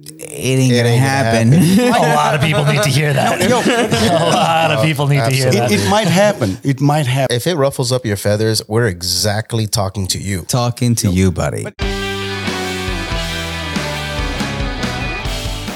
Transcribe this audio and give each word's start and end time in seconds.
it 0.00 0.22
ain't 0.22 0.72
It 0.72 0.76
gonna 0.76 0.88
ain't 0.88 1.00
gonna 1.00 1.00
happen. 1.00 1.52
A 2.12 2.14
lot 2.14 2.34
of 2.34 2.40
people 2.40 2.64
need 2.64 2.82
to 2.82 2.88
hear 2.88 3.12
that. 3.12 3.40
A 4.10 4.30
lot 4.32 4.70
of 4.70 4.84
people 4.84 5.08
need 5.08 5.24
to 5.24 5.30
hear 5.30 5.50
that. 5.50 5.72
It, 5.72 5.80
it 5.80 5.90
might 5.90 6.06
happen. 6.06 6.56
It 6.62 6.80
might 6.80 7.06
happen. 7.06 7.34
If 7.34 7.46
it 7.46 7.56
ruffles 7.56 7.90
up 7.90 8.04
your 8.06 8.16
feathers, 8.16 8.62
we're 8.68 8.86
exactly 8.86 9.66
talking 9.66 10.06
to 10.08 10.18
you. 10.18 10.42
Talking 10.42 10.94
to 10.96 11.08
you, 11.10 11.32
buddy. 11.32 11.66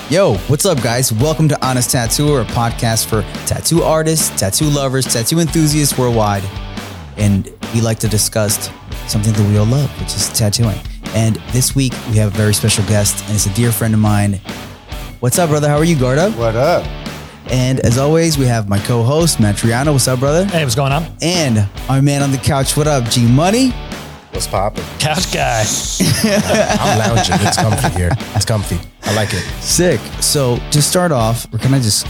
Yo, 0.08 0.34
what's 0.46 0.66
up, 0.66 0.80
guys? 0.82 1.12
Welcome 1.12 1.48
to 1.48 1.66
Honest 1.66 1.90
Tattooer, 1.90 2.42
a 2.42 2.44
podcast 2.44 3.06
for 3.06 3.22
tattoo 3.46 3.82
artists, 3.82 4.28
tattoo 4.38 4.66
lovers, 4.66 5.06
tattoo 5.06 5.40
enthusiasts 5.40 5.98
worldwide. 5.98 6.44
And 7.16 7.50
we 7.74 7.80
like 7.80 7.98
to 8.00 8.08
discuss 8.08 8.70
something 9.08 9.32
that 9.32 9.48
we 9.48 9.56
all 9.56 9.66
love, 9.66 9.90
which 9.98 10.14
is 10.14 10.28
tattooing. 10.28 10.78
And 11.14 11.36
this 11.52 11.74
week 11.74 11.92
we 12.10 12.16
have 12.16 12.34
a 12.34 12.36
very 12.36 12.54
special 12.54 12.84
guest, 12.86 13.22
and 13.26 13.34
it's 13.34 13.46
a 13.46 13.52
dear 13.54 13.70
friend 13.72 13.92
of 13.94 14.00
mine. 14.00 14.34
What's 15.20 15.38
up, 15.38 15.50
brother? 15.50 15.68
How 15.68 15.76
are 15.76 15.84
you, 15.84 15.96
Gordo? 15.98 16.30
What 16.32 16.56
up? 16.56 16.86
And 17.50 17.80
as 17.80 17.98
always, 17.98 18.38
we 18.38 18.46
have 18.46 18.68
my 18.68 18.78
co-host, 18.78 19.38
Matt 19.40 19.56
Truiano. 19.56 19.92
What's 19.92 20.08
up, 20.08 20.20
brother? 20.20 20.44
Hey, 20.46 20.62
what's 20.64 20.74
going 20.74 20.92
on? 20.92 21.04
And 21.20 21.68
our 21.88 22.00
man 22.00 22.22
on 22.22 22.30
the 22.30 22.38
couch. 22.38 22.76
What 22.76 22.86
up, 22.86 23.04
G 23.10 23.26
Money? 23.26 23.70
What's 24.30 24.46
popping? 24.46 24.84
Couch 24.98 25.30
guy. 25.32 25.64
I'm 26.80 26.98
lounging. 26.98 27.34
It's 27.40 27.56
comfy 27.58 27.88
here. 27.90 28.10
It's 28.34 28.46
comfy. 28.46 28.78
I 29.02 29.14
like 29.14 29.34
it. 29.34 29.42
Sick. 29.60 30.00
So 30.22 30.56
to 30.70 30.80
start 30.80 31.12
off, 31.12 31.46
we're 31.52 31.58
kind 31.58 31.74
of 31.74 31.82
just 31.82 32.06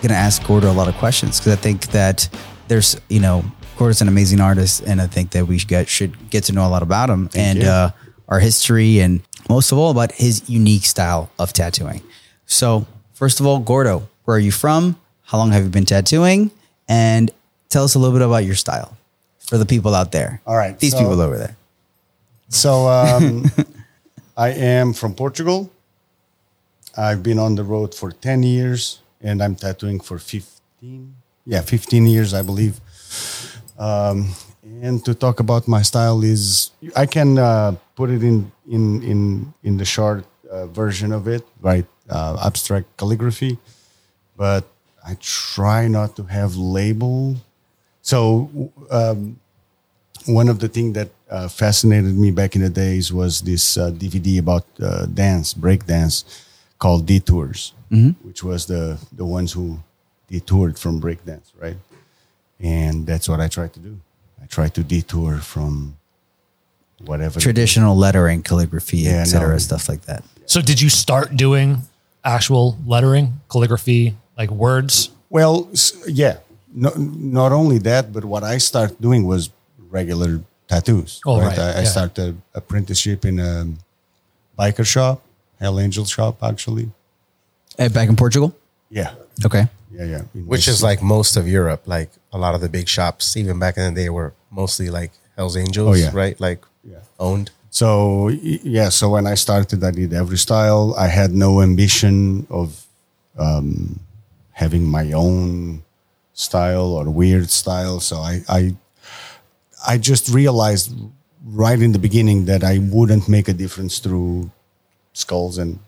gonna 0.00 0.14
ask 0.14 0.42
Gordo 0.46 0.70
a 0.70 0.72
lot 0.72 0.88
of 0.88 0.94
questions 0.94 1.38
because 1.38 1.52
I 1.52 1.56
think 1.60 1.88
that 1.88 2.28
there's, 2.68 2.98
you 3.10 3.20
know, 3.20 3.44
Gordo's 3.76 4.00
an 4.00 4.08
amazing 4.08 4.40
artist, 4.40 4.82
and 4.86 5.00
I 5.02 5.06
think 5.06 5.30
that 5.32 5.46
we 5.46 5.58
should 5.58 5.68
get, 5.68 5.88
should 5.88 6.30
get 6.30 6.44
to 6.44 6.52
know 6.52 6.66
a 6.66 6.70
lot 6.70 6.82
about 6.82 7.10
him 7.10 7.28
and 7.34 7.62
you. 7.62 7.68
uh, 7.68 7.90
our 8.30 8.40
history, 8.40 9.00
and 9.00 9.20
most 9.48 9.72
of 9.72 9.78
all 9.78 9.90
about 9.90 10.12
his 10.12 10.48
unique 10.48 10.84
style 10.84 11.30
of 11.38 11.52
tattooing. 11.52 12.02
So 12.46 12.86
first 13.12 13.40
of 13.40 13.46
all, 13.46 13.58
Gordo, 13.58 14.08
where 14.24 14.36
are 14.36 14.40
you 14.40 14.52
from? 14.52 14.96
How 15.24 15.38
long 15.38 15.50
have 15.52 15.62
you 15.64 15.70
been 15.70 15.84
tattooing? 15.84 16.50
And 16.88 17.30
tell 17.68 17.84
us 17.84 17.94
a 17.94 17.98
little 17.98 18.16
bit 18.18 18.24
about 18.24 18.44
your 18.44 18.54
style 18.56 18.96
for 19.38 19.58
the 19.58 19.66
people 19.66 19.94
out 19.94 20.12
there. 20.12 20.40
All 20.46 20.56
right, 20.56 20.78
these 20.78 20.92
so- 20.92 20.98
people 20.98 21.20
over 21.20 21.36
there. 21.38 21.56
So 22.48 22.88
um, 22.88 23.50
I 24.36 24.48
am 24.50 24.92
from 24.92 25.14
Portugal. 25.14 25.70
I've 26.96 27.22
been 27.22 27.38
on 27.38 27.54
the 27.54 27.62
road 27.62 27.94
for 27.94 28.10
10 28.10 28.42
years 28.42 29.00
and 29.20 29.40
I'm 29.42 29.54
tattooing 29.54 30.00
for 30.00 30.18
15. 30.18 31.14
Yeah, 31.46 31.60
15 31.62 32.06
years, 32.06 32.34
I 32.34 32.42
believe. 32.42 32.80
Um, 33.78 34.30
and 34.82 35.04
to 35.04 35.14
talk 35.14 35.40
about 35.40 35.66
my 35.68 35.82
style 35.82 36.22
is 36.22 36.70
I 36.96 37.06
can 37.06 37.38
uh, 37.38 37.76
put 37.96 38.10
it 38.10 38.22
in 38.22 38.52
in 38.68 39.02
in 39.02 39.54
in 39.62 39.76
the 39.76 39.84
short 39.84 40.24
uh, 40.50 40.66
version 40.66 41.12
of 41.12 41.26
it, 41.28 41.42
right? 41.60 41.86
Uh, 42.08 42.38
abstract 42.44 42.86
calligraphy, 42.96 43.58
but 44.36 44.64
I 45.06 45.16
try 45.20 45.88
not 45.88 46.16
to 46.16 46.24
have 46.24 46.56
label. 46.56 47.36
So 48.02 48.50
um, 48.90 49.38
one 50.26 50.48
of 50.48 50.58
the 50.58 50.68
things 50.68 50.94
that 50.94 51.10
uh, 51.30 51.48
fascinated 51.48 52.16
me 52.16 52.30
back 52.30 52.56
in 52.56 52.62
the 52.62 52.70
days 52.70 53.12
was 53.12 53.40
this 53.42 53.76
uh, 53.76 53.90
DVD 53.90 54.38
about 54.38 54.66
uh, 54.82 55.06
dance, 55.06 55.54
break 55.54 55.86
dance, 55.86 56.24
called 56.78 57.06
Detours, 57.06 57.74
which 58.22 58.42
was 58.42 58.66
the 58.66 58.98
the 59.12 59.24
ones 59.24 59.52
who 59.52 59.78
detoured 60.28 60.78
from 60.78 61.00
break 61.00 61.24
dance, 61.24 61.52
right? 61.58 61.76
And 62.60 63.06
that's 63.06 63.28
what 63.28 63.40
I 63.40 63.48
try 63.48 63.68
to 63.68 63.80
do. 63.80 63.98
I 64.42 64.46
try 64.46 64.68
to 64.68 64.82
detour 64.82 65.38
from 65.38 65.96
whatever. 67.04 67.40
Traditional 67.40 67.96
lettering, 67.96 68.42
calligraphy, 68.42 68.98
Yeah, 68.98 69.20
etc., 69.22 69.48
no. 69.52 69.58
stuff 69.58 69.88
like 69.88 70.02
that. 70.02 70.24
So, 70.46 70.60
did 70.60 70.80
you 70.80 70.88
start 70.88 71.36
doing 71.36 71.82
actual 72.24 72.76
lettering, 72.86 73.40
calligraphy, 73.50 74.16
like 74.36 74.50
words? 74.50 75.10
Well, 75.30 75.68
yeah. 76.08 76.38
No, 76.74 76.90
not 76.96 77.52
only 77.52 77.78
that, 77.78 78.12
but 78.12 78.24
what 78.24 78.42
I 78.44 78.58
started 78.58 79.00
doing 79.00 79.26
was 79.26 79.50
regular 79.90 80.40
tattoos. 80.68 81.20
Oh, 81.26 81.40
right, 81.40 81.58
I, 81.58 81.70
I 81.70 81.78
yeah. 81.80 81.84
started 81.84 82.40
apprenticeship 82.54 83.24
in 83.24 83.38
a 83.40 83.66
biker 84.58 84.86
shop, 84.86 85.22
Hell 85.58 85.80
Angel 85.80 86.04
shop, 86.04 86.42
actually. 86.42 86.90
Eh, 87.78 87.88
back 87.88 88.08
in 88.08 88.16
Portugal. 88.16 88.54
Yeah, 88.88 89.14
Okay. 89.44 89.66
yeah, 89.92 90.04
yeah. 90.04 90.22
In 90.34 90.46
Which 90.46 90.68
is 90.68 90.82
like 90.82 91.02
most 91.02 91.36
of 91.36 91.46
Europe. 91.48 91.82
Like 91.86 92.10
a 92.32 92.38
lot 92.38 92.54
of 92.54 92.60
the 92.60 92.68
big 92.68 92.88
shops, 92.88 93.36
even 93.36 93.58
back 93.58 93.76
in 93.76 93.92
the 93.94 94.00
day, 94.02 94.08
were 94.08 94.32
mostly 94.50 94.88
like 94.90 95.10
Hell's 95.36 95.56
Angels, 95.56 95.88
Oh, 95.88 95.94
yeah. 95.94 96.10
right? 96.12 96.38
Like 96.40 96.64
Yeah. 96.84 96.98
owned. 97.18 97.50
So 97.70 98.28
yeah, 98.28 98.88
so 98.88 99.10
when 99.10 99.26
I 99.26 99.34
started, 99.34 99.82
I 99.84 99.90
did 99.92 100.12
every 100.12 100.38
style. 100.38 100.94
I 100.98 101.06
had 101.06 101.32
no 101.32 101.60
ambition 101.62 102.46
of 102.50 102.84
um, 103.38 104.00
having 104.52 104.84
my 104.84 105.12
own 105.12 105.82
style 106.34 106.92
or 106.98 107.04
weird 107.08 107.48
style. 107.50 108.00
So 108.00 108.16
I, 108.18 108.42
I, 108.48 108.74
I 109.86 109.98
just 109.98 110.28
realized 110.28 110.92
right 111.46 111.80
in 111.80 111.92
the 111.92 111.98
beginning 111.98 112.46
that 112.46 112.62
I 112.64 112.78
wouldn't 112.78 113.28
make 113.28 113.48
a 113.48 113.52
difference 113.52 113.98
through 113.98 114.50
skulls 115.12 115.58
and 115.58 115.78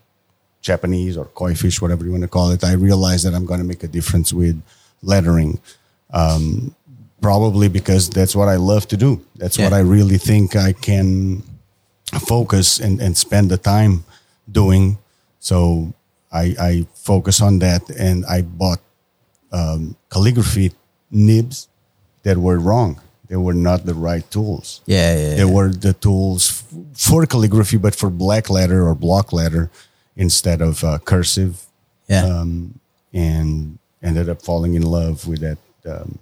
Japanese 0.61 1.17
or 1.17 1.25
koi 1.25 1.53
fish, 1.55 1.81
whatever 1.81 2.05
you 2.05 2.11
want 2.11 2.23
to 2.23 2.29
call 2.29 2.51
it. 2.51 2.63
I 2.63 2.73
realized 2.73 3.25
that 3.25 3.33
I'm 3.33 3.45
going 3.45 3.59
to 3.59 3.65
make 3.65 3.83
a 3.83 3.87
difference 3.87 4.31
with 4.31 4.61
lettering 5.01 5.59
probably 7.21 7.69
because 7.69 8.09
that's 8.09 8.35
what 8.35 8.47
I 8.47 8.55
love 8.57 8.87
to 8.89 8.97
do. 8.97 9.23
That's 9.35 9.57
what 9.57 9.73
I 9.73 9.79
really 9.79 10.17
think 10.17 10.55
I 10.55 10.73
can 10.73 11.43
focus 12.27 12.79
and, 12.79 13.01
and 13.01 13.17
spend 13.17 13.49
the 13.49 13.57
time 13.57 14.03
doing. 14.51 14.97
So 15.39 15.93
I, 16.31 16.55
I 16.59 16.87
focus 16.95 17.41
on 17.41 17.59
that 17.59 17.89
and 17.89 18.25
I 18.25 18.41
bought 18.41 18.79
um, 19.51 19.95
calligraphy 20.09 20.71
nibs 21.11 21.67
that 22.23 22.37
were 22.37 22.59
wrong. 22.59 22.99
They 23.29 23.37
were 23.37 23.53
not 23.53 23.85
the 23.85 23.93
right 23.93 24.29
tools. 24.29 24.81
Yeah, 24.85 25.15
yeah, 25.15 25.29
They 25.35 25.45
yeah. 25.45 25.51
were 25.51 25.69
the 25.71 25.93
tools 25.93 26.49
f- 26.51 26.73
for 26.93 27.25
calligraphy, 27.25 27.77
but 27.77 27.95
for 27.95 28.09
black 28.09 28.49
letter 28.49 28.85
or 28.87 28.93
block 28.95 29.31
letter 29.33 29.69
instead 30.15 30.61
of 30.61 30.83
uh, 30.83 30.99
cursive 30.99 31.65
Yeah. 32.07 32.25
um, 32.25 32.79
and 33.13 33.79
ended 34.03 34.27
up 34.29 34.41
falling 34.41 34.75
in 34.75 34.83
love 34.83 35.25
with 35.27 35.39
that 35.41 35.57
um, 35.89 36.19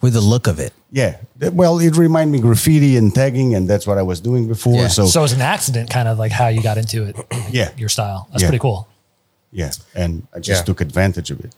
With 0.00 0.12
the 0.12 0.20
look 0.20 0.46
of 0.46 0.58
it. 0.60 0.72
yeah. 0.92 1.16
Well, 1.52 1.78
it 1.78 1.96
reminded 1.96 2.32
me 2.32 2.40
graffiti 2.40 2.96
and 2.96 3.14
tagging, 3.14 3.54
and 3.54 3.68
that's 3.68 3.86
what 3.86 3.98
I 3.98 4.02
was 4.02 4.20
doing 4.20 4.46
before. 4.48 4.74
Yeah. 4.74 4.88
So, 4.88 5.06
So, 5.06 5.20
it 5.20 5.22
was 5.22 5.32
an 5.32 5.40
accident, 5.40 5.90
kind 5.90 6.06
of 6.08 6.18
like 6.18 6.32
how 6.32 6.48
you 6.48 6.62
got 6.62 6.78
into 6.78 7.04
it, 7.04 7.16
yeah, 7.50 7.70
your 7.76 7.88
style. 7.88 8.28
That's 8.30 8.42
Yeah. 8.42 8.48
pretty 8.48 8.60
cool. 8.62 8.86
yeah, 9.52 9.70
and 9.94 10.26
I 10.34 10.38
just 10.40 10.60
Yeah. 10.62 10.64
took 10.64 10.80
advantage 10.80 11.30
of 11.30 11.40
it. 11.40 11.54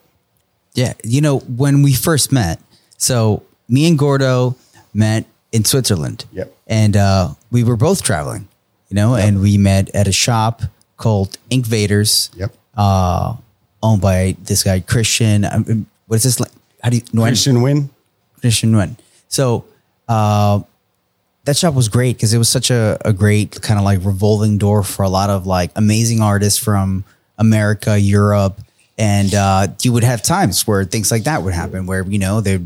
Yeah. 0.74 0.92
You 1.02 1.20
know, 1.20 1.38
when 1.40 1.82
we 1.82 1.92
first 1.94 2.30
met, 2.30 2.60
so 2.96 3.42
me 3.68 3.88
and 3.88 3.98
Gordo 3.98 4.54
met 4.94 5.24
in 5.52 5.64
Switzerland. 5.64 6.24
Yep. 6.32 6.54
And 6.68 6.96
uh, 6.96 7.30
we 7.50 7.64
were 7.64 7.76
both 7.76 8.02
traveling, 8.02 8.46
you 8.88 8.94
know, 8.94 9.14
and 9.14 9.40
we 9.40 9.58
met 9.58 9.90
at 9.94 10.06
a 10.06 10.12
shop 10.12 10.62
called 10.96 11.38
Ink 11.50 11.66
Vaders. 11.66 12.30
Yep. 12.36 12.52
Uh, 12.76 13.34
owned 13.82 14.00
by 14.02 14.36
this 14.44 14.62
guy, 14.62 14.80
Christian. 14.80 15.44
Um, 15.44 15.86
what 16.06 16.16
is 16.16 16.22
this? 16.22 16.38
Like? 16.38 16.52
How 16.82 16.90
do 16.90 16.96
you, 16.96 17.02
Nguyen? 17.02 17.26
Christian 17.28 17.56
Nguyen. 17.56 17.88
Christian 18.40 18.72
Nguyen. 18.72 18.96
So, 19.28 19.64
uh, 20.08 20.60
that 21.44 21.56
shop 21.56 21.72
was 21.72 21.88
great 21.88 22.16
because 22.16 22.34
it 22.34 22.38
was 22.38 22.48
such 22.48 22.70
a, 22.70 22.98
a 23.06 23.12
great 23.12 23.62
kind 23.62 23.78
of 23.78 23.84
like 23.84 24.04
revolving 24.04 24.58
door 24.58 24.82
for 24.82 25.02
a 25.02 25.08
lot 25.08 25.30
of 25.30 25.46
like 25.46 25.70
amazing 25.76 26.20
artists 26.20 26.62
from 26.62 27.04
America, 27.38 27.98
Europe, 27.98 28.60
and 28.98 29.34
uh, 29.34 29.68
you 29.82 29.92
would 29.92 30.04
have 30.04 30.22
times 30.22 30.66
where 30.66 30.84
things 30.84 31.10
like 31.10 31.24
that 31.24 31.42
would 31.42 31.54
happen, 31.54 31.86
where 31.86 32.04
you 32.04 32.18
know 32.18 32.42
there 32.42 32.60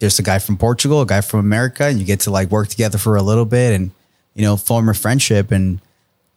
there's 0.00 0.18
a 0.18 0.22
guy 0.22 0.40
from 0.40 0.56
Portugal, 0.56 1.00
a 1.02 1.06
guy 1.06 1.20
from 1.20 1.40
America, 1.40 1.84
and 1.84 2.00
you 2.00 2.04
get 2.04 2.20
to 2.20 2.30
like 2.30 2.50
work 2.50 2.68
together 2.68 2.98
for 2.98 3.16
a 3.16 3.22
little 3.22 3.44
bit 3.44 3.74
and 3.74 3.92
you 4.34 4.42
know 4.42 4.56
form 4.56 4.88
a 4.88 4.94
friendship 4.94 5.52
and 5.52 5.80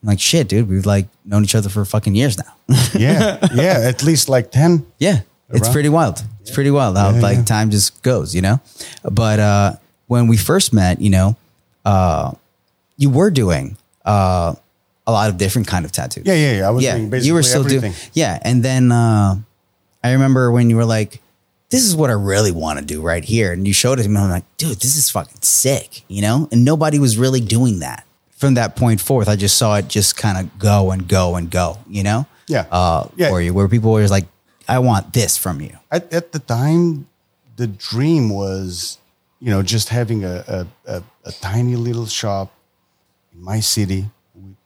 like 0.03 0.19
shit, 0.19 0.49
dude, 0.49 0.69
we've 0.69 0.85
like 0.85 1.07
known 1.25 1.43
each 1.43 1.55
other 1.55 1.69
for 1.69 1.83
fucking 1.85 2.15
years 2.15 2.37
now. 2.37 2.77
Yeah, 2.93 3.39
yeah, 3.55 3.79
at 3.81 4.03
least 4.03 4.29
like 4.29 4.51
ten. 4.51 4.85
Yeah, 4.99 5.21
it's 5.53 5.69
pretty 5.69 5.89
wild. 5.89 6.23
It's 6.41 6.51
pretty 6.51 6.71
wild 6.71 6.97
how 6.97 7.11
Yeah, 7.11 7.21
like 7.21 7.37
yeah. 7.37 7.43
time 7.45 7.69
just 7.71 8.01
goes, 8.03 8.33
you 8.35 8.41
know. 8.41 8.59
But 9.03 9.39
uh, 9.39 9.73
when 10.07 10.27
we 10.27 10.37
first 10.37 10.73
met, 10.73 11.01
you 11.01 11.09
know, 11.09 11.35
uh, 11.85 12.31
you 12.97 13.09
were 13.09 13.29
doing 13.31 13.77
uh, 14.05 14.53
a 15.07 15.11
lot 15.11 15.29
of 15.29 15.37
different 15.37 15.67
kind 15.67 15.85
of 15.85 15.91
tattoos. 15.91 16.25
Yeah, 16.25 16.33
yeah, 16.35 16.57
yeah. 16.59 16.67
I 16.67 16.71
was 16.71 16.83
doing 16.83 17.09
basically 17.09 17.27
you 17.27 17.33
were 17.33 17.43
still 17.43 17.61
everything. 17.65 17.91
doing. 17.91 18.09
Yeah, 18.13 18.39
and 18.43 18.63
then 18.63 18.91
uh, 18.91 19.35
I 20.03 20.11
remember 20.13 20.51
when 20.51 20.69
you 20.69 20.75
were 20.75 20.85
like, 20.85 21.21
"This 21.69 21.83
is 21.85 21.95
what 21.95 22.09
I 22.09 22.13
really 22.13 22.51
want 22.51 22.79
to 22.79 22.85
do 22.85 23.01
right 23.01 23.23
here," 23.23 23.51
and 23.53 23.67
you 23.67 23.73
showed 23.73 23.99
it 23.99 24.03
to 24.03 24.09
me. 24.09 24.17
I'm 24.17 24.29
like, 24.29 24.45
"Dude, 24.57 24.77
this 24.79 24.95
is 24.95 25.09
fucking 25.09 25.41
sick," 25.41 26.03
you 26.07 26.21
know. 26.21 26.47
And 26.51 26.63
nobody 26.65 26.99
was 26.99 27.17
really 27.17 27.41
doing 27.41 27.79
that 27.79 28.05
from 28.37 28.55
that 28.55 28.75
point 28.75 28.99
forth. 29.01 29.27
I 29.27 29.35
just 29.35 29.57
saw 29.57 29.75
it 29.75 29.87
just 29.87 30.17
kind 30.17 30.37
of 30.37 30.57
go 30.59 30.91
and 30.91 31.07
go 31.07 31.35
and 31.35 31.49
go, 31.49 31.77
you 31.87 32.03
know. 32.03 32.25
Yeah. 32.47 32.65
Uh, 32.71 33.07
Yeah. 33.15 33.29
For 33.29 33.39
you, 33.41 33.53
where 33.53 33.67
people 33.67 33.91
were 33.91 34.01
just 34.01 34.11
like, 34.11 34.25
"I 34.67 34.79
want 34.79 35.13
this 35.13 35.37
from 35.37 35.61
you." 35.61 35.77
At, 35.91 36.11
at 36.13 36.31
the 36.31 36.39
time, 36.39 37.07
the 37.55 37.67
dream 37.67 38.29
was, 38.29 38.97
you 39.39 39.49
know, 39.49 39.61
just 39.63 39.89
having 39.89 40.23
a, 40.23 40.43
a, 40.47 40.67
a, 40.97 41.03
a 41.25 41.31
tiny 41.33 41.75
little 41.75 42.05
shop 42.07 42.51
in 43.33 43.41
my 43.41 43.59
city, 43.59 44.05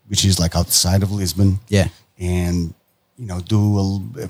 which 0.07 0.23
is 0.25 0.39
like 0.39 0.55
outside 0.55 1.03
of 1.03 1.11
Lisbon. 1.11 1.59
Yeah. 1.67 1.89
and 2.17 2.73
you 3.17 3.25
know 3.27 3.39
do 3.39 3.59
a, 3.77 3.81
l- 3.81 4.03
uh, 4.21 4.27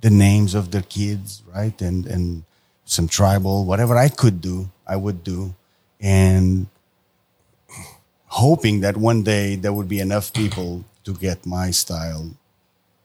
the 0.00 0.10
names 0.10 0.54
of 0.54 0.70
their 0.70 0.82
kids, 0.82 1.42
right? 1.54 1.80
And 1.82 2.06
and 2.06 2.44
some 2.84 3.08
tribal 3.08 3.64
whatever 3.64 3.96
I 3.96 4.08
could 4.08 4.40
do, 4.40 4.70
I 4.86 4.96
would 4.96 5.24
do, 5.24 5.54
and 6.00 6.66
hoping 8.26 8.80
that 8.80 8.96
one 8.96 9.22
day 9.22 9.56
there 9.56 9.72
would 9.72 9.88
be 9.88 10.00
enough 10.00 10.32
people 10.32 10.84
to 11.04 11.14
get 11.14 11.46
my 11.46 11.70
style 11.70 12.30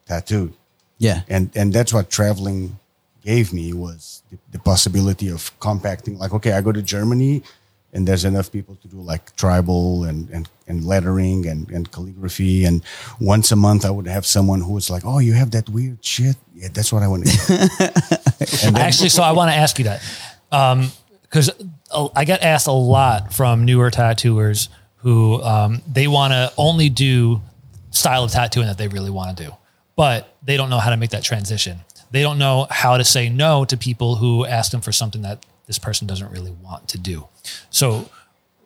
tattooed 0.06 0.54
Yeah. 1.00 1.22
and 1.28 1.50
and 1.56 1.74
that's 1.74 1.92
what 1.94 2.10
traveling 2.10 2.78
gave 3.24 3.52
me 3.52 3.74
was 3.74 4.22
the, 4.32 4.38
the 4.52 4.60
possibility 4.60 5.30
of 5.30 5.52
compacting 5.60 6.18
like 6.18 6.34
okay 6.34 6.52
i 6.54 6.62
go 6.62 6.72
to 6.72 6.82
germany 6.82 7.42
and 7.94 8.08
there's 8.08 8.24
enough 8.24 8.52
people 8.52 8.76
to 8.76 8.88
do 8.88 8.98
like 8.98 9.36
tribal 9.36 10.04
and 10.04 10.30
and, 10.30 10.48
and 10.68 10.86
lettering 10.86 11.48
and, 11.48 11.72
and 11.72 11.92
calligraphy. 11.92 12.64
And 12.64 12.84
once 13.20 13.52
a 13.52 13.56
month 13.56 13.84
i 13.84 13.90
would 13.90 14.08
have 14.08 14.26
someone 14.26 14.62
who 14.62 14.74
was 14.74 14.90
like 14.90 15.04
oh 15.06 15.20
you 15.20 15.34
have 15.34 15.52
that 15.52 15.68
weird 15.70 16.04
shit? 16.06 16.36
Yeah 16.54 16.70
that's 16.72 16.94
what 16.94 17.02
i 17.02 17.08
want 17.08 17.26
to 17.26 17.32
do 17.48 17.56
Actually, 18.76 19.10
so 19.10 19.24
I 19.24 19.32
want 19.34 19.52
to 19.52 19.58
ask 19.58 19.78
you 19.80 19.86
that 19.86 20.02
because 21.24 21.52
I 22.16 22.26
get 22.26 22.42
asked 22.42 22.68
a 22.68 22.72
lot 22.72 23.34
from 23.34 23.66
newer 23.66 23.92
tattooers 23.92 24.70
who 24.98 25.42
um, 25.44 25.82
they 25.88 26.08
want 26.08 26.34
to 26.34 26.52
only 26.58 26.90
do 26.90 27.42
style 27.92 28.24
of 28.24 28.32
tattooing 28.32 28.68
that 28.68 28.78
they 28.78 28.88
really 28.88 29.10
want 29.10 29.38
to 29.38 29.46
do, 29.46 29.52
but 29.96 30.29
they 30.50 30.58
don't 30.58 30.70
know 30.70 30.80
how 30.80 30.90
to 30.90 30.98
make 30.98 31.12
that 31.12 31.24
transition. 31.24 31.80
They 32.10 32.24
don't 32.24 32.40
know 32.40 32.66
how 32.72 32.98
to 32.98 33.04
say 33.04 33.30
no 33.30 33.66
to 33.66 33.78
people 33.78 34.16
who 34.16 34.46
ask 34.46 34.72
them 34.72 34.82
for 34.82 34.92
something 34.92 35.22
that 35.22 35.46
this 35.68 35.78
person 35.78 36.08
doesn't 36.08 36.32
really 36.32 36.52
want 36.64 36.88
to 36.90 36.98
do. 36.98 37.28
So, 37.70 38.10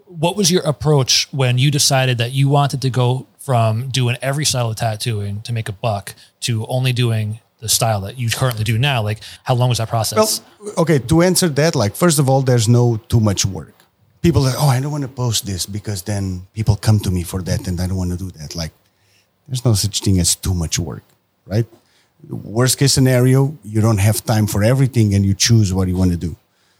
what 0.06 0.38
was 0.38 0.50
your 0.50 0.64
approach 0.64 1.28
when 1.32 1.58
you 1.58 1.72
decided 1.72 2.18
that 2.20 2.32
you 2.32 2.48
wanted 2.48 2.82
to 2.84 2.90
go 2.90 3.28
from 3.40 3.90
doing 3.90 4.16
every 4.22 4.46
style 4.46 4.70
of 4.70 4.78
tattooing 4.78 5.42
to 5.42 5.52
make 5.52 5.68
a 5.68 5.74
buck 5.74 6.16
to 6.42 6.66
only 6.68 6.94
doing 6.94 7.40
the 7.60 7.68
style 7.68 8.00
that 8.02 8.18
you 8.18 8.30
currently 8.30 8.64
do 8.64 8.78
now? 8.78 9.02
Like, 9.02 9.20
how 9.44 9.56
long 9.56 9.68
was 9.68 9.80
that 9.80 9.90
process? 9.90 10.42
Well, 10.62 10.74
okay, 10.78 11.00
to 11.00 11.22
answer 11.22 11.50
that, 11.50 11.76
like 11.76 11.96
first 11.96 12.18
of 12.18 12.30
all, 12.30 12.42
there's 12.42 12.70
no 12.70 12.98
too 13.10 13.20
much 13.20 13.46
work. 13.46 13.74
People 14.22 14.46
are, 14.46 14.54
oh, 14.58 14.70
I 14.70 14.80
don't 14.80 14.92
want 14.92 15.04
to 15.04 15.10
post 15.10 15.46
this 15.46 15.66
because 15.66 16.04
then 16.04 16.48
people 16.54 16.78
come 16.78 17.00
to 17.00 17.12
me 17.12 17.24
for 17.24 17.42
that 17.42 17.68
and 17.68 17.82
I 17.82 17.88
don't 17.88 17.98
want 17.98 18.12
to 18.12 18.18
do 18.18 18.32
that. 18.40 18.56
Like, 18.56 18.72
there's 19.48 19.66
no 19.66 19.74
such 19.74 20.00
thing 20.00 20.20
as 20.20 20.36
too 20.36 20.54
much 20.54 20.80
work, 20.80 21.04
right? 21.46 21.66
Worst 22.30 22.78
case 22.78 22.94
scenario, 22.94 23.58
you 23.64 23.82
don't 23.82 24.00
have 24.00 24.24
time 24.24 24.48
for 24.48 24.64
everything 24.64 25.14
and 25.14 25.26
you 25.26 25.34
choose 25.34 25.74
what 25.74 25.88
you 25.88 25.98
want 25.98 26.12
to 26.12 26.18
do. 26.18 26.36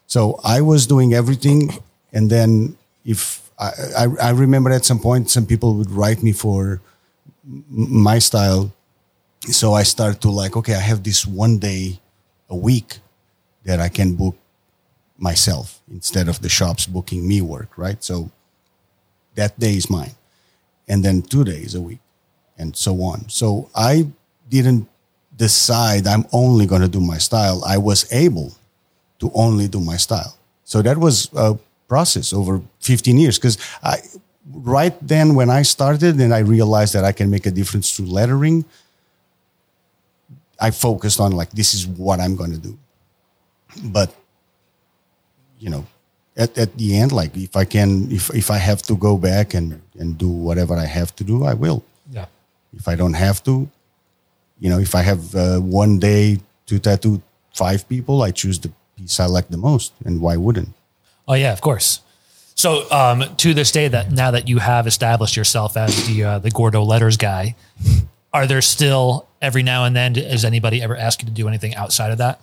So 0.08 0.40
I 0.44 0.62
was 0.62 0.88
doing 0.88 1.14
everything, 1.14 1.72
and 2.12 2.30
then 2.30 2.78
if 3.04 3.50
I, 3.60 3.72
I, 3.98 4.08
I 4.22 4.30
remember 4.32 4.72
at 4.72 4.86
some 4.86 5.00
point, 5.00 5.30
some 5.30 5.46
people 5.46 5.76
would 5.76 5.92
write 5.92 6.24
me 6.24 6.32
for 6.32 6.82
my 7.70 8.20
style. 8.20 8.72
So 9.42 9.74
I 9.74 9.84
started 9.84 10.22
to 10.22 10.30
like, 10.30 10.56
okay, 10.56 10.76
I 10.76 10.80
have 10.80 11.04
this 11.04 11.28
one 11.28 11.58
day 11.58 12.00
a 12.50 12.56
week 12.56 13.00
that 13.66 13.80
I 13.80 13.90
can 13.90 14.16
book 14.16 14.38
myself 15.18 15.82
instead 15.92 16.28
of 16.28 16.42
the 16.42 16.50
shops 16.50 16.86
booking 16.86 17.28
me 17.28 17.42
work, 17.42 17.78
right? 17.78 18.04
So 18.04 18.32
that 19.36 19.60
day 19.60 19.76
is 19.76 19.90
mine. 19.90 20.16
And 20.88 21.04
then 21.04 21.22
two 21.22 21.44
days 21.44 21.76
a 21.76 21.82
week 21.82 22.00
and 22.58 22.76
so 22.76 23.02
on. 23.02 23.30
So 23.30 23.70
I 23.76 24.08
didn't 24.54 24.88
decide 25.36 26.06
I'm 26.14 26.26
only 26.32 26.66
going 26.72 26.84
to 26.88 26.94
do 26.98 27.02
my 27.14 27.18
style. 27.18 27.64
I 27.66 27.78
was 27.90 28.06
able 28.26 28.50
to 29.20 29.32
only 29.34 29.68
do 29.68 29.80
my 29.80 29.98
style. 29.98 30.34
So 30.64 30.82
that 30.82 30.98
was 30.98 31.16
a 31.34 31.58
process 31.88 32.34
over 32.34 32.62
15 32.80 33.18
years 33.18 33.38
because 33.38 33.58
I 33.84 33.98
right 34.52 34.96
then 35.02 35.36
when 35.36 35.50
I 35.50 35.64
started 35.64 36.20
and 36.20 36.34
I 36.34 36.40
realized 36.40 36.94
that 36.96 37.04
I 37.04 37.12
can 37.12 37.30
make 37.30 37.46
a 37.46 37.52
difference 37.52 37.96
through 37.96 38.08
lettering, 38.20 38.66
I 40.60 40.72
focused 40.72 41.20
on 41.20 41.32
like 41.32 41.52
this 41.52 41.74
is 41.74 41.88
what 41.88 42.20
I'm 42.20 42.36
going 42.36 42.52
to 42.52 42.62
do. 42.70 42.78
But 43.84 44.14
you 45.60 45.70
know, 45.70 45.86
at, 46.36 46.58
at 46.58 46.78
the 46.78 46.98
end, 47.02 47.12
like 47.12 47.36
if 47.36 47.56
I 47.56 47.66
can, 47.66 48.12
if 48.12 48.30
if 48.34 48.52
I 48.52 48.58
have 48.58 48.82
to 48.84 48.96
go 48.96 49.18
back 49.18 49.54
and 49.54 49.82
and 50.00 50.18
do 50.18 50.30
whatever 50.30 50.76
I 50.76 50.86
have 50.86 51.16
to 51.18 51.24
do, 51.24 51.44
I 51.46 51.54
will. 51.54 51.84
yeah. 52.12 52.28
If 52.76 52.88
I 52.88 52.96
don't 52.96 53.14
have 53.14 53.44
to, 53.44 53.70
you 54.60 54.70
know, 54.70 54.80
if 54.80 54.96
I 54.96 55.02
have 55.02 55.36
uh, 55.36 55.60
one 55.60 56.00
day 56.00 56.40
to 56.68 56.80
tattoo 56.80 57.22
five 57.54 57.88
people, 57.88 58.22
I 58.22 58.32
choose 58.32 58.60
the 58.60 58.72
piece 58.98 59.20
I 59.20 59.26
like 59.26 59.50
the 59.50 59.58
most, 59.58 59.94
and 60.06 60.22
why 60.22 60.38
wouldn't? 60.38 60.70
Oh 61.28 61.34
yeah, 61.34 61.54
of 61.54 61.62
course. 61.62 62.02
So 62.56 62.90
um, 62.92 63.24
to 63.38 63.54
this 63.54 63.72
day, 63.72 63.88
that 63.88 64.12
now 64.12 64.32
that 64.32 64.48
you 64.48 64.60
have 64.60 64.88
established 64.88 65.36
yourself 65.36 65.76
as 65.76 66.08
the 66.08 66.24
uh, 66.24 66.40
the 66.40 66.52
Gordo 66.52 66.84
letters 66.84 67.18
guy, 67.18 67.56
are 68.34 68.48
there 68.48 68.62
still 68.62 69.28
every 69.42 69.64
now 69.64 69.86
and 69.86 69.96
then? 69.96 70.14
Does 70.14 70.46
anybody 70.46 70.82
ever 70.82 70.96
ask 70.96 71.22
you 71.22 71.28
to 71.28 71.34
do 71.34 71.48
anything 71.48 71.76
outside 71.76 72.12
of 72.12 72.20
that? 72.20 72.40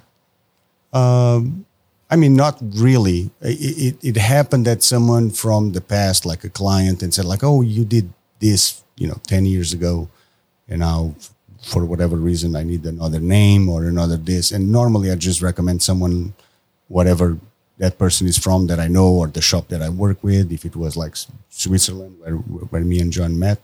I 2.11 2.17
mean, 2.17 2.35
not 2.35 2.59
really. 2.61 3.31
It, 3.41 3.95
it, 4.03 4.05
it 4.05 4.17
happened 4.17 4.67
that 4.67 4.83
someone 4.83 5.31
from 5.31 5.73
the 5.73 5.81
past, 5.81 6.27
like 6.27 6.43
a 6.43 6.51
client, 6.51 7.03
and 7.03 7.15
said 7.15 7.25
like, 7.25 7.45
"Oh, 7.45 7.61
you 7.63 7.85
did 7.85 8.13
this, 8.41 8.83
you 8.97 9.07
know, 9.07 9.21
ten 9.27 9.47
years 9.47 9.73
ago, 9.73 10.09
and 10.69 10.81
now 10.81 11.15
for 11.71 11.85
whatever 11.85 12.17
reason 12.17 12.57
I 12.57 12.63
need 12.63 12.85
another 12.85 13.21
name 13.21 13.69
or 13.69 13.85
another 13.85 14.17
this." 14.17 14.53
And 14.53 14.73
normally 14.73 15.11
I 15.11 15.17
just 15.17 15.43
recommend 15.43 15.83
someone, 15.83 16.35
whatever 16.89 17.39
that 17.79 17.99
person 17.99 18.27
is 18.27 18.37
from 18.37 18.67
that 18.67 18.79
I 18.79 18.89
know 18.89 19.09
or 19.09 19.27
the 19.27 19.41
shop 19.41 19.69
that 19.69 19.81
I 19.81 19.89
work 19.89 20.23
with. 20.23 20.53
If 20.53 20.65
it 20.65 20.77
was 20.77 20.97
like 20.97 21.15
Switzerland, 21.49 22.17
where 22.21 22.35
where 22.71 22.83
me 22.83 23.01
and 23.01 23.13
Jon 23.13 23.39
met, 23.39 23.59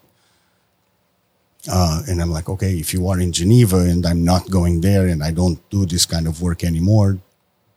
uh, 1.68 2.02
and 2.08 2.22
I'm 2.22 2.30
like, 2.30 2.48
okay, 2.48 2.74
if 2.78 2.94
you 2.94 3.08
are 3.08 3.20
in 3.20 3.32
Geneva 3.32 3.78
and 3.78 4.06
I'm 4.06 4.24
not 4.24 4.50
going 4.50 4.80
there 4.80 5.06
and 5.06 5.22
I 5.22 5.32
don't 5.32 5.58
do 5.70 5.84
this 5.86 6.06
kind 6.06 6.26
of 6.26 6.40
work 6.40 6.64
anymore, 6.64 7.18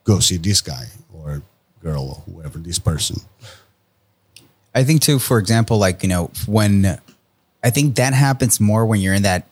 go 0.04 0.20
see 0.20 0.36
this 0.36 0.60
guy 0.60 0.86
or 1.12 1.42
girl 1.82 2.24
or 2.26 2.32
whoever 2.32 2.58
this 2.58 2.78
person. 2.78 3.20
I 4.74 4.84
think 4.84 5.02
too, 5.02 5.18
for 5.18 5.38
example, 5.38 5.78
like, 5.78 6.02
you 6.02 6.08
know, 6.08 6.30
when 6.46 7.00
I 7.62 7.70
think 7.70 7.96
that 7.96 8.14
happens 8.14 8.60
more 8.60 8.86
when 8.86 9.00
you're 9.00 9.14
in 9.14 9.22
that 9.22 9.46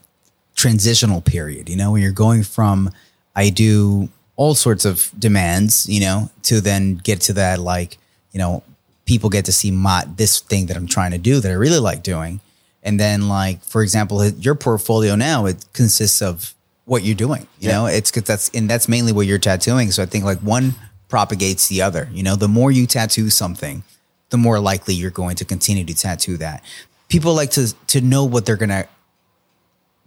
transitional 0.59 1.21
period, 1.21 1.69
you 1.69 1.77
know, 1.77 1.93
when 1.93 2.03
you're 2.03 2.11
going 2.11 2.43
from 2.43 2.91
I 3.37 3.51
do 3.51 4.09
all 4.35 4.57
sorts 4.57 4.85
of 4.85 5.11
demands, 5.17 5.89
you 5.89 6.01
know, 6.01 6.31
to 6.43 6.61
then 6.61 6.97
get 6.97 7.21
to 7.23 7.33
that 7.35 7.61
like, 7.61 7.97
you 8.33 8.39
know, 8.39 8.65
people 9.07 9.31
get 9.31 9.45
to 9.45 9.53
see 9.53 9.71
my 9.71 10.05
this 10.17 10.41
thing 10.41 10.67
that 10.67 10.77
I'm 10.77 10.89
trying 10.89 11.13
to 11.13 11.19
do 11.19 11.39
that 11.39 11.49
I 11.49 11.55
really 11.55 11.79
like 11.79 12.03
doing. 12.03 12.41
And 12.83 12.99
then 12.99 13.29
like, 13.29 13.63
for 13.63 13.83
example, 13.83 14.27
your 14.27 14.57
portfolio 14.57 15.15
now, 15.15 15.47
it 15.47 15.65
consists 15.73 16.21
of 16.21 16.55
what 16.87 17.05
you're 17.05 17.15
doing, 17.15 17.47
you 17.61 17.69
know, 17.69 17.87
it's 17.87 18.11
cause 18.11 18.25
that's, 18.25 18.49
and 18.51 18.69
that's 18.69 18.89
mainly 18.89 19.13
what 19.13 19.27
you're 19.27 19.39
tattooing. 19.39 19.93
So 19.93 20.03
I 20.03 20.07
think 20.07 20.25
like 20.25 20.41
one 20.41 20.75
propagates 21.09 21.69
the 21.69 21.83
other, 21.83 22.09
you 22.13 22.25
know, 22.25 22.35
the 22.35 22.49
more 22.49 22.73
you 22.73 22.87
tattoo 22.87 23.31
something, 23.31 23.85
the 24.31 24.39
more 24.39 24.59
likely 24.59 24.95
you're 24.95 25.11
going 25.11 25.37
to 25.37 25.45
continue 25.45 25.85
to 25.85 25.95
tattoo 25.95 26.37
that. 26.39 26.65
People 27.09 27.35
like 27.35 27.51
to 27.53 27.75
to 27.89 28.01
know 28.01 28.25
what 28.25 28.45
they're 28.45 28.57
gonna 28.57 28.87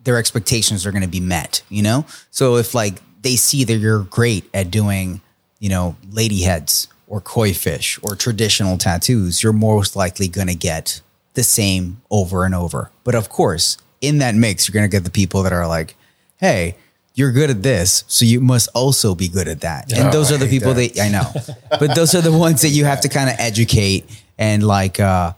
their 0.03 0.17
expectations 0.17 0.85
are 0.85 0.91
gonna 0.91 1.07
be 1.07 1.19
met, 1.19 1.61
you 1.69 1.81
know? 1.81 2.05
So 2.31 2.57
if 2.57 2.73
like 2.73 3.01
they 3.21 3.35
see 3.35 3.63
that 3.63 3.75
you're 3.75 4.03
great 4.03 4.49
at 4.53 4.71
doing, 4.71 5.21
you 5.59 5.69
know, 5.69 5.95
lady 6.11 6.41
heads 6.41 6.87
or 7.07 7.21
koi 7.21 7.53
fish 7.53 7.99
or 8.01 8.15
traditional 8.15 8.77
tattoos, 8.77 9.43
you're 9.43 9.53
most 9.53 9.95
likely 9.95 10.27
gonna 10.27 10.55
get 10.55 11.01
the 11.33 11.43
same 11.43 12.01
over 12.09 12.45
and 12.45 12.55
over. 12.55 12.91
But 13.03 13.15
of 13.15 13.29
course, 13.29 13.77
in 14.01 14.17
that 14.19 14.35
mix, 14.35 14.67
you're 14.67 14.73
gonna 14.73 14.87
get 14.87 15.03
the 15.03 15.11
people 15.11 15.43
that 15.43 15.53
are 15.53 15.67
like, 15.67 15.95
hey, 16.37 16.75
you're 17.13 17.31
good 17.31 17.49
at 17.49 17.61
this, 17.61 18.05
so 18.07 18.23
you 18.23 18.39
must 18.39 18.69
also 18.73 19.13
be 19.13 19.27
good 19.27 19.47
at 19.47 19.61
that. 19.61 19.91
And 19.91 20.13
those 20.13 20.31
I 20.31 20.35
are 20.35 20.37
the 20.37 20.47
people 20.47 20.73
that. 20.73 20.95
that 20.95 21.05
I 21.05 21.09
know. 21.09 21.77
But 21.79 21.93
those 21.93 22.15
are 22.15 22.21
the 22.21 22.31
ones 22.31 22.61
that 22.61 22.69
you 22.69 22.85
have 22.85 23.01
to 23.01 23.09
kind 23.09 23.29
of 23.29 23.35
educate 23.37 24.05
and 24.37 24.65
like 24.65 24.99
uh 24.99 25.33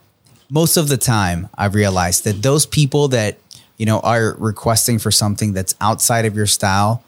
most 0.53 0.77
of 0.77 0.87
the 0.87 0.97
time 0.97 1.49
I've 1.55 1.73
realized 1.73 2.25
that 2.25 2.43
those 2.43 2.67
people 2.67 3.07
that, 3.09 3.37
you 3.77 3.85
know, 3.85 3.99
are 4.01 4.35
requesting 4.39 4.99
for 4.99 5.11
something 5.11 5.53
that's 5.53 5.75
outside 5.81 6.25
of 6.25 6.35
your 6.35 6.47
style, 6.47 7.03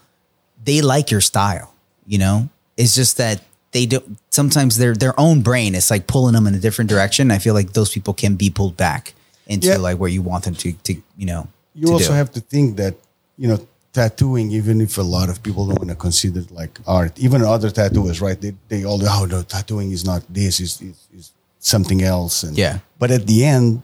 they 0.64 0.82
like 0.82 1.12
your 1.12 1.22
style, 1.22 1.74
you 2.08 2.18
know? 2.18 2.50
It's 2.78 2.96
just 2.96 3.18
that 3.18 3.42
they 3.72 3.86
don't 3.86 4.18
sometimes 4.30 4.78
their 4.78 4.94
their 4.96 5.18
own 5.20 5.42
brain 5.42 5.76
is 5.76 5.90
like 5.92 6.08
pulling 6.08 6.34
them 6.34 6.48
in 6.48 6.56
a 6.56 6.60
different 6.60 6.90
direction. 6.90 7.32
I 7.32 7.40
feel 7.40 7.54
like 7.54 7.74
those 7.74 7.92
people 7.92 8.14
can 8.14 8.36
be 8.36 8.50
pulled 8.50 8.76
back 8.78 9.14
into 9.48 9.68
Yeah. 9.68 9.78
like 9.78 9.98
where 9.98 10.10
you 10.10 10.22
want 10.22 10.44
them 10.46 10.56
to 10.56 10.72
to, 10.88 10.94
you 11.18 11.26
know, 11.26 11.48
You 11.74 11.92
also 11.94 12.10
do. 12.10 12.14
have 12.14 12.32
to 12.34 12.40
think 12.42 12.78
that, 12.78 12.96
you 13.38 13.48
know, 13.48 13.60
tattooing, 13.94 14.52
even 14.52 14.82
if 14.82 14.98
a 14.98 15.02
lot 15.18 15.30
of 15.30 15.42
people 15.44 15.66
don't 15.68 15.78
want 15.80 15.90
to 15.90 15.96
consider 15.96 16.40
it 16.42 16.52
like 16.52 16.80
art, 16.86 17.18
even 17.18 17.42
other 17.44 17.70
tattooers, 17.72 18.20
right? 18.22 18.40
They, 18.40 18.54
they 18.68 18.84
all, 18.84 19.00
oh, 19.08 19.26
no, 19.26 19.42
tattooing 19.44 19.92
is 19.92 20.04
not 20.04 20.22
this, 20.30 20.60
is, 20.60 20.82
is, 20.82 20.98
is 21.18 21.32
something 21.60 22.02
else. 22.04 22.44
And, 22.44 22.58
Yeah. 22.58 22.80
But 23.00 23.12
at 23.12 23.26
the 23.28 23.46
end, 23.46 23.84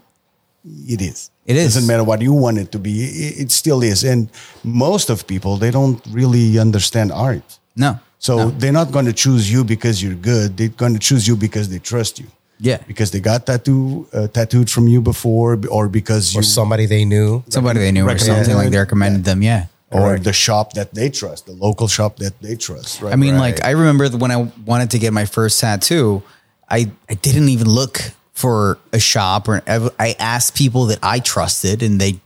it 0.86 1.00
is. 1.00 1.30
It 1.46 1.56
is. 1.56 1.74
Doesn't 1.74 1.86
matter 1.88 2.04
what 2.04 2.20
you 2.22 2.32
want 2.32 2.58
it 2.58 2.70
to 2.72 2.78
be. 2.78 3.02
It, 3.04 3.40
it 3.42 3.50
still 3.50 3.82
is. 3.82 4.04
And 4.04 4.28
most 4.62 5.10
of 5.10 5.26
people, 5.26 5.56
they 5.56 5.70
don't 5.70 6.00
really 6.10 6.58
understand 6.58 7.10
art. 7.12 7.58
No. 7.74 7.98
So 8.18 8.50
they're 8.50 8.72
not 8.72 8.92
going 8.92 9.06
to 9.06 9.12
choose 9.12 9.50
you 9.52 9.64
because 9.64 10.00
you're 10.02 10.14
good. 10.14 10.56
They're 10.56 10.68
going 10.68 10.92
to 10.94 11.00
choose 11.00 11.26
you 11.26 11.34
because 11.36 11.68
they 11.68 11.80
trust 11.80 12.20
you. 12.20 12.26
Yeah. 12.60 12.78
because 12.86 13.10
they 13.10 13.18
got 13.18 13.44
tattoo 13.44 14.06
uh, 14.12 14.28
tattooed 14.28 14.70
from 14.70 14.86
you 14.86 15.00
before, 15.02 15.58
or 15.68 15.88
because 15.88 16.32
you 16.32 16.38
Or 16.40 16.42
somebody 16.44 16.86
they 16.86 17.04
knew. 17.04 17.42
Somebody 17.48 17.80
they 17.80 17.90
knew 17.90 18.06
or 18.06 18.16
something 18.18 18.54
like 18.54 18.70
they 18.70 18.76
it. 18.76 18.80
recommended 18.80 19.24
them. 19.24 19.42
Yeah. 19.42 19.66
or 19.90 20.16
the 20.18 20.32
shop 20.32 20.72
that 20.74 20.94
they 20.94 21.10
trust, 21.10 21.46
the 21.46 21.52
local 21.52 21.88
shop 21.88 22.16
that 22.18 22.40
they 22.40 22.54
trust. 22.54 23.02
Right? 23.02 23.12
I 23.12 23.16
mean, 23.16 23.34
Right. 23.34 23.54
like 23.56 23.64
I 23.64 23.70
remember 23.70 24.08
when 24.16 24.30
I 24.30 24.48
wanted 24.64 24.90
to 24.92 24.98
get 25.00 25.12
my 25.12 25.24
first 25.26 25.58
tattoo, 25.60 26.22
I 26.70 26.92
I 27.10 27.14
didn't 27.14 27.48
even 27.48 27.68
look 27.68 28.00
for 28.42 28.78
a 28.92 28.98
shop 28.98 29.48
or 29.48 29.62
I 29.66 30.16
asked 30.18 30.54
people 30.56 30.86
that 30.86 30.98
I 31.02 31.20
trusted, 31.20 31.82
and 31.82 32.00
they 32.00 32.18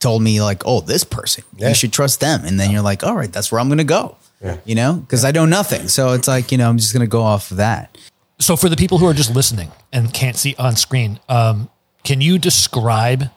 told 0.00 0.22
me 0.22 0.40
like, 0.42 0.62
"Oh, 0.66 0.80
this 0.80 1.04
person, 1.04 1.44
Yeah. 1.56 1.68
you 1.68 1.74
should 1.74 1.92
trust 1.92 2.20
them." 2.20 2.44
And 2.44 2.58
then 2.58 2.70
you're 2.70 2.82
like, 2.82 3.04
"All 3.04 3.14
right, 3.14 3.30
that's 3.32 3.52
where 3.52 3.60
I'm 3.60 3.68
going 3.68 3.78
to 3.78 3.84
go." 3.84 4.16
Yeah. 4.42 4.56
You 4.64 4.74
know, 4.74 4.94
because 4.94 5.24
I 5.24 5.30
know 5.30 5.44
nothing, 5.46 5.86
so 5.88 6.14
it's 6.14 6.26
like 6.26 6.50
you 6.50 6.58
know 6.58 6.68
I'm 6.68 6.78
just 6.78 6.92
going 6.92 7.02
to 7.06 7.06
go 7.18 7.22
off 7.22 7.50
of 7.52 7.58
that. 7.58 7.96
So 8.40 8.56
for 8.56 8.68
the 8.68 8.76
people 8.76 8.98
who 8.98 9.06
are 9.06 9.14
just 9.14 9.32
listening 9.32 9.70
and 9.92 10.12
can't 10.12 10.36
see 10.36 10.56
on 10.58 10.74
screen, 10.74 11.20
um, 11.28 11.68
can 12.02 12.20
you 12.20 12.38
describe 12.38 13.28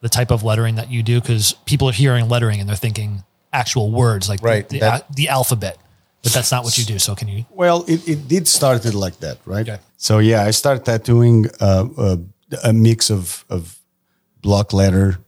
the 0.00 0.08
type 0.08 0.32
of 0.32 0.42
lettering 0.42 0.74
that 0.76 0.90
you 0.90 1.02
do? 1.04 1.20
Because 1.20 1.52
people 1.66 1.88
are 1.88 1.92
hearing 1.92 2.28
lettering 2.28 2.58
and 2.58 2.68
they're 2.68 2.74
thinking 2.74 3.22
actual 3.52 3.92
words 3.92 4.28
like 4.28 4.42
Right, 4.42 4.66
the, 4.68 4.78
the, 4.78 4.84
that- 4.84 5.14
the 5.14 5.28
alphabet, 5.28 5.76
but 6.22 6.32
that's 6.32 6.52
not 6.52 6.62
what 6.64 6.78
you 6.78 6.84
do. 6.84 6.98
So 6.98 7.14
can 7.14 7.28
you? 7.28 7.44
Well, 7.50 7.84
it, 7.88 8.08
it 8.08 8.28
did 8.28 8.46
started 8.46 8.94
like 8.94 9.18
that, 9.20 9.38
right? 9.44 9.68
Okay. 9.68 9.80
So 9.96 10.18
yeah, 10.18 10.44
I 10.44 10.52
started 10.52 10.84
tattooing 10.84 11.46
uh, 11.60 11.86
uh, 11.96 12.16
a 12.62 12.72
mix 12.72 13.10
of 13.10 13.44
of 13.50 13.78
block 14.40 14.72
letter 14.72 15.18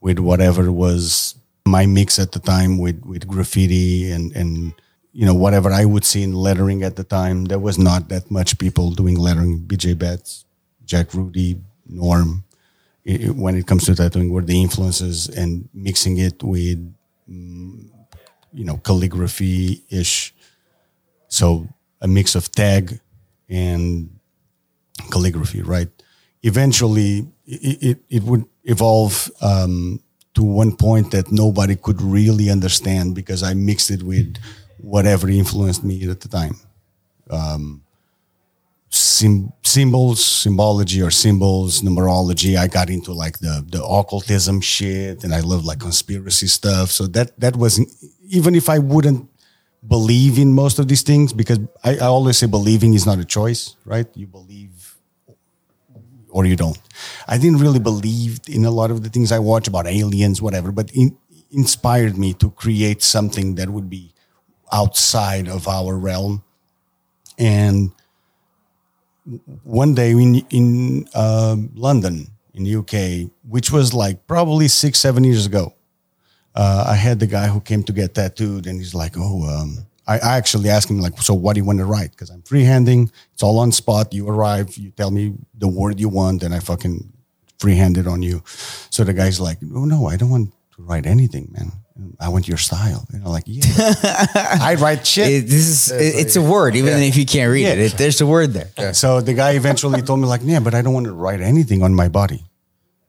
with 0.00 0.18
whatever 0.18 0.72
was 0.72 1.34
my 1.66 1.84
mix 1.86 2.18
at 2.18 2.32
the 2.32 2.38
time 2.38 2.78
with 2.78 3.04
with 3.04 3.28
graffiti 3.28 4.10
and 4.10 4.34
and 4.34 4.72
you 5.12 5.26
know 5.26 5.34
whatever 5.34 5.70
I 5.70 5.84
would 5.84 6.04
see 6.04 6.22
in 6.22 6.32
lettering 6.32 6.82
at 6.82 6.96
the 6.96 7.04
time. 7.04 7.44
There 7.44 7.58
was 7.58 7.78
not 7.78 8.08
that 8.08 8.30
much 8.30 8.58
people 8.58 8.90
doing 8.92 9.16
lettering. 9.16 9.60
BJ 9.60 9.98
Betts, 9.98 10.46
Jack 10.84 11.12
Rudy, 11.12 11.60
Norm. 11.86 12.44
It, 13.04 13.34
when 13.34 13.56
it 13.56 13.66
comes 13.66 13.84
to 13.86 13.94
tattooing, 13.94 14.30
were 14.30 14.42
the 14.42 14.60
influences 14.60 15.28
and 15.28 15.68
mixing 15.72 16.18
it 16.18 16.42
with 16.42 16.78
mm, 17.28 17.88
you 18.52 18.64
know 18.64 18.78
calligraphy 18.78 19.82
ish 19.90 20.34
so 21.28 21.68
a 22.00 22.08
mix 22.08 22.34
of 22.34 22.50
tag 22.50 23.00
and 23.48 24.10
calligraphy, 25.10 25.62
right? 25.62 25.88
Eventually, 26.42 27.26
it, 27.46 27.82
it, 27.82 27.98
it 28.08 28.22
would 28.22 28.44
evolve 28.64 29.30
um, 29.40 30.00
to 30.34 30.42
one 30.42 30.76
point 30.76 31.10
that 31.10 31.32
nobody 31.32 31.76
could 31.76 32.00
really 32.00 32.50
understand 32.50 33.14
because 33.14 33.42
I 33.42 33.54
mixed 33.54 33.90
it 33.90 34.02
with 34.02 34.36
whatever 34.78 35.28
influenced 35.28 35.84
me 35.84 36.08
at 36.08 36.20
the 36.20 36.28
time. 36.28 36.56
Um, 37.30 37.82
sim- 38.90 39.52
symbols, 39.64 40.24
symbology 40.24 41.02
or 41.02 41.10
symbols, 41.10 41.82
numerology. 41.82 42.56
I 42.56 42.68
got 42.68 42.90
into 42.90 43.12
like 43.12 43.38
the 43.38 43.64
the 43.68 43.82
occultism 43.84 44.60
shit, 44.60 45.24
and 45.24 45.34
I 45.34 45.40
love 45.40 45.64
like 45.64 45.80
conspiracy 45.80 46.46
stuff. 46.46 46.90
So 46.90 47.06
that 47.08 47.38
that 47.40 47.56
was 47.56 47.80
even 48.28 48.54
if 48.54 48.68
I 48.68 48.78
wouldn't 48.78 49.28
believe 49.86 50.38
in 50.38 50.52
most 50.52 50.78
of 50.78 50.88
these 50.88 51.02
things, 51.02 51.32
because 51.32 51.58
I, 51.84 51.96
I 51.96 52.06
always 52.06 52.38
say 52.38 52.46
believing 52.46 52.94
is 52.94 53.06
not 53.06 53.18
a 53.18 53.24
choice, 53.24 53.76
right? 53.84 54.06
You 54.14 54.26
believe 54.26 54.96
or 56.30 56.44
you 56.44 56.56
don't. 56.56 56.78
I 57.26 57.38
didn't 57.38 57.58
really 57.58 57.78
believe 57.78 58.40
in 58.48 58.64
a 58.64 58.70
lot 58.70 58.90
of 58.90 59.02
the 59.02 59.08
things 59.08 59.32
I 59.32 59.38
watch 59.38 59.66
about 59.68 59.86
aliens, 59.86 60.42
whatever, 60.42 60.72
but 60.72 60.90
it 60.94 61.12
inspired 61.50 62.18
me 62.18 62.34
to 62.34 62.50
create 62.50 63.02
something 63.02 63.54
that 63.54 63.70
would 63.70 63.88
be 63.88 64.12
outside 64.72 65.48
of 65.48 65.66
our 65.66 65.96
realm. 65.96 66.42
And 67.38 67.92
one 69.62 69.94
day 69.94 70.10
in 70.10 70.36
in 70.50 71.08
uh, 71.14 71.56
London, 71.74 72.28
in 72.54 72.64
the 72.64 72.76
UK, 72.76 73.30
which 73.48 73.70
was 73.70 73.94
like 73.94 74.26
probably 74.26 74.68
six 74.68 74.98
seven 74.98 75.24
years 75.24 75.46
ago, 75.46 75.74
uh, 76.58 76.84
I 76.94 76.96
had 76.96 77.20
the 77.20 77.26
guy 77.26 77.46
who 77.46 77.60
came 77.60 77.82
to 77.84 77.92
get 77.92 78.14
tattooed, 78.14 78.66
and 78.66 78.78
he's 78.80 78.94
like, 78.94 79.14
"Oh, 79.16 79.38
um, 79.48 79.86
I, 80.06 80.18
I 80.18 80.36
actually 80.36 80.68
asked 80.70 80.90
him 80.90 81.00
like, 81.00 81.16
so 81.22 81.34
what 81.34 81.52
do 81.54 81.60
you 81.60 81.64
want 81.66 81.78
to 81.78 81.84
write? 81.84 82.10
Because 82.12 82.30
I'm 82.30 82.42
freehanding. 82.42 83.10
It's 83.34 83.42
all 83.42 83.58
on 83.60 83.70
spot. 83.72 84.12
You 84.12 84.28
arrive, 84.28 84.76
you 84.76 84.90
tell 84.90 85.10
me 85.10 85.34
the 85.54 85.68
word 85.68 86.00
you 86.00 86.08
want, 86.08 86.42
and 86.42 86.52
I 86.54 86.60
fucking 86.60 87.12
freehand 87.58 87.98
it 87.98 88.06
on 88.06 88.22
you. 88.22 88.42
So 88.90 89.04
the 89.04 89.12
guy's 89.14 89.38
like, 89.40 89.58
oh 89.74 89.84
no, 89.84 90.06
I 90.06 90.16
don't 90.16 90.30
want 90.30 90.50
to 90.76 90.82
write 90.82 91.06
anything, 91.06 91.48
man. 91.52 91.72
I 92.20 92.28
want 92.28 92.46
your 92.48 92.58
style. 92.58 93.04
And 93.12 93.22
I'm 93.24 93.30
like, 93.32 93.44
yeah, 93.46 93.62
I 94.70 94.76
write 94.78 95.04
shit. 95.06 95.28
It, 95.28 95.40
this 95.50 95.66
is 95.68 95.90
it- 95.90 96.14
it's 96.26 96.36
a 96.36 96.42
word, 96.42 96.76
even 96.76 96.94
if 97.02 97.16
you 97.16 97.26
can't 97.26 97.50
read 97.52 97.66
it, 97.66 97.78
Yeah. 97.78 97.84
it. 97.86 97.98
There's 97.98 98.20
a 98.20 98.26
word 98.26 98.50
there. 98.54 98.94
So 98.94 99.20
the 99.20 99.34
guy 99.34 99.52
eventually 99.56 100.00
told 100.02 100.20
me 100.20 100.26
like, 100.26 100.40
yeah, 100.44 100.60
but 100.60 100.74
I 100.74 100.82
don't 100.82 100.94
want 100.94 101.06
to 101.06 101.12
write 101.12 101.40
anything 101.40 101.82
on 101.82 101.94
my 101.94 102.08
body. 102.08 102.42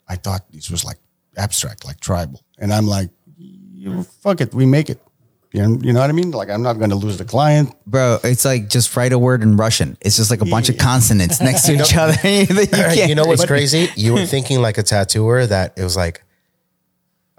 I 0.08 0.16
thought 0.18 0.42
this 0.52 0.70
was 0.72 0.84
like 0.84 0.98
abstract, 1.38 1.86
like 1.86 2.00
tribal. 2.00 2.42
And 2.58 2.74
I'm 2.74 2.88
like, 2.88 3.10
you, 3.80 4.04
fuck 4.04 4.42
it, 4.42 4.54
we 4.54 4.66
make 4.66 4.90
it. 4.90 5.00
You 5.52 5.64
know, 5.64 5.80
you 5.82 5.94
know 5.94 6.02
what 6.02 6.10
I 6.10 6.14
mean? 6.14 6.30
Like 6.32 6.50
I'm 6.50 6.62
not 6.62 6.74
going 6.78 6.92
to 6.92 6.96
lose 6.96 7.18
the 7.18 7.26
client. 7.26 7.74
Bro, 7.88 8.20
it's 8.24 8.46
like 8.46 8.70
just 8.70 8.96
write 8.96 9.14
a 9.14 9.18
word 9.18 9.42
in 9.42 9.58
Russian. 9.58 9.98
It's 10.02 10.16
just 10.18 10.30
like 10.30 10.42
a 10.42 10.46
bunch 10.46 10.70
of 10.70 10.78
consonants 10.78 11.42
next 11.48 11.64
to 11.66 11.74
each 11.74 11.96
other. 11.96 12.16
you, 12.28 13.04
you 13.08 13.16
know 13.16 13.26
what's 13.26 13.46
crazy? 13.54 13.90
You 13.96 14.14
were 14.14 14.26
thinking 14.28 14.62
like 14.62 14.78
a 14.78 14.84
tattooer 14.84 15.48
that 15.48 15.74
it 15.76 15.84
was 15.84 15.96
like, 15.98 16.24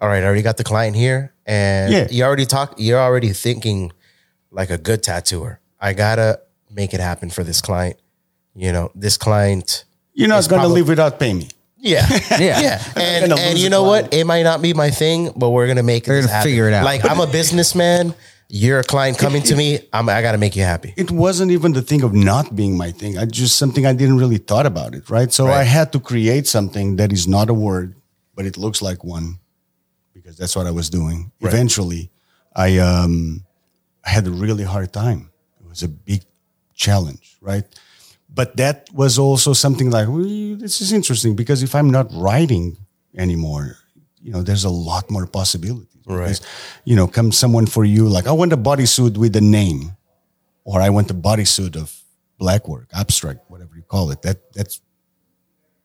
all 0.01 0.09
right, 0.09 0.23
I 0.23 0.27
already 0.27 0.43
got 0.43 0.57
the 0.57 0.65
client 0.65 0.97
here, 0.97 1.33
and 1.47 1.93
Yeah. 1.93 2.09
you 2.11 2.25
already 2.25 2.47
talk. 2.47 2.75
You're 2.79 2.99
already 2.99 3.33
thinking 3.33 3.93
like 4.51 4.71
a 4.71 4.79
good 4.79 5.03
tattooer. 5.05 5.61
I 5.79 5.93
gotta 5.93 6.41
make 6.69 6.93
it 6.95 7.01
happen 7.01 7.31
for 7.31 7.45
this 7.45 7.61
client. 7.61 7.97
You 8.57 8.73
know, 8.73 8.91
this 8.97 9.17
client. 9.17 9.85
You're 10.15 10.29
not 10.29 10.39
It's 10.39 10.49
going 10.49 10.59
to 10.61 10.63
probably- 10.65 10.81
live 10.81 10.89
without 10.89 11.21
paying 11.21 11.39
me. 11.39 11.49
Yeah, 11.81 12.07
Yeah. 12.39 12.61
yeah. 12.61 12.85
And 12.97 13.33
and 13.33 13.59
you 13.59 13.71
know 13.71 13.85
what? 13.85 14.13
It 14.13 14.25
might 14.25 14.43
not 14.43 14.61
be 14.63 14.75
my 14.75 14.91
thing, 14.91 15.31
but 15.37 15.51
we're 15.51 15.67
gonna 15.67 15.83
make 15.83 16.07
We're 16.07 16.21
gonna 16.21 16.33
happen. 16.33 16.51
figure 16.51 16.69
it 16.69 16.75
out. 16.75 16.85
Like 16.85 17.05
I'm 17.09 17.21
a 17.21 17.27
businessman. 17.27 18.15
You're 18.53 18.81
a 18.81 18.85
client 18.85 19.17
coming 19.17 19.43
to 19.45 19.55
me. 19.55 19.79
I'm. 19.93 20.09
I 20.09 20.23
gotta 20.23 20.37
make 20.39 20.57
you 20.57 20.65
happy. 20.65 20.93
It 20.97 21.11
wasn't 21.11 21.53
even 21.53 21.73
the 21.73 21.83
thing 21.83 22.03
of 22.03 22.13
not 22.13 22.55
being 22.57 22.77
my 22.77 22.91
thing. 22.91 23.17
I 23.17 23.25
just 23.25 23.57
something 23.57 23.87
I 23.87 23.93
didn't 23.93 24.19
really 24.19 24.39
thought 24.39 24.67
about 24.67 24.95
it, 24.95 25.09
right? 25.09 25.33
So 25.33 25.47
I 25.47 25.63
had 25.63 25.93
to 25.93 26.01
create 26.01 26.49
something 26.49 26.97
that 26.97 27.13
is 27.13 27.29
not 27.29 27.49
a 27.49 27.55
word, 27.55 27.95
but 28.35 28.45
it 28.47 28.57
looks 28.57 28.83
like 28.83 29.05
one 29.05 29.39
because 30.13 30.37
that's 30.37 30.57
what 30.57 30.67
I 30.67 30.73
was 30.73 30.91
doing. 30.91 31.31
Eventually, 31.41 32.11
I 32.55 32.79
um 32.79 33.45
I 34.05 34.11
had 34.11 34.27
a 34.27 34.31
really 34.33 34.65
hard 34.65 34.93
time. 34.93 35.31
It 35.61 35.69
was 35.69 35.83
a 35.85 35.89
big 35.89 36.23
challenge, 36.75 37.37
right? 37.41 37.65
But 38.33 38.57
that 38.57 38.89
was 38.93 39.19
also 39.19 39.53
something 39.53 39.91
like, 39.91 40.09
well, 40.09 40.57
this 40.57 40.81
is 40.81 40.93
interesting 40.93 41.35
because 41.35 41.63
if 41.63 41.75
I'm 41.75 41.91
not 41.91 42.09
writing 42.13 42.77
anymore, 43.17 43.77
you 44.23 44.33
know, 44.33 44.43
there's 44.43 44.65
a 44.65 44.71
lot 44.71 45.11
more 45.11 45.27
possibilities. 45.27 45.89
Right. 46.07 46.25
Because, 46.25 46.41
you 46.85 46.97
know, 46.97 47.07
comes 47.07 47.39
someone 47.39 47.67
for 47.67 47.85
you 47.85 48.09
like, 48.09 48.27
I 48.27 48.33
want 48.33 48.53
a 48.53 48.57
bodysuit 48.57 49.17
with 49.17 49.35
a 49.37 49.41
name, 49.41 49.97
or 50.65 50.81
I 50.81 50.91
want 50.91 51.11
a 51.11 51.15
bodysuit 51.15 51.77
of 51.77 51.95
black 52.39 52.69
work, 52.69 52.89
abstract, 52.93 53.51
whatever 53.51 53.77
you 53.77 53.83
call 53.83 54.11
it. 54.11 54.23
That 54.23 54.53
that's 54.53 54.81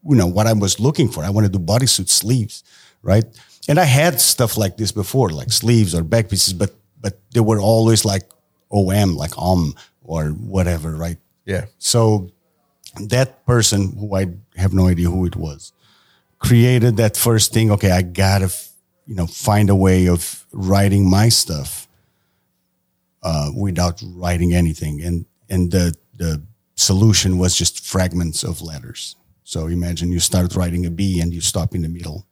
you 0.08 0.16
know 0.16 0.28
what 0.28 0.48
I 0.48 0.54
was 0.54 0.80
looking 0.80 1.10
for. 1.10 1.24
I 1.24 1.30
wanted 1.30 1.54
to 1.54 1.60
do 1.60 1.66
bodysuit 1.66 2.10
sleeves, 2.10 2.64
right? 3.02 3.26
And 3.68 3.80
I 3.80 3.84
had 3.86 4.22
stuff 4.22 4.58
like 4.58 4.78
this 4.78 4.92
before, 4.92 5.30
like 5.30 5.52
sleeves 5.52 5.94
or 5.96 6.04
back 6.04 6.30
pieces, 6.30 6.54
but 6.54 6.72
but 7.00 7.20
they 7.32 7.40
were 7.40 7.60
always 7.60 8.06
like 8.06 8.24
OM, 8.72 9.16
like 9.16 9.38
OM 9.38 9.76
or 10.04 10.30
whatever, 10.30 10.96
right? 10.96 11.18
Yeah. 11.46 11.66
So 11.78 12.32
that 13.00 13.46
person 13.46 13.96
who 13.98 14.16
I 14.16 14.28
have 14.56 14.74
no 14.74 14.88
idea 14.88 15.10
who 15.10 15.26
it 15.26 15.36
was 15.36 15.74
created 16.40 16.98
that 16.98 17.18
first 17.18 17.54
thing. 17.54 17.72
Okay, 17.72 17.92
I 17.92 18.02
gotta, 18.02 18.54
you 19.06 19.16
know, 19.16 19.28
find 19.28 19.70
a 19.70 19.76
way 19.76 20.08
of 20.08 20.46
writing 20.52 21.10
my 21.10 21.30
stuff 21.30 21.88
uh, 23.24 23.50
without 23.56 24.02
writing 24.16 24.54
anything, 24.54 25.02
and 25.02 25.26
and 25.50 25.72
the 25.72 25.96
the 26.16 26.42
solution 26.76 27.38
was 27.38 27.56
just 27.56 27.86
fragments 27.86 28.44
of 28.44 28.62
letters. 28.62 29.16
So 29.44 29.68
imagine 29.68 30.12
you 30.12 30.20
start 30.20 30.56
writing 30.56 30.86
a 30.86 30.92
B 30.92 31.20
and 31.22 31.34
you 31.34 31.42
stop 31.42 31.76
in 31.76 31.82
the 31.82 31.90
middle, 31.90 32.26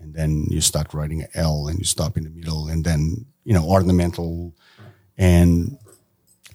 and 0.00 0.14
then 0.14 0.46
you 0.50 0.60
start 0.60 0.92
writing 0.94 1.22
an 1.22 1.28
L 1.34 1.68
and 1.68 1.78
you 1.78 1.84
stop 1.84 2.16
in 2.16 2.24
the 2.24 2.30
middle, 2.30 2.68
and 2.68 2.84
then 2.84 3.26
you 3.44 3.54
know 3.54 3.64
ornamental, 3.64 4.54
and 5.16 5.78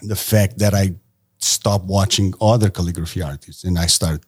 the 0.02 0.16
fact 0.16 0.60
that 0.60 0.74
I 0.74 0.96
stopped 1.40 1.86
watching 1.86 2.34
other 2.42 2.70
calligraphy 2.70 3.22
artists 3.22 3.64
and 3.64 3.80
I 3.80 3.88
started 3.88 4.26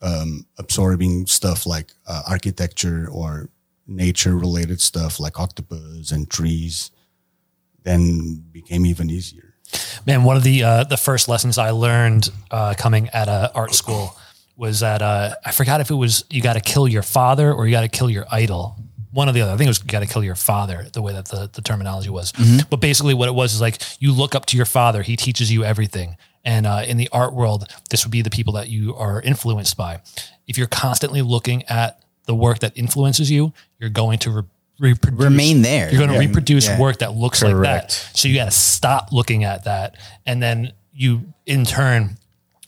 um, 0.00 0.46
absorbing 0.58 1.26
stuff 1.26 1.66
like 1.66 1.92
uh, 2.06 2.22
architecture 2.28 3.08
or 3.10 3.48
nature 3.86 4.36
related 4.36 4.80
stuff 4.80 5.20
like 5.20 5.38
octopus 5.38 6.10
and 6.10 6.28
trees, 6.28 6.90
then 7.84 8.44
became 8.52 8.84
even 8.86 9.10
easier. 9.10 9.54
Man, 10.06 10.24
one 10.24 10.36
of 10.36 10.42
the 10.42 10.62
uh, 10.62 10.84
the 10.84 10.96
first 10.96 11.28
lessons 11.28 11.56
I 11.56 11.70
learned 11.70 12.28
uh, 12.50 12.74
coming 12.76 13.08
at 13.10 13.28
a 13.28 13.50
art 13.54 13.74
school 13.74 14.16
was 14.56 14.80
that 14.80 15.00
uh, 15.00 15.34
I 15.44 15.52
forgot 15.52 15.80
if 15.80 15.90
it 15.90 15.94
was 15.94 16.24
you 16.28 16.42
got 16.42 16.54
to 16.54 16.60
kill 16.60 16.86
your 16.86 17.02
father 17.02 17.52
or 17.52 17.66
you 17.66 17.72
got 17.72 17.82
to 17.82 17.88
kill 17.88 18.10
your 18.10 18.26
idol. 18.30 18.76
One 19.12 19.28
or 19.28 19.32
the 19.32 19.42
other. 19.42 19.52
I 19.52 19.56
think 19.56 19.66
it 19.66 19.70
was 19.70 19.80
you 19.80 19.88
got 19.88 20.00
to 20.00 20.06
kill 20.06 20.24
your 20.24 20.34
father. 20.34 20.86
The 20.90 21.02
way 21.02 21.12
that 21.12 21.26
the, 21.26 21.50
the 21.52 21.60
terminology 21.60 22.08
was, 22.08 22.32
but 22.70 22.80
basically 22.80 23.12
what 23.12 23.28
it 23.28 23.34
was 23.34 23.52
is 23.52 23.60
like 23.60 23.82
you 23.98 24.10
look 24.12 24.34
up 24.34 24.46
to 24.46 24.56
your 24.56 24.64
father. 24.66 25.02
He 25.02 25.16
teaches 25.16 25.52
you 25.52 25.64
everything, 25.64 26.16
And 26.44 26.66
uh, 26.66 26.82
in 26.86 26.96
the 26.96 27.08
art 27.12 27.34
world, 27.34 27.68
this 27.90 28.04
would 28.04 28.10
be 28.10 28.22
the 28.22 28.30
people 28.30 28.54
that 28.54 28.68
you 28.68 28.94
are 28.96 29.20
influenced 29.22 29.76
by. 29.76 30.00
If 30.46 30.58
you're 30.58 30.66
constantly 30.66 31.22
looking 31.22 31.62
at 31.64 32.02
the 32.26 32.34
work 32.34 32.58
that 32.60 32.72
influences 32.76 33.30
you, 33.30 33.52
you're 33.78 33.90
going 33.90 34.18
to 34.20 34.30
re- 34.30 34.42
reproduce. 34.80 35.20
Remain 35.20 35.62
there. 35.62 35.88
You're 35.90 35.98
going 35.98 36.08
to 36.10 36.14
Yeah. 36.14 36.28
reproduce 36.28 36.66
Yeah. 36.66 36.78
work 36.80 36.98
that 36.98 37.14
looks 37.14 37.42
like 37.42 37.54
that. 37.62 37.92
So 38.14 38.26
you 38.28 38.34
got 38.34 38.46
to 38.46 38.50
stop 38.50 39.12
looking 39.12 39.44
at 39.44 39.64
that. 39.64 39.96
And 40.26 40.42
then 40.42 40.72
you, 40.92 41.32
in 41.46 41.64
turn, 41.64 42.18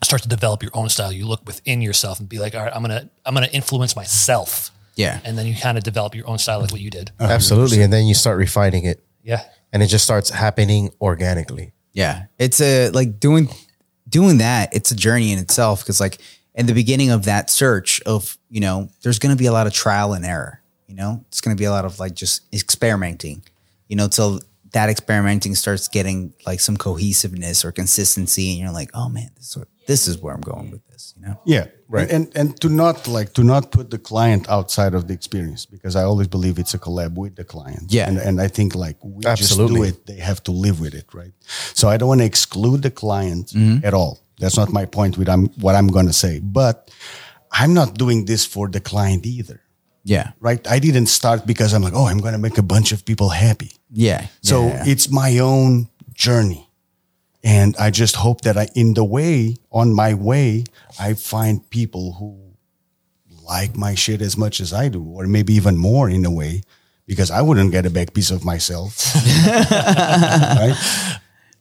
start 0.02 0.22
to 0.22 0.28
develop 0.28 0.62
your 0.62 0.72
own 0.74 0.88
style. 0.88 1.10
You 1.12 1.26
look 1.26 1.44
within 1.46 1.82
yourself 1.82 2.20
and 2.20 2.28
be 2.28 2.38
like, 2.38 2.54
all 2.54 2.62
right, 2.62 2.72
I'm 2.74 2.82
going 2.84 3.00
to, 3.02 3.08
I'm 3.24 3.34
going 3.34 3.46
to 3.46 3.52
influence 3.54 3.96
myself. 3.96 4.70
Yeah. 4.96 5.18
And 5.24 5.36
then 5.36 5.46
you 5.46 5.56
kind 5.56 5.76
of 5.76 5.82
develop 5.82 6.14
your 6.14 6.28
own 6.28 6.38
style 6.38 6.60
like 6.60 6.70
what 6.70 6.80
you 6.80 6.90
did. 6.90 7.10
Absolutely. 7.18 7.82
And 7.82 7.92
then 7.92 8.06
you 8.06 8.14
start 8.14 8.38
refining 8.38 8.84
it 8.84 9.02
Yeah. 9.24 9.42
and 9.72 9.82
it 9.82 9.86
just 9.88 10.04
starts 10.04 10.30
happening 10.30 10.90
organically. 11.00 11.72
Yeah. 11.92 12.24
It's 12.38 12.60
a 12.60 12.90
like 12.90 13.18
doing 13.18 13.48
doing 14.14 14.38
that, 14.38 14.72
it's 14.72 14.92
a 14.92 14.94
journey 14.94 15.32
in 15.32 15.40
itself. 15.40 15.84
Cause 15.84 16.00
like 16.00 16.18
in 16.54 16.66
the 16.66 16.72
beginning 16.72 17.10
of 17.10 17.24
that 17.24 17.50
search 17.50 18.00
of, 18.02 18.38
you 18.48 18.60
know, 18.60 18.88
there's 19.02 19.18
gonna 19.18 19.34
be 19.34 19.46
a 19.46 19.52
lot 19.52 19.66
of 19.66 19.72
trial 19.72 20.12
and 20.12 20.24
error. 20.24 20.62
You 20.86 20.94
know, 20.94 21.24
it's 21.26 21.40
gonna 21.40 21.56
be 21.56 21.64
a 21.64 21.72
lot 21.72 21.84
of 21.84 21.98
like 21.98 22.14
just 22.14 22.42
experimenting, 22.54 23.42
you 23.88 23.96
know, 23.96 24.06
till 24.06 24.38
that 24.74 24.88
experimenting 24.90 25.54
starts 25.54 25.88
getting 25.88 26.34
like 26.46 26.60
some 26.60 26.76
cohesiveness 26.76 27.64
or 27.64 27.72
consistency, 27.72 28.50
and 28.50 28.58
you're 28.60 28.72
like, 28.80 28.90
oh 28.94 29.08
man, 29.08 29.30
this 29.36 29.46
is 29.50 29.56
what, 29.56 29.68
this 29.86 30.08
is 30.08 30.18
where 30.22 30.34
I'm 30.34 30.40
going 30.52 30.70
with 30.70 30.84
this, 30.90 31.14
you 31.16 31.22
know? 31.26 31.36
Yeah, 31.46 31.66
Right. 31.88 32.10
And 32.10 32.24
and 32.34 32.60
to 32.62 32.68
not 32.68 33.06
like 33.06 33.34
to 33.34 33.42
not 33.44 33.70
put 33.70 33.86
the 33.90 33.98
client 33.98 34.48
outside 34.48 34.94
of 34.98 35.02
the 35.08 35.14
experience 35.14 35.64
because 35.74 35.94
I 36.00 36.02
always 36.10 36.28
believe 36.28 36.58
it's 36.58 36.74
a 36.74 36.78
collab 36.78 37.14
with 37.22 37.36
the 37.36 37.44
client. 37.44 37.92
Yeah. 37.92 38.08
and, 38.08 38.18
and 38.18 38.40
I 38.46 38.48
think 38.48 38.74
like 38.74 38.96
we 39.02 39.24
Absolutely. 39.26 39.90
just 39.90 39.96
do 39.96 40.00
it, 40.00 40.06
they 40.06 40.20
have 40.30 40.40
to 40.44 40.50
live 40.66 40.80
with 40.80 40.94
it, 40.94 41.06
right? 41.14 41.32
So 41.74 41.88
I 41.92 41.96
don't 41.98 42.08
want 42.08 42.20
to 42.22 42.26
exclude 42.26 42.82
the 42.82 42.90
client 42.90 43.46
Mm-hmm. 43.54 43.86
at 43.86 43.94
all. 43.94 44.18
That's 44.40 44.56
not 44.56 44.70
my 44.72 44.86
point 44.86 45.16
with 45.18 45.28
I'm, 45.28 45.46
what 45.64 45.74
I'm 45.76 45.86
going 45.96 46.06
to 46.06 46.12
say. 46.24 46.40
But 46.40 46.90
I'm 47.52 47.72
not 47.74 47.94
doing 47.94 48.24
this 48.24 48.44
for 48.54 48.68
the 48.68 48.80
client 48.80 49.24
either, 49.26 49.60
Yeah. 50.02 50.32
right? 50.40 50.66
I 50.76 50.80
didn't 50.80 51.06
start 51.06 51.46
because 51.46 51.72
I'm 51.74 51.82
like, 51.82 51.94
oh, 51.94 52.06
I'm 52.10 52.18
going 52.18 52.32
to 52.34 52.40
make 52.46 52.58
a 52.58 52.62
bunch 52.74 52.90
of 52.92 53.04
people 53.04 53.28
happy. 53.28 53.70
Yeah. 53.94 54.26
So 54.42 54.66
Yeah, 54.66 54.84
yeah. 54.84 54.92
it's 54.92 55.10
my 55.10 55.38
own 55.38 55.88
journey. 56.12 56.68
And 57.42 57.76
I 57.76 57.90
just 57.90 58.16
hope 58.16 58.40
that 58.42 58.56
I, 58.56 58.68
in 58.74 58.94
the 58.94 59.04
way, 59.04 59.56
on 59.70 59.92
my 59.94 60.14
way, 60.14 60.64
I 60.98 61.14
find 61.14 61.68
people 61.70 62.14
who 62.14 62.40
like 63.44 63.76
my 63.76 63.94
shit 63.94 64.22
as 64.22 64.36
much 64.36 64.60
as 64.60 64.72
I 64.72 64.88
do, 64.88 65.02
or 65.02 65.26
maybe 65.26 65.52
even 65.54 65.76
more 65.76 66.08
in 66.08 66.24
a 66.24 66.30
way, 66.30 66.62
because 67.06 67.30
I 67.30 67.42
wouldn't 67.42 67.70
get 67.70 67.84
a 67.84 67.90
back 67.90 68.14
piece 68.14 68.30
of 68.30 68.44
myself. 68.44 69.14
right? 69.46 70.74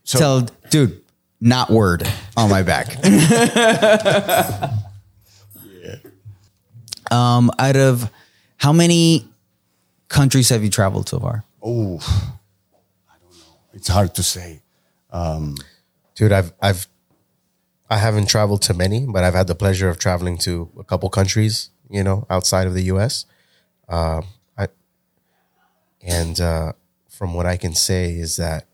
So, 0.06 0.20
Tell 0.20 0.42
dude, 0.70 1.02
not 1.42 1.70
word 1.70 2.08
on 2.38 2.50
my 2.50 2.64
back. 2.64 2.98
Um, 7.12 7.52
out 7.60 7.76
of 7.76 8.10
how 8.58 8.74
many 8.74 9.28
countries 10.08 10.50
have 10.50 10.64
you 10.64 10.70
traveled 10.72 11.10
so 11.10 11.20
far? 11.20 11.44
Oh, 11.64 11.98
I 13.10 13.16
don't 13.22 13.32
know. 13.40 13.60
It's 13.74 13.88
hard 13.88 14.14
to 14.16 14.24
say. 14.24 14.62
Dude, 16.16 16.32
I've 16.32 16.54
I've 16.62 16.88
I 17.90 17.98
haven't 17.98 18.28
traveled 18.28 18.62
to 18.64 18.74
many, 18.74 19.06
but 19.06 19.24
I've 19.24 19.34
had 19.34 19.48
the 19.48 19.56
pleasure 19.56 19.90
of 19.90 19.98
traveling 20.00 20.38
to 20.40 20.70
a 20.80 20.84
couple 20.84 21.10
countries, 21.10 21.70
you 21.90 22.04
know, 22.04 22.26
outside 22.30 22.68
of 22.68 22.74
the 22.74 22.84
US. 22.94 23.26
Um 23.90 24.26
I 24.58 24.68
and 26.02 26.40
uh 26.40 26.74
from 27.10 27.34
what 27.34 27.46
I 27.46 27.58
can 27.58 27.74
say 27.74 28.14
is 28.14 28.36
that 28.38 28.66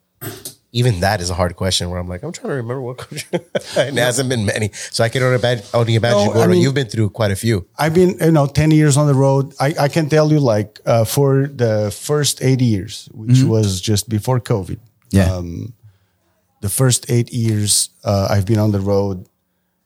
even 0.71 0.99
that 0.99 1.19
is 1.19 1.29
a 1.31 1.33
hard 1.33 1.55
question 1.55 1.89
where 1.89 1.99
I'm 1.99 2.07
like, 2.07 2.21
I'm 2.23 2.31
trying 2.31 2.49
to 2.49 2.55
remember 2.55 2.81
what 2.81 2.97
country. 2.97 3.27
it 3.33 3.93
hasn't 3.95 4.29
been 4.29 4.45
many. 4.45 4.69
So 4.73 5.03
I 5.03 5.09
can 5.09 5.23
only 5.23 5.35
imagine, 5.35 5.65
only 5.73 5.95
imagine 5.95 6.33
No, 6.33 6.41
I 6.41 6.47
mean- 6.47 6.61
you've 6.61 6.75
been 6.75 6.87
through 6.87 7.09
quite 7.09 7.31
a 7.31 7.35
few. 7.35 7.65
I've 7.77 7.93
been, 7.95 8.17
you 8.21 8.31
know, 8.31 8.45
10 8.45 8.69
years 8.71 8.95
on 8.95 9.07
the 9.07 9.15
road. 9.15 9.53
I, 9.59 9.73
I 9.79 9.87
can 9.87 10.09
tell 10.09 10.31
you, 10.31 10.39
like, 10.39 10.79
uh, 10.85 11.05
for 11.05 11.47
the 11.47 11.89
first 11.91 12.41
eight 12.43 12.61
years, 12.61 13.09
which 13.13 13.41
was 13.41 13.81
just 13.81 14.09
before 14.09 14.39
COVID, 14.39 14.77
Yeah. 15.11 15.33
um, 15.33 15.73
the 16.61 16.69
first 16.69 17.09
eight 17.09 17.33
years 17.33 17.89
uh, 18.03 18.27
I've 18.29 18.45
been 18.45 18.59
on 18.59 18.71
the 18.71 18.79
road, 18.81 19.25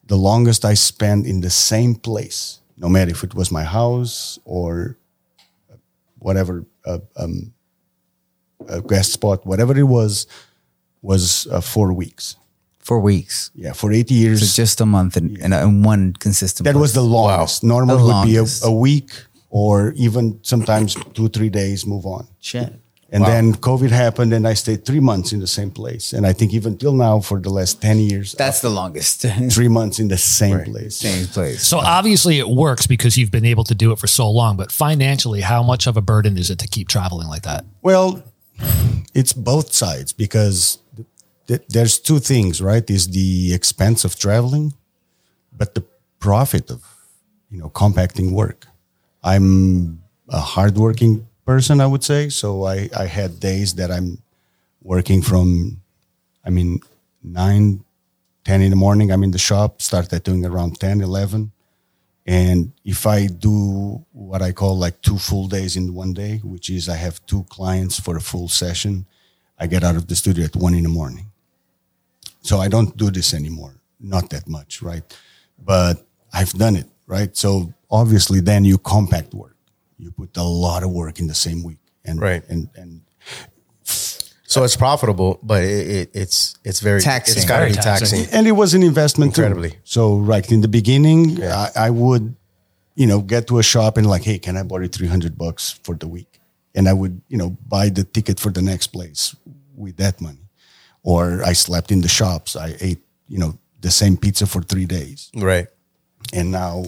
the 0.06 0.17
longest 0.17 0.65
I 0.65 0.74
spent 0.74 1.26
in 1.28 1.39
the 1.41 1.50
same 1.50 1.96
place, 1.96 2.60
no 2.76 2.89
matter 2.89 3.12
if 3.12 3.24
it 3.24 3.34
was 3.36 3.52
my 3.52 3.63
house 3.63 4.38
or 4.43 4.98
whatever, 6.19 6.65
uh, 6.86 7.00
um, 7.15 7.54
a 8.67 8.82
guest 8.82 9.13
spot, 9.13 9.46
whatever 9.46 9.78
it 9.78 9.84
was, 9.84 10.28
was 11.04 11.48
uh, 11.52 11.62
four 11.62 11.94
weeks. 11.94 12.36
Four 12.80 13.00
weeks. 13.00 13.52
Yeah, 13.56 13.74
for 13.74 13.92
eight 13.94 14.10
years. 14.12 14.39
So 14.52 14.62
just 14.63 14.82
a 14.82 14.86
month 14.86 15.16
and, 15.16 15.38
and, 15.38 15.54
and 15.54 15.86
one 15.86 16.13
consistent. 16.13 16.66
That 16.66 16.76
was 16.76 16.94
the 16.94 17.02
longest. 17.04 17.63
Normal 17.63 17.98
The 17.98 18.04
would 18.06 18.26
be 18.26 18.38
a, 18.38 18.46
a 18.63 18.72
week 18.72 19.12
or 19.50 19.94
even 19.96 20.39
sometimes 20.42 20.96
two, 21.13 21.28
three 21.30 21.50
days, 21.50 21.86
move 21.86 22.06
on. 22.06 22.28
shit. 22.39 22.74
And 23.13 23.24
then 23.24 23.54
COVID 23.54 23.92
happened 23.92 24.34
and 24.34 24.48
I 24.48 24.56
stayed 24.56 24.86
three 24.86 25.00
months 25.00 25.34
in 25.34 25.39
the 25.39 25.46
same 25.46 25.70
place. 25.70 26.13
And 26.13 26.26
I 26.26 26.34
think 26.34 26.52
even 26.52 26.76
till 26.80 26.94
now, 26.94 27.20
for 27.20 27.39
the 27.39 27.52
last 27.52 27.80
10 27.80 28.00
years, 28.00 28.32
That's 28.34 28.62
the 28.62 28.72
longest. 28.72 29.22
three 29.52 29.68
months 29.68 30.00
in 30.00 30.08
the 30.08 30.18
same 30.18 30.63
place. 30.63 30.96
Same 30.96 31.28
place. 31.28 31.62
So 31.62 31.78
obviously 31.78 32.39
it 32.39 32.50
works 32.50 32.88
because 32.88 33.16
you've 33.16 33.30
been 33.30 33.46
able 33.46 33.66
to 33.66 33.76
do 33.76 33.92
it 33.92 34.00
for 34.00 34.08
so 34.08 34.28
long, 34.32 34.58
but 34.58 34.72
financially, 34.72 35.42
how 35.42 35.62
much 35.62 35.86
of 35.86 35.96
a 35.96 36.02
burden 36.02 36.39
is 36.39 36.50
it 36.50 36.58
to 36.58 36.68
keep 36.68 36.88
traveling 36.88 37.28
like 37.28 37.44
that? 37.44 37.66
Well, 37.84 38.24
it's 39.13 39.32
both 39.32 39.74
sides 39.74 40.12
because 40.12 40.80
th- 41.47 41.60
th- 41.60 41.67
there's 41.69 41.99
two 41.99 42.19
things, 42.19 42.62
right? 42.62 42.88
Is 42.89 43.08
the 43.10 43.53
expense 43.53 44.06
of 44.06 44.17
traveling, 44.17 44.73
but 45.56 45.75
the 45.75 45.84
profit 46.19 46.69
of, 46.71 46.84
you 47.49 47.60
know, 47.60 47.69
compacting 47.69 48.34
work. 48.34 48.67
I'm 49.23 50.01
a 50.29 50.39
hardworking 50.39 51.27
person, 51.45 51.82
I 51.82 51.88
would 51.88 52.03
say. 52.03 52.29
So 52.29 52.65
I, 52.65 52.89
I 52.97 53.06
had 53.06 53.39
days 53.39 53.75
that 53.75 53.91
I'm 53.91 54.19
working 54.82 55.21
from, 55.21 55.82
I 56.45 56.49
mean, 56.49 56.79
9, 57.23 57.84
10 58.43 58.62
in 58.62 58.69
the 58.69 58.75
morning. 58.75 59.12
I'm 59.12 59.23
in 59.23 59.32
the 59.32 59.38
shop, 59.38 59.82
start 59.82 60.12
at 60.12 60.23
doing 60.23 60.45
around 60.45 60.79
10, 60.79 61.01
11. 61.01 61.51
And 62.25 62.71
if 62.86 63.06
I 63.06 63.27
do 63.27 64.06
what 64.13 64.41
I 64.41 64.51
call 64.53 64.77
like 64.77 65.01
two 65.01 65.17
full 65.17 65.47
days 65.47 65.75
in 65.75 65.93
one 65.93 66.13
day, 66.13 66.38
which 66.43 66.69
is 66.69 66.88
I 66.88 66.95
have 66.95 67.25
two 67.25 67.43
clients 67.49 67.99
for 67.99 68.15
a 68.15 68.21
full 68.21 68.47
session, 68.47 69.06
I 69.60 69.67
get 69.67 69.84
out 69.84 69.95
of 69.95 70.08
the 70.08 70.15
studio 70.15 70.45
at 70.45 70.56
one 70.56 70.73
in 70.73 70.84
the 70.84 70.89
morning. 70.89 71.32
So 72.43 72.60
I 72.60 72.67
don't 72.69 72.95
do 72.97 73.10
this 73.10 73.34
anymore, 73.34 73.73
not 73.99 74.29
that 74.29 74.47
much, 74.47 74.82
right? 74.82 75.03
But 75.58 76.06
I've 76.32 76.51
done 76.53 76.75
it, 76.75 76.88
right? 77.08 77.36
So 77.36 77.73
obviously, 77.89 78.39
then 78.41 78.65
you 78.65 78.77
compact 78.77 79.34
work. 79.34 79.56
You 79.97 80.12
put 80.12 80.36
a 80.38 80.43
lot 80.43 80.84
of 80.84 80.91
work 80.91 81.19
in 81.19 81.27
the 81.27 81.34
same 81.36 81.63
week, 81.63 81.79
and 82.06 82.19
Right. 82.21 82.43
and 82.49 82.69
and 82.75 83.01
So 83.84 84.63
it's 84.63 84.75
profitable, 84.75 85.39
but 85.41 85.63
it, 85.63 85.88
it, 85.88 86.10
it's 86.13 86.56
it's 86.63 86.79
very 86.79 87.01
Taxing. 87.01 87.38
It's 87.38 87.45
got 87.47 87.62
to 87.62 87.67
be 87.67 87.73
taxing. 87.73 88.19
taxing. 88.19 88.38
and 88.38 88.45
it 88.47 88.51
was 88.51 88.73
an 88.75 88.84
investment 88.84 89.29
Incredibly. 89.38 89.71
too. 89.71 89.77
So 89.84 90.17
right 90.17 90.45
in 90.51 90.62
the 90.62 90.67
beginning, 90.67 91.41
I, 91.43 91.69
I 91.75 91.89
would, 91.89 92.36
you 92.95 93.08
know, 93.08 93.21
get 93.21 93.47
to 93.47 93.58
a 93.58 93.63
shop 93.63 93.97
and 93.97 94.06
like, 94.06 94.23
hey, 94.23 94.38
can 94.38 94.56
I 94.58 94.63
borrow 94.63 94.88
three 94.88 95.08
hundred 95.08 95.38
bucks 95.38 95.71
for 95.84 95.95
the 95.95 96.08
week? 96.08 96.39
And 96.75 96.88
I 96.88 96.93
would, 96.93 97.21
you 97.29 97.38
know, 97.38 97.58
buy 97.67 97.89
the 97.89 98.03
ticket 98.03 98.39
for 98.39 98.51
the 98.51 98.62
next 98.62 98.88
place 98.88 99.36
with 99.75 99.97
that 99.97 100.21
money. 100.21 100.42
Or 101.04 101.44
I 101.44 101.54
slept 101.54 101.92
in 101.92 102.02
the 102.02 102.08
shops. 102.08 102.56
I 102.56 102.76
ate, 102.80 103.00
you 103.28 103.38
know, 103.38 103.58
the 103.82 103.92
same 103.92 104.16
pizza 104.18 104.46
for 104.48 104.62
three 104.62 104.86
days, 104.86 105.30
Right. 105.36 105.68
and 106.32 106.50
now, 106.52 106.86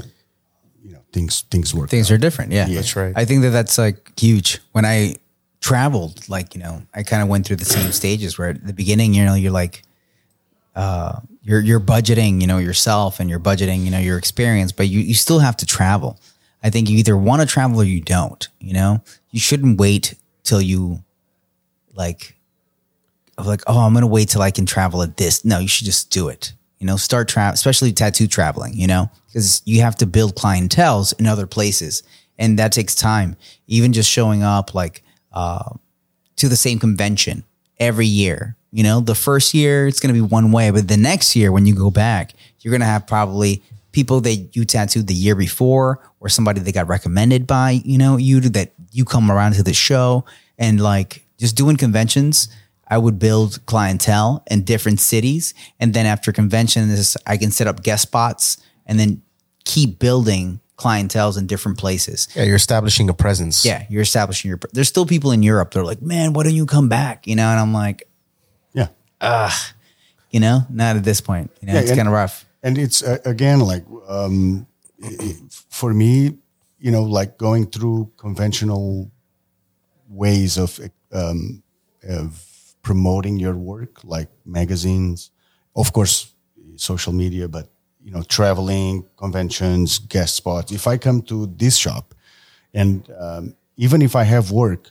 you 0.83 0.93
know, 0.93 1.01
things 1.11 1.43
things 1.51 1.73
work. 1.75 1.89
Things 1.89 2.09
out. 2.09 2.15
are 2.15 2.17
different. 2.17 2.51
Yeah. 2.53 2.67
That's 2.67 2.95
right. 2.95 3.13
I 3.15 3.25
think 3.25 3.41
that 3.41 3.49
that's 3.49 3.77
like 3.77 4.17
huge. 4.17 4.59
When 4.71 4.85
I 4.85 5.15
traveled, 5.59 6.29
like, 6.29 6.55
you 6.55 6.61
know, 6.61 6.81
I 6.93 7.03
kind 7.03 7.21
of 7.21 7.27
went 7.27 7.45
through 7.45 7.57
the 7.57 7.65
same 7.65 7.91
stages 7.91 8.37
where 8.37 8.49
at 8.49 8.65
the 8.65 8.71
beginning, 8.73 9.13
you 9.13 9.25
know, 9.25 9.33
you're 9.33 9.51
like, 9.51 9.81
uh, 10.75 11.19
you're, 11.41 11.59
you're 11.59 11.79
budgeting, 11.79 12.39
you 12.41 12.47
know, 12.47 12.57
yourself 12.59 13.19
and 13.19 13.29
you're 13.29 13.39
budgeting, 13.39 13.83
you 13.83 13.91
know, 13.91 13.99
your 13.99 14.17
experience, 14.17 14.71
but 14.71 14.87
you, 14.87 14.99
you 14.99 15.13
still 15.13 15.39
have 15.39 15.57
to 15.57 15.65
travel. 15.65 16.19
I 16.63 16.69
think 16.69 16.89
you 16.89 16.97
either 16.97 17.17
want 17.17 17.41
to 17.41 17.47
travel 17.47 17.81
or 17.81 17.83
you 17.83 17.99
don't, 18.01 18.47
you 18.59 18.73
know, 18.73 19.01
you 19.31 19.39
shouldn't 19.39 19.79
wait 19.79 20.15
till 20.43 20.61
you 20.61 21.03
like, 21.93 22.34
of 23.37 23.47
like, 23.47 23.61
oh, 23.67 23.79
I'm 23.79 23.93
to 24.01 24.07
wait 24.07 24.29
till 24.29 24.41
I 24.41 24.51
can 24.51 24.65
travel 24.65 25.01
at 25.01 25.17
this. 25.17 25.43
No, 25.43 25.59
you 25.59 25.67
should 25.67 25.85
just 25.85 26.09
do 26.09 26.29
it. 26.29 26.53
You 26.79 26.87
know, 26.87 26.97
start 26.97 27.27
travel, 27.27 27.53
especially 27.53 27.93
tattoo 27.93 28.27
traveling, 28.27 28.73
you 28.73 28.87
know, 28.87 29.09
because 29.27 29.61
you 29.65 29.81
have 29.81 29.95
to 29.97 30.05
build 30.05 30.35
clientels 30.35 31.17
in 31.19 31.25
other 31.25 31.47
places 31.47 32.03
and 32.37 32.59
that 32.59 32.71
takes 32.71 32.95
time. 32.95 33.35
Even 33.67 33.93
just 33.93 34.09
showing 34.09 34.43
up 34.43 34.73
like 34.73 35.03
uh, 35.33 35.71
to 36.37 36.49
the 36.49 36.55
same 36.55 36.79
convention 36.79 37.43
every 37.79 38.07
year, 38.07 38.55
you 38.71 38.83
know, 38.83 38.99
the 38.99 39.15
first 39.15 39.53
year 39.53 39.87
it's 39.87 39.99
to 40.13 40.21
be 40.21 40.27
one 40.27 40.51
way, 40.51 40.69
but 40.69 40.87
the 40.87 40.97
next 40.97 41.35
year 41.35 41.51
when 41.51 41.65
you 41.65 41.73
go 41.73 41.89
back, 41.89 42.33
you're 42.59 42.71
to 42.81 42.85
have 42.85 43.07
probably 43.07 43.63
people 43.91 44.19
that 44.21 44.55
you 44.55 44.65
tattooed 44.65 45.07
the 45.07 45.13
year 45.13 45.35
before 45.35 45.99
or 46.19 46.27
somebody 46.27 46.59
that 46.59 46.73
got 46.73 46.87
recommended 46.87 47.47
by, 47.47 47.81
you 47.85 47.97
know, 47.97 48.17
you 48.17 48.41
that 48.41 48.73
you 48.91 49.05
come 49.05 49.31
around 49.31 49.53
to 49.53 49.63
the 49.63 49.73
show 49.73 50.25
and 50.57 50.81
like 50.81 51.25
just 51.37 51.55
doing 51.55 51.77
conventions. 51.77 52.49
I 52.87 52.97
would 52.97 53.17
build 53.19 53.59
clientele 53.65 54.43
in 54.51 54.63
different 54.63 54.99
cities, 54.99 55.53
and 55.79 55.93
then 55.93 56.05
after 56.05 56.31
conventions, 56.31 57.17
I 57.25 57.37
can 57.37 57.51
set 57.51 57.67
up 57.67 57.81
guest 57.83 58.03
spots 58.03 58.57
and 58.85 58.99
then 58.99 59.21
keep 59.63 59.97
building 59.99 60.59
clientels 60.77 61.37
in 61.37 61.47
different 61.47 61.77
places. 61.77 62.27
Yeah, 62.35 62.43
you're 62.43 62.55
establishing 62.57 63.09
a 63.09 63.13
presence. 63.13 63.65
Yeah, 63.65 63.85
you're 63.89 64.01
establishing 64.03 64.49
your. 64.49 64.59
There's 64.73 64.87
still 64.89 65.05
people 65.05 65.31
in 65.31 65.41
Europe. 65.41 65.71
They're 65.71 65.83
like, 65.85 66.01
man, 66.01 66.33
why 66.33 66.43
don't 66.43 66.53
you 66.53 66.65
come 66.65 66.89
back? 66.89 67.25
You 67.27 67.35
know, 67.35 67.47
and 67.49 67.59
I'm 67.59 67.73
like, 67.73 68.07
Yeah. 68.73 68.89
you 70.29 70.39
know, 70.39 70.61
not 70.69 70.95
at 70.97 71.03
this 71.03 71.21
point. 71.21 71.51
You 71.61 71.67
know, 71.67 71.73
Yeah, 71.73 71.79
it's 71.81 71.95
kind 71.95 72.07
of 72.07 72.13
rough. 72.13 72.45
and 72.61 72.77
it's 72.77 73.01
uh, 73.03 73.17
again 73.25 73.59
like 73.61 73.85
um, 74.07 74.67
for 75.69 75.93
me 75.93 76.37
you 76.79 76.91
know 76.91 77.03
like 77.03 77.37
going 77.37 77.65
through 77.67 78.11
conventional 78.17 79.09
ways 80.09 80.57
of 80.57 80.79
um, 81.11 81.63
of 82.03 82.43
promoting 82.85 83.35
your 83.45 83.55
work 83.73 83.93
like 84.15 84.29
magazines 84.45 85.31
of 85.81 85.87
course 85.95 86.15
social 86.89 87.13
media 87.23 87.45
but 87.47 87.65
you 88.05 88.11
know 88.13 88.23
traveling 88.37 88.93
conventions 89.23 89.87
guest 90.15 90.33
spots 90.41 90.71
if 90.79 90.83
i 90.93 90.95
come 91.05 91.19
to 91.31 91.37
this 91.61 91.75
shop 91.85 92.05
and 92.81 92.95
um, 93.23 93.43
even 93.85 93.99
if 94.07 94.13
i 94.15 94.23
have 94.35 94.45
work 94.51 94.83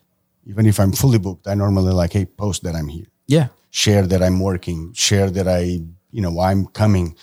even 0.53 0.65
if 0.67 0.77
i'm 0.81 0.93
fully 0.93 1.19
booked 1.27 1.47
i 1.47 1.55
normally 1.55 1.93
like 2.03 2.13
hey 2.19 2.27
post 2.27 2.63
that 2.65 2.75
i'm 2.75 2.89
here 2.89 3.07
Yeah, 3.27 3.49
share 3.71 4.07
that 4.13 4.23
I'm 4.27 4.39
working, 4.51 4.93
share 4.93 5.31
that 5.37 5.49
I, 5.61 5.63
you 6.17 6.23
know, 6.25 6.35
I'm 6.49 6.67
coming. 6.83 7.17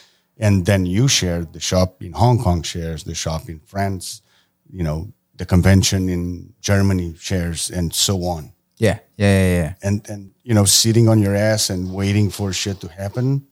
And 0.46 0.66
then 0.66 0.82
you 0.96 1.08
share 1.08 1.42
the 1.46 1.60
shop 1.60 1.90
in 2.04 2.12
Hong 2.14 2.38
Kong 2.44 2.64
shares, 2.64 3.04
the 3.04 3.14
shop 3.14 3.42
in 3.48 3.60
France, 3.72 4.22
you 4.78 4.84
know, 4.84 5.00
the 5.40 5.46
convention 5.46 6.10
in 6.10 6.54
Germany 6.60 7.14
shares 7.30 7.70
and 7.78 7.94
so 7.94 8.16
on. 8.36 8.52
Yeah, 8.82 9.00
yeah, 9.18 9.28
yeah. 9.28 9.62
yeah. 9.62 9.74
And 9.84 10.10
and 10.10 10.32
you 10.44 10.54
know, 10.54 10.66
sitting 10.66 11.08
on 11.08 11.22
your 11.22 11.36
ass 11.36 11.70
and 11.70 11.94
waiting 11.94 12.32
for 12.32 12.52
shit 12.52 12.82
to 12.82 12.88
happen. 12.88 13.46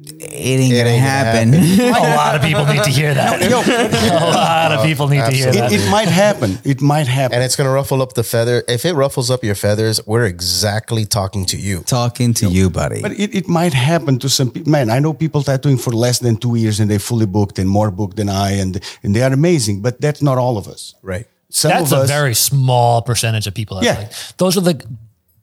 It 0.00 0.22
ain't 0.22 0.72
gonna 0.72 0.90
ain't 0.90 1.02
gonna 1.02 1.14
happen. 1.14 1.54
A 1.54 2.16
lot 2.16 2.36
of 2.36 2.42
people 2.42 2.64
need 2.66 2.82
to 2.84 2.90
hear 2.90 3.14
that. 3.14 3.42
a 3.42 4.30
lot 4.32 4.70
of 4.70 4.84
people 4.84 5.08
need 5.08 5.24
to 5.24 5.32
hear 5.32 5.50
that. 5.50 5.72
It, 5.72 5.80
it 5.80 5.90
might 5.90 6.08
happen. 6.08 6.58
It 6.64 6.80
might 6.80 7.08
happen. 7.08 7.34
And 7.34 7.44
it's 7.44 7.56
going 7.56 7.66
to 7.66 7.72
ruffle 7.72 8.00
up 8.00 8.12
the 8.12 8.22
feather. 8.22 8.62
If 8.68 8.84
it 8.84 8.94
ruffles 8.94 9.28
up 9.28 9.42
your 9.42 9.56
feathers, 9.56 10.00
we're 10.06 10.24
exactly 10.24 11.04
talking 11.04 11.44
to 11.46 11.56
you. 11.56 11.80
Talking 11.80 12.32
to 12.34 12.46
you, 12.46 12.70
buddy. 12.70 13.02
But 13.02 13.12
it, 13.18 13.34
it 13.34 13.48
might 13.48 13.74
happen 13.74 14.20
to 14.20 14.28
some 14.28 14.52
people. 14.52 14.70
Man, 14.70 14.88
I 14.88 15.00
know 15.00 15.12
people 15.12 15.42
tattooing 15.42 15.78
for 15.78 15.90
less 15.90 16.20
than 16.20 16.36
two 16.36 16.54
years 16.54 16.78
and 16.78 16.88
they 16.88 16.98
fully 16.98 17.26
booked 17.26 17.58
and 17.58 17.68
more 17.68 17.90
booked 17.90 18.16
than 18.16 18.28
I, 18.28 18.52
and 18.52 18.80
and 19.02 19.16
they 19.16 19.22
are 19.22 19.32
amazing. 19.32 19.82
But 19.82 20.00
that's 20.00 20.22
not 20.22 20.38
all 20.38 20.58
of 20.58 20.68
us. 20.68 20.94
Right. 21.02 21.26
Some 21.50 21.70
That's 21.70 21.92
of 21.92 21.98
a 21.98 22.02
us, 22.02 22.08
very 22.10 22.34
small 22.34 23.00
percentage 23.02 23.46
of 23.46 23.54
people. 23.54 23.76
That 23.80 23.84
Yeah. 23.86 23.98
like, 23.98 24.12
those 24.36 24.56
are 24.58 24.60
the 24.60 24.74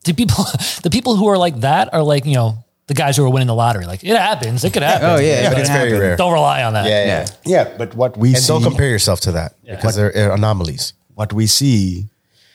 the 0.04 0.14
people. 0.14 0.46
The 0.84 0.90
people 0.92 1.16
who 1.16 1.28
are 1.30 1.38
like 1.38 1.62
that 1.62 1.92
are 1.94 2.04
like 2.04 2.26
you 2.28 2.36
know 2.36 2.64
the 2.88 2.94
guys 2.94 3.18
who 3.18 3.26
are 3.26 3.30
winning 3.30 3.48
the 3.48 3.56
lottery. 3.56 3.86
Like 3.86 4.04
it 4.04 4.16
happens. 4.16 4.64
It 4.64 4.72
could 4.74 4.84
happen. 4.84 5.10
oh 5.10 5.18
yeah, 5.20 5.50
but 5.50 5.58
it's 5.60 5.70
can 5.70 5.80
very 5.80 6.00
rare. 6.00 6.16
Don't 6.16 6.34
rely 6.34 6.64
on 6.64 6.74
that. 6.74 6.86
Yeah, 6.86 7.06
yeah. 7.06 7.26
Yeah. 7.46 7.64
yeah. 7.72 7.78
But 7.78 7.96
what 7.96 8.16
we 8.18 8.30
And 8.30 8.38
see, 8.38 8.48
don't 8.54 8.64
compare 8.64 8.90
yourself 8.90 9.20
to 9.22 9.32
that 9.32 9.54
because 9.66 9.96
they're 9.96 10.32
uh, 10.32 10.36
anomalies. 10.36 10.94
what 11.16 11.34
we 11.34 11.48
see 11.48 12.06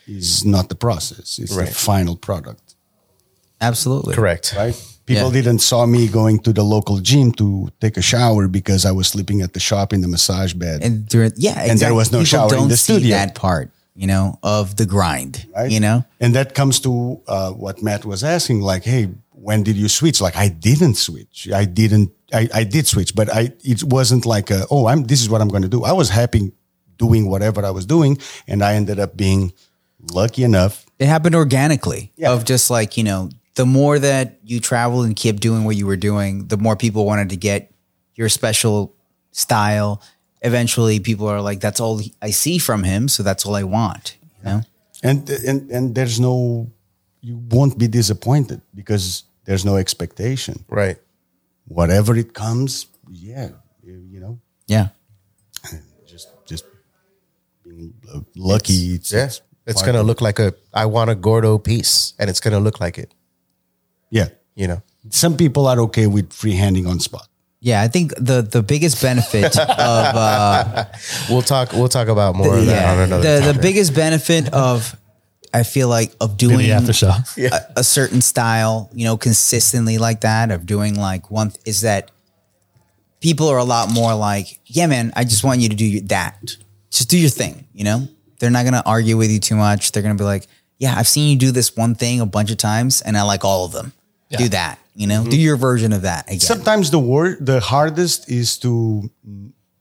is 0.07 0.45
not 0.45 0.69
the 0.69 0.75
process; 0.77 1.39
it's 1.39 1.53
Right. 1.57 1.69
the 1.69 1.75
final 1.75 2.17
product. 2.17 2.77
Absolutely. 3.61 4.15
Correct. 4.15 4.55
Right? 4.57 4.77
People 5.11 5.31
Yeah. 5.35 5.43
didn't 5.43 5.61
saw 5.61 5.87
me 5.87 6.07
going 6.09 6.39
to 6.47 6.53
the 6.53 6.63
local 6.77 6.97
gym 7.11 7.33
to 7.41 7.47
take 7.81 7.97
a 7.97 8.03
shower 8.13 8.49
because 8.49 8.83
I 8.91 8.93
was 8.93 9.07
sleeping 9.09 9.43
at 9.43 9.53
the 9.53 9.61
shop 9.61 9.93
in 9.93 10.01
the 10.01 10.09
massage 10.09 10.53
bed. 10.55 10.83
And 10.87 11.07
during, 11.13 11.33
yeah, 11.37 11.51
exactly. 11.51 11.71
And 11.71 11.79
there 11.81 11.95
was 11.95 12.09
no 12.13 12.19
People 12.19 12.49
shower 12.49 12.55
in 12.63 12.69
the 12.69 12.77
studio. 12.77 13.11
that 13.17 13.35
part, 13.35 13.67
you 13.95 14.07
know, 14.07 14.39
of 14.43 14.77
the 14.77 14.87
grind. 14.87 15.35
right? 15.57 15.71
You 15.71 15.81
know, 15.81 16.05
and 16.21 16.35
that 16.35 16.55
comes 16.55 16.81
to 16.87 17.21
uh, 17.27 17.51
what 17.65 17.83
Matt 17.83 18.05
was 18.05 18.23
asking, 18.23 18.61
like, 18.73 18.85
hey, 18.85 19.09
when 19.49 19.63
did 19.63 19.77
you 19.77 19.89
switch? 19.89 20.21
Like, 20.21 20.37
I 20.37 20.49
didn't 20.49 20.97
switch. 20.97 21.49
I 21.53 21.65
didn't. 21.65 22.11
I, 22.33 22.49
I 22.61 22.65
did 22.65 22.87
switch, 22.87 23.15
but 23.15 23.27
I 23.41 23.43
it 23.65 23.83
wasn't 23.83 24.25
like, 24.25 24.51
a, 24.51 24.61
oh, 24.71 24.87
I'm 24.87 25.05
this 25.05 25.21
is 25.21 25.29
what 25.29 25.41
I'm 25.43 25.49
going 25.49 25.63
to 25.69 25.69
do. 25.77 25.83
I 25.83 25.93
was 25.93 26.11
happy 26.11 26.53
doing 26.99 27.29
whatever 27.29 27.65
I 27.65 27.71
was 27.71 27.87
doing, 27.87 28.19
and 28.47 28.63
I 28.63 28.75
ended 28.75 29.01
up 29.01 29.17
being 29.17 29.53
lucky 30.13 30.45
enough. 30.45 30.87
it 30.99 31.07
happened 31.07 31.35
organically. 31.35 32.13
Yeah. 32.17 32.33
Of 32.33 32.45
just 32.45 32.71
like 32.71 32.97
you 32.99 33.05
know, 33.05 33.31
the 33.61 33.67
more 33.67 33.99
that 33.99 34.39
you 34.43 34.59
traveled 34.59 35.05
and 35.05 35.15
kept 35.15 35.39
doing 35.41 35.65
what 35.65 35.77
you 35.77 35.87
were 35.87 36.01
doing, 36.11 36.49
the 36.49 36.57
more 36.57 36.77
people 36.77 37.05
wanted 37.05 37.29
to 37.29 37.37
get 37.37 37.71
your 38.15 38.31
special 38.31 38.97
style. 39.33 40.01
Eventually, 40.41 40.99
people 40.99 41.29
are 41.29 41.43
like, 41.43 41.61
"That's 41.61 41.79
all 41.79 42.01
I 42.23 42.31
see 42.31 42.57
from 42.57 42.85
him, 42.85 43.07
so 43.09 43.23
that's 43.23 43.45
all 43.45 43.55
I 43.55 43.65
want." 43.65 44.17
You 44.39 44.45
know. 44.49 44.61
And 45.03 45.29
and 45.49 45.71
and 45.71 45.95
there's 45.95 46.19
no, 46.19 46.73
you 47.21 47.37
won't 47.53 47.77
be 47.77 47.87
disappointed 47.87 48.63
because 48.75 49.25
there's 49.45 49.65
no 49.71 49.77
expectation. 49.77 50.65
Right. 50.69 50.97
Whatever 51.69 52.17
it 52.17 52.33
comes, 52.33 52.87
yeah, 53.13 53.49
you, 53.85 54.01
you 54.13 54.21
know, 54.21 54.41
Yeah. 54.69 54.89
just 56.07 56.29
just 56.49 56.65
being 57.63 57.93
uh, 58.09 58.21
lucky. 58.37 58.95
It's, 58.97 59.13
Yeah. 59.13 59.27
it's 59.27 59.43
It's 59.67 59.83
going 59.83 59.97
to 60.01 60.03
look 60.03 60.21
like 60.21 60.39
a, 60.43 60.55
I 60.73 60.87
want 60.87 61.11
a 61.11 61.15
Gordo 61.15 61.59
piece 61.59 62.15
and 62.19 62.31
it's 62.31 62.41
going 62.41 62.57
to 62.57 62.65
look 62.67 62.81
like 62.81 62.97
it, 62.99 63.13
yeah. 64.11 64.29
you 64.55 64.69
know? 64.69 64.83
Some 65.11 65.37
people 65.37 65.67
are 65.67 65.81
okay 65.81 66.07
with 66.07 66.33
free 66.33 66.55
handing 66.55 66.87
on 66.87 67.01
spot. 67.01 67.27
Yeah, 67.63 67.83
I 67.83 67.89
think 67.89 68.15
the 68.17 68.41
the 68.41 68.63
biggest 68.63 69.03
benefit 69.03 69.59
of 69.59 69.69
uh, 69.69 70.85
We'll 71.29 71.43
talk, 71.43 71.73
we'll 71.73 71.91
talk 71.91 72.09
about 72.09 72.35
more 72.35 72.57
of 72.57 72.65
that 72.65 72.83
yeah, 72.83 72.93
on 72.93 72.99
another 73.01 73.41
the 73.41 73.53
the 73.53 73.59
biggest 73.61 73.95
benefit 73.95 74.51
of 74.55 74.97
I 75.53 75.65
feel 75.65 75.89
like 75.89 76.15
of 76.21 76.37
doing 76.37 76.59
Maybe 76.59 76.73
after 76.73 76.93
show. 76.93 77.13
a, 77.37 77.61
a 77.77 77.85
certain 77.85 78.21
style, 78.21 78.89
you 78.95 79.05
know, 79.05 79.17
consistently 79.17 79.99
like 79.99 80.21
that 80.21 80.51
of 80.51 80.65
doing 80.65 80.95
like 80.95 81.31
one 81.31 81.53
is 81.67 81.83
that 81.83 82.11
people 83.21 83.49
are 83.49 83.59
a 83.59 83.65
lot 83.65 83.93
more 83.93 84.15
like, 84.15 84.61
yeah, 84.67 84.87
man, 84.87 85.13
I 85.17 85.25
just 85.25 85.45
want 85.45 85.61
you 85.61 85.69
to 85.69 85.77
do 85.77 85.85
your, 85.85 86.03
that. 86.03 86.57
Just 86.91 87.11
do 87.11 87.19
your 87.19 87.31
thing, 87.31 87.67
you 87.73 87.85
know? 87.85 88.09
They're 88.39 88.51
not 88.51 88.63
going 88.63 88.75
to 88.75 88.85
argue 88.87 89.17
with 89.17 89.31
you 89.31 89.39
too 89.39 89.57
much. 89.57 89.93
They're 89.93 90.03
going 90.03 90.17
to 90.17 90.21
be 90.21 90.27
like, 90.27 90.47
yeah, 90.79 90.95
I've 90.97 91.09
seen 91.09 91.31
you 91.31 91.37
do 91.37 91.53
this 91.53 91.77
one 91.77 91.95
thing 91.95 92.21
a 92.21 92.27
bunch 92.27 92.51
of 92.51 92.57
times 92.57 93.03
and 93.03 93.17
I 93.17 93.23
like 93.23 93.45
all 93.45 93.65
of 93.67 93.73
them. 93.73 93.93
Do 94.39 94.49
that, 94.51 94.79
you 94.95 95.07
know? 95.07 95.25
Do 95.25 95.31
mm-hmm. 95.31 95.41
your 95.41 95.57
version 95.57 95.93
of 95.93 96.03
that 96.03 96.29
again. 96.29 96.41
Sometimes 96.41 96.91
the 96.91 97.01
word, 97.01 97.45
the 97.45 97.61
hardest 97.61 98.31
is 98.31 98.59
to 98.59 99.11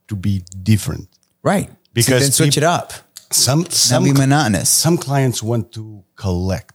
to 0.08 0.16
be 0.16 0.42
different. 0.62 1.08
right. 1.42 1.70
Because 1.92 2.22
then 2.22 2.32
switch 2.32 2.54
peop- 2.54 2.62
it 2.62 2.64
up. 2.64 2.92
Some 3.32 3.60
Not 3.60 3.72
some 3.72 4.04
be 4.04 4.12
monotonous. 4.12 4.68
some 4.68 4.96
clients 4.96 5.42
want 5.42 5.72
to 5.72 6.04
collect. 6.16 6.74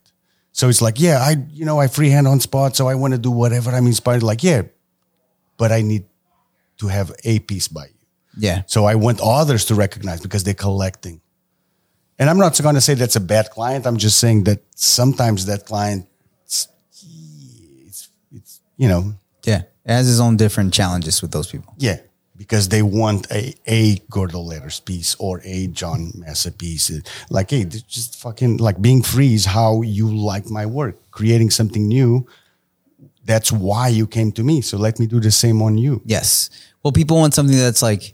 So 0.51 0.69
it's 0.69 0.81
like, 0.81 0.99
yeah, 1.01 1.19
I 1.19 1.35
you 1.51 1.65
know 1.65 1.79
I 1.79 1.87
freehand 1.87 2.27
on 2.27 2.39
spot, 2.39 2.75
so 2.75 2.87
I 2.87 2.95
want 2.95 3.13
to 3.13 3.17
do 3.17 3.31
whatever 3.31 3.71
I'm 3.71 3.87
inspired. 3.87 4.23
Like, 4.23 4.43
yeah, 4.43 4.63
but 5.57 5.71
I 5.71 5.81
need 5.81 6.05
to 6.77 6.87
have 6.87 7.11
a 7.23 7.39
piece 7.39 7.67
by 7.67 7.85
you. 7.85 7.99
yeah. 8.37 8.63
So 8.67 8.85
I 8.85 8.95
want 8.95 9.19
others 9.21 9.65
to 9.65 9.75
recognize 9.75 10.21
because 10.21 10.43
they're 10.43 10.53
collecting. 10.53 11.21
And 12.17 12.29
I'm 12.29 12.37
not 12.37 12.57
going 12.61 12.75
to 12.75 12.81
say 12.81 12.93
that's 12.93 13.17
a 13.17 13.21
bad 13.21 13.49
client. 13.49 13.85
I'm 13.85 13.97
just 13.97 14.19
saying 14.19 14.45
that 14.45 14.61
sometimes 14.75 15.45
that 15.47 15.65
client, 15.65 16.07
it's, 16.07 16.14
it's, 18.31 18.61
you 18.77 18.87
know, 18.87 19.13
Yeah. 19.45 19.61
It 19.87 19.91
has 19.91 20.09
its 20.09 20.19
own 20.19 20.37
different 20.37 20.73
challenges 20.73 21.21
with 21.21 21.31
those 21.31 21.47
people. 21.47 21.73
yeah, 21.77 21.97
because 22.35 22.69
they 22.69 22.81
want 22.81 23.27
a 23.31 23.53
a 23.67 23.99
Gordo 24.09 24.39
Letters 24.39 24.79
piece 24.79 25.15
or 25.19 25.41
a 25.45 25.67
Jon 25.67 26.11
Mesa 26.15 26.51
piece. 26.51 26.91
Like, 27.29 27.51
hey, 27.51 27.65
just 27.65 28.15
fucking 28.19 28.57
like 28.57 28.81
being 28.81 29.03
free 29.03 29.35
is 29.35 29.45
how 29.45 29.83
you 29.83 30.07
like 30.13 30.49
my 30.49 30.65
work. 30.65 30.95
Creating 31.11 31.51
something 31.51 31.87
new. 31.87 32.25
That's 33.25 33.51
why 33.51 33.87
you 33.89 34.07
came 34.07 34.31
to 34.33 34.43
me. 34.43 34.61
So 34.61 34.77
let 34.77 34.99
me 34.99 35.05
do 35.07 35.19
the 35.19 35.31
same 35.31 35.61
on 35.61 35.77
you. 35.77 36.01
Yes. 36.05 36.49
Well, 36.83 36.91
people 36.91 37.17
want 37.17 37.33
something 37.33 37.57
that's 37.57 37.81
like, 37.81 38.13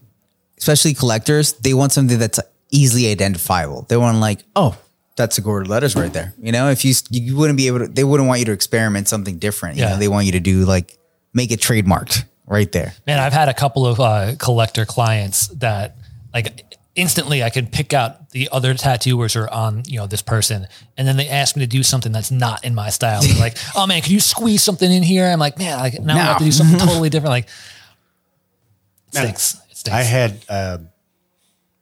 especially 0.57 0.93
collectors, 0.93 1.53
they 1.53 1.73
want 1.73 1.91
something 1.91 2.19
that's 2.19 2.39
easily 2.69 3.11
identifiable. 3.11 3.85
They 3.89 3.97
want 3.97 4.19
like, 4.19 4.43
oh, 4.55 4.75
that's 5.15 5.37
a 5.37 5.41
Gordo 5.41 5.69
letters 5.69 5.95
right 5.95 6.11
there. 6.11 6.33
You 6.41 6.51
know, 6.51 6.69
if 6.69 6.83
you 6.85 6.93
you 7.09 7.35
wouldn't 7.35 7.57
be 7.57 7.67
able 7.67 7.79
to, 7.79 7.87
they 7.87 8.03
wouldn't 8.03 8.27
want 8.27 8.39
you 8.39 8.45
to 8.45 8.51
experiment 8.53 9.07
something 9.07 9.37
different. 9.37 9.77
You 9.77 9.83
Yeah. 9.83 9.89
know, 9.91 9.97
they 9.97 10.07
want 10.07 10.25
you 10.25 10.31
to 10.33 10.39
do 10.39 10.65
like 10.65 10.97
make 11.33 11.51
it 11.51 11.59
trademarked 11.59 12.23
right 12.47 12.71
there. 12.71 12.93
Man, 13.05 13.19
I've 13.19 13.33
had 13.33 13.49
a 13.49 13.53
couple 13.53 13.85
of 13.85 13.99
uh, 13.99 14.35
collector 14.39 14.85
clients 14.85 15.47
that 15.49 15.95
like 16.33 16.65
instantly 16.95 17.41
I 17.43 17.49
can 17.49 17.67
pick 17.67 17.93
out 17.93 18.31
the 18.31 18.49
other 18.51 18.73
tattooers 18.73 19.35
are 19.37 19.49
on, 19.49 19.83
you 19.85 19.97
know, 19.97 20.07
this 20.07 20.21
person. 20.21 20.67
And 20.97 21.07
then 21.07 21.15
they 21.17 21.27
ask 21.29 21.55
me 21.55 21.61
to 21.61 21.67
do 21.67 21.83
something 21.83 22.11
that's 22.11 22.31
not 22.31 22.63
in 22.65 22.73
my 22.75 22.89
style. 22.89 23.21
They're 23.21 23.37
like, 23.37 23.57
oh 23.75 23.87
man, 23.87 24.01
can 24.01 24.11
you 24.13 24.19
squeeze 24.19 24.61
something 24.63 24.89
in 24.91 25.03
here? 25.03 25.25
I'm 25.27 25.39
like, 25.39 25.57
man, 25.57 25.77
like 25.77 26.01
now 26.01 26.15
I 26.15 26.19
have 26.19 26.37
to 26.39 26.43
do 26.45 26.51
something 26.51 26.79
totally 26.79 27.09
different. 27.09 27.31
Like 27.31 27.45
it 29.13 29.15
stinks. 29.17 29.55
It 29.69 29.77
stinks. 29.77 29.95
I 29.97 30.01
had 30.03 30.39
uh, 30.49 30.77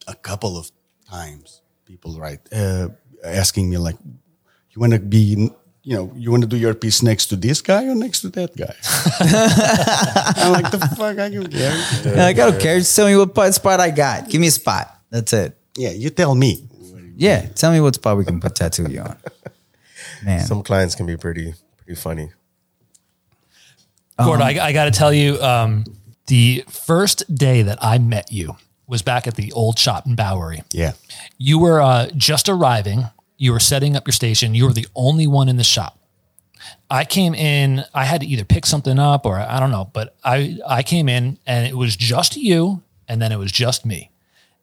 a 0.07 0.15
couple 0.15 0.57
of 0.57 0.69
times 1.09 1.61
people 1.85 2.19
right 2.19 2.39
uh, 2.53 2.89
asking 3.23 3.69
me 3.69 3.77
like, 3.77 3.95
"You 4.71 4.79
want 4.81 4.93
to 4.93 4.99
be, 4.99 5.51
you 5.83 5.95
know, 5.95 6.11
you 6.15 6.31
want 6.31 6.43
to 6.43 6.47
do 6.49 6.57
your 6.57 6.73
piece 6.73 7.01
next 7.03 7.27
to 7.27 7.35
this 7.35 7.61
guy 7.61 7.85
or 7.85 7.95
next 7.95 8.21
to 8.21 8.29
that 8.29 8.55
guy?" 8.55 8.73
I'm 10.43 10.51
like, 10.53 10.71
"The 10.71 10.79
fuck, 10.95 11.19
I 11.19 11.29
don't 11.29 11.51
care." 11.51 11.75
like, 12.15 12.39
I 12.39 12.51
don't 12.51 12.59
care. 12.59 12.79
Just 12.79 12.95
tell 12.95 13.07
me 13.07 13.15
what 13.15 13.33
part- 13.33 13.53
spot 13.53 13.79
I 13.79 13.91
got. 13.91 14.29
Give 14.29 14.41
me 14.41 14.47
a 14.47 14.51
spot. 14.51 14.95
That's 15.09 15.33
it. 15.33 15.57
Yeah, 15.77 15.91
you 15.91 16.09
tell 16.09 16.35
me. 16.35 16.67
Yeah. 17.15 17.47
Tell 17.55 17.71
me 17.71 17.81
what 17.81 17.95
spot 17.95 18.17
we 18.17 18.25
can 18.25 18.39
put 18.39 18.55
tattoo 18.55 18.89
you 18.89 19.01
on. 19.01 19.17
Man. 20.23 20.45
Some 20.45 20.63
clients 20.63 20.95
can 20.95 21.05
be 21.05 21.17
pretty, 21.17 21.53
pretty 21.77 21.99
funny. 21.99 22.31
Gordon, 24.17 24.45
I, 24.45 24.59
I 24.59 24.73
got 24.73 24.85
to 24.85 24.91
tell 24.91 25.13
you, 25.13 25.41
um, 25.41 25.85
the 26.27 26.63
first 26.69 27.33
day 27.33 27.61
that 27.63 27.77
I 27.81 27.97
met 27.97 28.31
you 28.31 28.55
was 28.89 29.01
back 29.03 29.27
at 29.27 29.35
the 29.35 29.51
old 29.53 29.77
shop 29.77 30.05
in 30.07 30.15
Bowery. 30.15 30.63
Yeah. 30.71 30.93
You 31.37 31.59
were 31.59 31.79
uh, 31.79 32.07
just 32.17 32.49
arriving. 32.49 33.05
You 33.37 33.53
were 33.53 33.59
setting 33.59 33.95
up 33.95 34.07
your 34.07 34.13
station. 34.13 34.55
You 34.55 34.65
were 34.65 34.73
the 34.73 34.87
only 34.95 35.27
one 35.27 35.47
in 35.47 35.57
the 35.57 35.63
shop. 35.63 35.97
I 36.89 37.05
came 37.05 37.33
in. 37.35 37.85
I 37.93 38.03
had 38.03 38.21
to 38.21 38.27
either 38.27 38.43
pick 38.43 38.65
something 38.65 38.99
up 38.99 39.25
or 39.25 39.37
I 39.37 39.59
don't 39.59 39.71
know, 39.71 39.89
but 39.93 40.17
I 40.23 40.57
I 40.67 40.83
came 40.83 41.07
in 41.07 41.37
and 41.45 41.67
it 41.67 41.75
was 41.75 41.95
just 41.95 42.35
you, 42.35 42.83
and 43.07 43.21
then 43.21 43.31
it 43.31 43.37
was 43.37 43.51
just 43.51 43.85
me. 43.85 44.11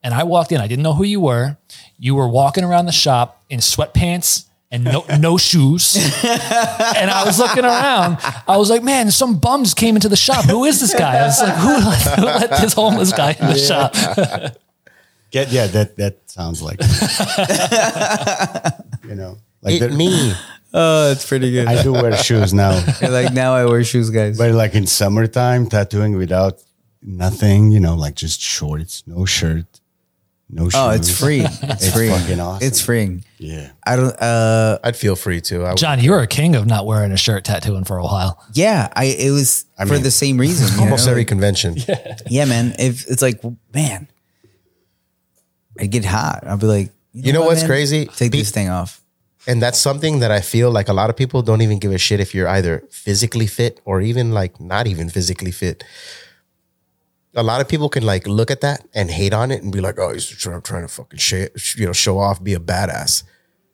And 0.03 0.13
I 0.13 0.25
walked 0.25 0.53
in. 0.53 0.61
I 0.61 0.67
didn't 0.67 0.83
know 0.83 0.93
who 0.93 1.05
you 1.05 1.21
were. 1.21 1.57
You 1.99 2.15
were 2.15 2.29
walking 2.29 2.65
around 2.65 2.87
the 2.87 2.93
shop 2.93 3.43
in 3.49 3.61
sweatpants 3.61 4.47
and 4.71 4.85
no 4.85 5.05
no 5.19 5.37
shoes. 5.39 5.97
and 6.25 7.11
I 7.11 7.23
was 7.25 7.39
looking 7.39 7.65
around. 7.65 8.19
I 8.49 8.57
was 8.57 8.69
like, 8.71 8.83
man, 8.83 9.11
some 9.11 9.39
bums 9.39 9.75
came 9.75 9.95
into 9.97 10.09
the 10.09 10.17
shop. 10.17 10.45
Who 10.47 10.65
is 10.65 10.81
this 10.81 10.95
guy? 10.95 11.19
I 11.19 11.27
was 11.27 11.41
like, 11.43 11.55
who 11.55 11.69
let, 11.77 12.19
who 12.19 12.25
let 12.25 12.51
this 12.61 12.73
homeless 12.73 13.13
guy 13.13 13.33
in 13.39 13.47
the 13.47 13.59
shop? 13.59 13.95
Get 15.31 15.51
yeah, 15.53 15.67
that 15.69 15.97
that 15.97 16.19
sounds 16.31 16.63
like 16.63 16.81
you 19.09 19.15
know. 19.15 19.39
Like 19.63 19.75
It 19.75 19.81
there- 19.81 19.91
me. 19.93 20.33
Oh, 20.79 21.11
it's 21.11 21.25
pretty 21.27 21.53
good. 21.53 21.69
I 21.69 21.83
do 21.83 21.91
wear 21.93 22.15
shoes 22.19 22.53
now. 22.53 22.85
like 23.01 23.33
now 23.33 23.55
I 23.55 23.65
wear 23.65 23.83
shoes, 23.83 24.11
guys. 24.11 24.37
But 24.37 24.53
like 24.53 24.75
in 24.75 24.87
summertime, 24.87 25.69
tattooing 25.69 26.19
without 26.19 26.63
nothing, 27.01 27.71
you 27.71 27.81
know, 27.81 27.95
like 27.95 28.15
just 28.15 28.43
shorts, 28.43 29.03
no 29.07 29.25
shirt, 29.25 29.76
no 30.49 30.65
shoes. 30.65 30.75
Oh, 30.77 30.91
it's 30.91 31.11
free. 31.19 31.41
It's, 31.45 31.63
It's 31.63 31.93
free. 31.93 32.09
fucking 32.09 32.39
awesome. 32.41 32.67
It's 32.67 32.81
free. 32.81 33.23
Yeah. 33.39 33.71
I 33.87 33.97
don't. 33.97 34.15
Uh, 34.21 34.79
I'd 34.85 34.97
feel 34.97 35.17
free 35.17 35.41
too. 35.41 35.67
I, 35.67 35.75
Jon, 35.75 35.99
you 36.01 36.13
were 36.13 36.21
a 36.21 36.27
king 36.27 36.55
of 36.57 36.67
not 36.67 36.87
wearing 36.87 37.11
a 37.13 37.17
shirt 37.17 37.45
tattooing 37.45 37.85
for 37.85 37.97
a 37.99 38.05
while. 38.05 38.43
yeah. 38.53 38.89
I. 38.95 39.07
It 39.07 39.31
was 39.33 39.65
I 39.79 39.85
for 39.87 39.95
mean, 39.95 40.03
the 40.03 40.11
same 40.11 40.39
reason. 40.39 40.75
you 40.79 40.85
almost 40.85 41.07
know? 41.07 41.11
every 41.13 41.25
convention. 41.25 41.77
Yeah, 41.89 42.17
yeah, 42.29 42.45
man. 42.45 42.75
If 42.79 43.07
it's 43.09 43.23
like, 43.23 43.41
man, 43.75 44.09
I 45.81 45.87
get 45.87 46.05
hot. 46.05 46.45
I'll 46.47 46.57
be 46.57 46.67
like, 46.67 46.91
You 47.13 47.33
know 47.33 47.41
what, 47.41 47.49
what's 47.49 47.63
man? 47.63 47.69
crazy? 47.71 48.07
Take 48.07 48.33
Be- 48.33 48.39
this 48.39 48.51
thing 48.51 48.69
off. 48.69 49.03
And 49.49 49.63
that's 49.63 49.79
something 49.79 50.19
that 50.21 50.33
I 50.33 50.41
feel 50.41 50.73
like 50.73 50.89
a 50.89 50.93
lot 50.93 51.09
of 51.09 51.17
people 51.17 51.41
don't 51.41 51.63
even 51.63 51.79
give 51.79 51.93
a 51.93 51.99
shit 51.99 52.19
if 52.19 52.35
you're 52.35 52.49
either 52.49 52.83
physically 52.91 53.47
fit 53.47 53.81
or 53.85 54.01
even 54.01 54.33
like 54.33 54.59
not 54.61 54.87
even 54.89 55.09
physically 55.09 55.53
fit. 55.53 55.85
A 57.37 57.43
lot 57.43 57.61
of 57.61 57.69
people 57.69 57.89
can 57.89 58.03
like 58.03 58.27
look 58.27 58.51
at 58.51 58.61
that 58.63 58.85
and 58.95 59.11
hate 59.11 59.33
on 59.35 59.51
it 59.51 59.63
and 59.63 59.71
be 59.73 59.81
like, 59.81 59.99
"Oh, 59.99 60.13
he's 60.13 60.27
trying, 60.27 60.63
trying 60.63 60.83
to 60.83 60.89
fucking 60.89 61.19
sh- 61.19 61.77
you 61.77 61.87
know 61.87 61.93
show 61.93 62.19
off, 62.19 62.43
be 62.43 62.55
a 62.55 62.59
badass," 62.59 63.23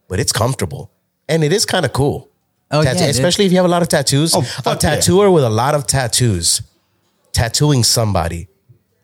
but 0.09 0.19
it's 0.21 0.33
comfortable 0.33 0.91
and 1.29 1.43
it 1.45 1.53
is 1.53 1.65
kind 1.65 1.85
of 1.87 1.93
cool. 1.93 2.29
Oh, 2.71 2.83
Tattoo- 2.83 3.01
yeah, 3.05 3.07
especially 3.11 3.45
if 3.47 3.53
you 3.53 3.59
have 3.59 3.67
a 3.67 3.69
lot 3.77 3.83
of 3.83 3.89
tattoos. 3.89 4.35
Oh, 4.35 4.41
a 4.41 4.43
fuck 4.45 4.83
yeah. 4.83 4.91
tattooer 4.97 5.31
with 5.31 5.45
a 5.45 5.51
lot 5.51 5.75
of 5.75 5.87
tattoos, 5.87 6.63
tattooing 7.33 7.85
somebody. 7.85 8.49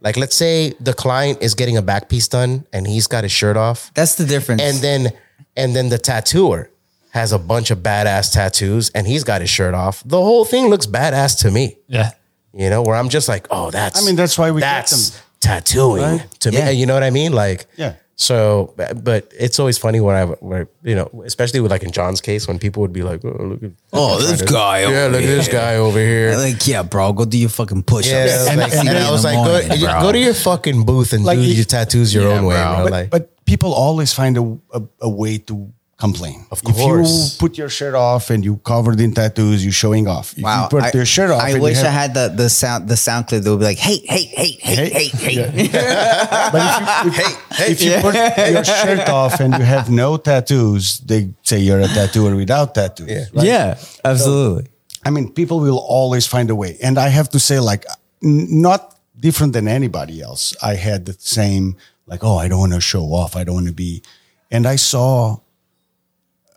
Like, 0.01 0.17
let's 0.17 0.37
say 0.37 0.75
the 0.81 0.95
client 0.95 1.39
is 1.43 1.55
getting 1.55 1.77
a 1.77 1.83
back 1.83 2.09
piece 2.09 2.29
done 2.29 2.67
and 2.73 2.87
he's 2.87 3.07
got 3.09 3.25
his 3.25 3.33
shirt 3.33 3.57
off 3.57 3.91
That's 3.95 4.15
the 4.15 4.25
difference. 4.25 4.63
and 4.63 4.79
then 4.79 5.09
and 5.57 5.75
then 5.75 5.89
the 5.89 5.99
tattooer 5.99 6.71
has 7.11 7.33
a 7.33 7.39
bunch 7.39 7.71
of 7.71 7.79
badass 7.79 8.33
tattoos 8.33 8.91
and 8.95 9.07
he's 9.07 9.25
got 9.25 9.41
his 9.41 9.51
shirt 9.51 9.75
off. 9.75 10.03
The 10.07 10.19
whole 10.23 10.45
thing 10.45 10.69
looks 10.69 10.87
badass 10.87 11.39
to 11.41 11.51
me. 11.51 11.79
Yeah. 11.89 12.11
You 12.55 12.71
know, 12.71 12.83
where 12.83 12.97
I'm 12.97 13.09
just 13.09 13.29
like, 13.29 13.47
oh, 13.51 13.71
that's 13.71 14.03
I 14.03 14.07
mean, 14.07 14.17
that's 14.17 14.39
why 14.39 14.51
we 14.51 14.61
get 14.61 14.67
that's 14.67 15.11
them. 15.11 15.21
tattooing 15.41 16.03
Right? 16.03 16.31
to 16.41 16.51
Yeah. 16.51 16.67
me. 16.67 16.73
You 16.73 16.87
know 16.87 16.95
what 16.95 17.03
I 17.03 17.11
mean? 17.11 17.33
Like, 17.33 17.67
Yeah. 17.77 17.95
So, 18.21 18.75
but 18.77 19.31
it's 19.39 19.61
always 19.61 19.79
funny 19.79 20.01
when 20.01 20.17
I, 20.17 20.25
where, 20.25 20.67
you 20.83 20.97
know, 20.97 21.23
especially 21.25 21.61
with 21.61 21.71
like 21.71 21.85
in 21.85 21.93
Jon's 21.93 22.21
case, 22.21 22.49
when 22.49 22.59
people 22.59 22.81
would 22.81 22.93
be 22.93 23.03
like, 23.05 23.25
oh, 23.25 23.29
look 23.45 23.63
at, 23.63 23.71
Oh, 23.93 24.19
this 24.21 24.43
guy 24.43 24.81
yeah, 24.81 24.87
over 24.89 25.09
look 25.11 25.23
at 25.23 25.27
this 25.29 25.47
here." 25.47 25.53
guy 25.61 25.77
over 25.77 25.99
here. 26.01 26.37
like, 26.37 26.67
yeah, 26.67 26.83
bro, 26.83 27.13
go 27.13 27.25
do 27.25 27.39
your 27.39 27.49
fucking 27.49 27.85
push-ups. 27.85 28.09
Yeah, 28.11 28.23
I 28.23 28.25
was 28.27 28.47
And- 28.49 28.61
like, 28.61 28.73
and- 28.75 28.89
and 28.89 28.99
I 28.99 29.11
was 29.13 29.23
like, 29.23 29.37
go, 29.81 30.01
go 30.03 30.11
to 30.11 30.19
your 30.19 30.35
fucking 30.35 30.83
booth 30.85 31.13
and 31.13 31.25
Like, 31.25 31.39
do 31.39 31.45
your 31.45 31.65
tattoos 31.65 32.13
your 32.13 32.25
Yeah, 32.29 32.39
own 32.39 32.47
way, 32.47 32.57
bro. 32.57 32.75
bro. 32.75 32.83
But, 32.87 32.91
Like, 32.93 33.11
but 33.11 33.45
people 33.45 33.73
always 33.73 34.13
find 34.13 34.37
a, 34.37 34.59
a, 34.75 34.83
a 35.03 35.09
way 35.09 35.39
to 35.39 35.73
complain. 35.99 36.47
Of 36.51 36.63
course. 36.63 37.35
If 37.35 37.35
you 37.35 37.39
put 37.49 37.59
your 37.59 37.69
shirt 37.69 37.95
off 37.95 38.31
and 38.31 38.45
you 38.45 38.57
covered 38.59 39.01
in 39.01 39.13
tattoos, 39.13 39.65
you're 39.65 39.73
showing 39.73 40.07
off. 40.07 40.33
If 40.39 40.45
Wow, 40.45 40.63
you 40.65 40.69
put 40.71 40.83
I, 40.85 40.91
your 40.95 41.05
shirt 41.05 41.31
off, 41.31 41.43
I 41.43 41.49
and 41.49 41.57
you 41.59 41.63
wish 41.63 41.79
I 41.83 41.91
had 41.91 42.15
the 42.15 42.29
the 42.29 42.49
sound 42.49 42.89
the 42.89 42.97
sound 42.97 43.27
clip 43.27 43.43
that 43.43 43.51
would 43.51 43.59
be 43.59 43.65
like, 43.67 43.79
hey, 43.79 43.99
hey, 44.07 44.23
hey, 44.23 44.51
hey, 44.61 45.09
hey, 45.09 45.09
hey. 45.09 45.69
But 46.53 46.63
if 47.07 47.17
you, 47.17 47.25
if, 47.51 47.71
if 47.71 47.83
you 47.83 48.01
put 48.01 48.15
your 48.55 48.65
shirt 48.65 49.09
off 49.09 49.41
and 49.41 49.53
you 49.55 49.65
have 49.65 49.91
no 49.91 50.17
tattoos, 50.17 51.01
they 51.01 51.31
say 51.43 51.59
you're 51.59 51.81
a 51.81 51.89
tattooer 51.89 52.35
without 52.37 52.75
tattoos. 52.75 53.09
Yeah. 53.11 53.25
right? 53.35 53.47
Yeah, 53.47 53.79
absolutely. 54.05 54.69
I 55.05 55.11
mean, 55.11 55.33
people 55.33 55.61
will 55.61 55.79
always 55.79 56.27
find 56.27 56.49
a 56.51 56.55
way. 56.55 56.77
And 56.83 56.99
I 56.99 57.09
have 57.09 57.29
to 57.31 57.41
say, 57.41 57.59
like, 57.61 57.85
n- 58.23 58.61
not 58.63 58.97
different 59.19 59.53
than 59.53 59.67
anybody 59.69 60.21
else. 60.23 60.55
I 60.63 60.75
had 60.75 61.07
the 61.07 61.15
same, 61.19 61.77
like, 62.07 62.23
oh, 62.25 62.37
I 62.37 62.49
don't 62.49 62.59
want 62.61 62.73
to 62.75 62.81
show 62.81 63.05
off. 63.13 63.37
I 63.37 63.45
don't 63.45 63.55
want 63.55 63.67
to 63.69 63.73
be. 63.73 64.03
And 64.51 64.67
I 64.67 64.77
saw 64.77 65.39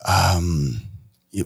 um, 0.07 0.81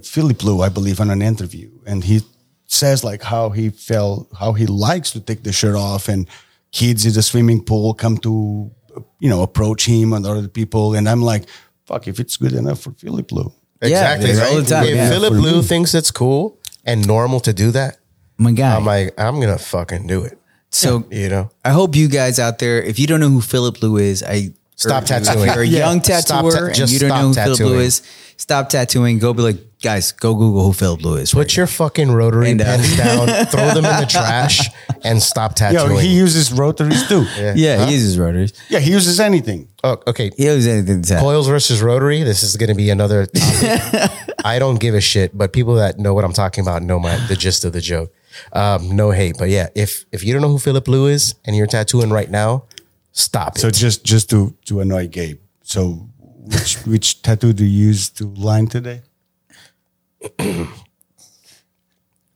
Filip 0.04 0.44
Leu, 0.44 0.62
I 0.62 0.70
believe, 0.70 1.00
on 1.00 1.10
an 1.10 1.22
interview, 1.22 1.70
and 1.86 2.04
he 2.04 2.22
says 2.66 3.04
like 3.04 3.22
how 3.22 3.50
he 3.50 3.70
felt, 3.70 4.28
how 4.40 4.54
he 4.54 4.66
likes 4.66 5.12
to 5.12 5.20
take 5.20 5.44
the 5.44 5.52
shirt 5.52 5.76
off, 5.76 6.08
and 6.08 6.28
kids 6.72 7.06
in 7.06 7.14
the 7.14 7.22
swimming 7.22 7.64
pool 7.64 7.94
come 7.94 8.18
to, 8.20 8.72
you 9.20 9.30
know, 9.30 9.42
approach 9.44 9.86
him 9.86 10.14
and 10.14 10.26
other 10.26 10.48
people, 10.48 10.96
and 10.96 11.08
I'm 11.08 11.22
like, 11.22 11.46
fuck, 11.86 12.08
if 12.08 12.20
it's 12.20 12.38
good 12.38 12.54
enough 12.54 12.80
for 12.82 12.92
Filip 12.94 13.32
Leu, 13.32 13.52
exactly. 13.82 14.28
dude, 14.28 14.38
right? 14.38 14.50
all 14.52 14.62
the 14.62 14.66
time, 14.66 14.86
if 14.86 14.96
yeah. 14.96 15.10
Philip 15.10 15.34
For 15.34 15.40
Lou 15.40 15.58
me. 15.58 15.64
thinks 15.64 15.94
it's 15.94 16.12
cool 16.12 16.60
and 16.86 17.06
normal 17.08 17.40
to 17.42 17.54
do 17.54 17.72
that, 17.72 17.98
My 18.38 18.52
guy. 18.52 18.76
I'm 18.76 18.86
like, 18.86 19.14
I'm 19.20 19.40
gonna 19.40 19.58
fucking 19.58 20.08
do 20.08 20.24
it. 20.24 20.38
so 20.72 21.06
You 21.12 21.30
know, 21.30 21.52
I 21.64 21.70
hope 21.72 21.96
you 21.96 22.08
guys 22.08 22.40
out 22.40 22.60
there, 22.60 22.82
if 22.82 22.98
you 23.00 23.06
don't 23.08 23.20
know 23.20 23.30
who 23.30 23.42
Filip 23.42 23.82
Leu 23.84 23.98
is, 23.98 24.24
I 24.24 24.54
Stop 24.78 25.06
tattooing. 25.06 25.48
If 25.48 25.56
you're 25.56 25.64
a 25.64 25.68
Yeah. 25.68 25.80
young 25.88 26.02
tattooer 26.02 26.52
ta- 26.52 26.82
and 26.82 26.92
you 26.92 27.00
don't 27.00 27.08
know 27.10 27.28
who 27.30 27.34
Filip 27.34 27.60
Leu 27.60 27.66
tattooing. 27.66 27.80
is, 27.86 28.02
stop 28.38 28.70
tattooing. 28.70 29.20
Go 29.20 29.34
be 29.34 29.42
like, 29.42 29.58
guys, 29.82 30.12
go 30.12 30.34
Google 30.34 30.64
who 30.66 30.74
Filip 30.74 31.02
Leu 31.04 31.16
is. 31.16 31.32
put 31.32 31.40
right 31.40 31.58
your 31.58 31.68
fucking 31.68 32.12
rotary 32.12 32.52
And, 32.52 32.62
uh, 32.62 32.66
pens 32.66 32.98
down, 32.98 33.28
throw 33.48 33.68
them 33.74 33.86
in 33.86 34.00
the 34.00 34.08
trash, 34.10 34.70
and 35.04 35.22
stop 35.22 35.52
yeah, 35.60 35.72
tattooing. 35.72 36.00
he 36.00 36.16
uses 36.16 36.52
rotaries 36.52 37.08
too. 37.08 37.26
now. 37.38 37.54
yeah, 37.56 37.86
he 37.86 37.94
uses 37.94 38.18
rotaries. 38.18 38.54
Yeah, 38.70 38.80
he 38.80 38.92
uses 38.92 39.20
anything. 39.20 39.68
oh, 39.84 39.98
okay. 40.08 40.32
He 40.38 40.46
uses 40.46 40.68
anything 40.68 41.02
to 41.04 41.10
tattoo. 41.10 41.22
Coils 41.22 41.48
versus 41.48 41.82
rotary. 41.82 42.24
This 42.24 42.44
is 42.44 42.58
going 42.58 42.70
to 42.70 42.76
be 42.76 42.90
another 42.90 43.26
topic. 43.26 44.12
I 44.44 44.60
don't 44.60 44.80
give 44.80 44.96
a 44.96 45.02
shit, 45.02 45.38
but 45.38 45.54
people 45.54 45.76
that 45.76 46.00
know 46.00 46.14
what 46.14 46.24
I'm 46.24 46.34
talking 46.34 46.64
about 46.64 46.82
know 46.84 47.00
my 47.00 47.16
the 47.28 47.36
gist 47.36 47.66
of 47.66 47.74
the 47.74 47.82
joke. 47.82 48.14
Um, 48.52 48.96
no 48.96 49.12
hate, 49.12 49.36
but 49.40 49.50
yeah, 49.50 49.68
if 49.76 50.06
if 50.12 50.24
you 50.24 50.34
don't 50.34 50.42
know 50.42 50.50
who 50.50 50.60
Filip 50.60 50.88
Leu 50.88 51.08
is 51.08 51.36
and 51.46 51.56
you're 51.56 51.68
tattooing 51.68 52.10
right 52.10 52.30
now, 52.30 52.66
stop 53.14 53.56
it. 53.56 53.60
So 53.60 53.72
just 53.72 54.04
just 54.04 54.30
to 54.32 54.54
to 54.66 54.82
annoy 54.82 55.08
Gabe. 55.08 55.40
So 55.64 56.10
which 56.46 56.76
which 56.86 57.22
tattoo 57.22 57.54
do 57.54 57.66
you 57.66 57.88
use 57.90 58.10
to 58.12 58.26
line 58.28 58.68
today? 58.68 59.02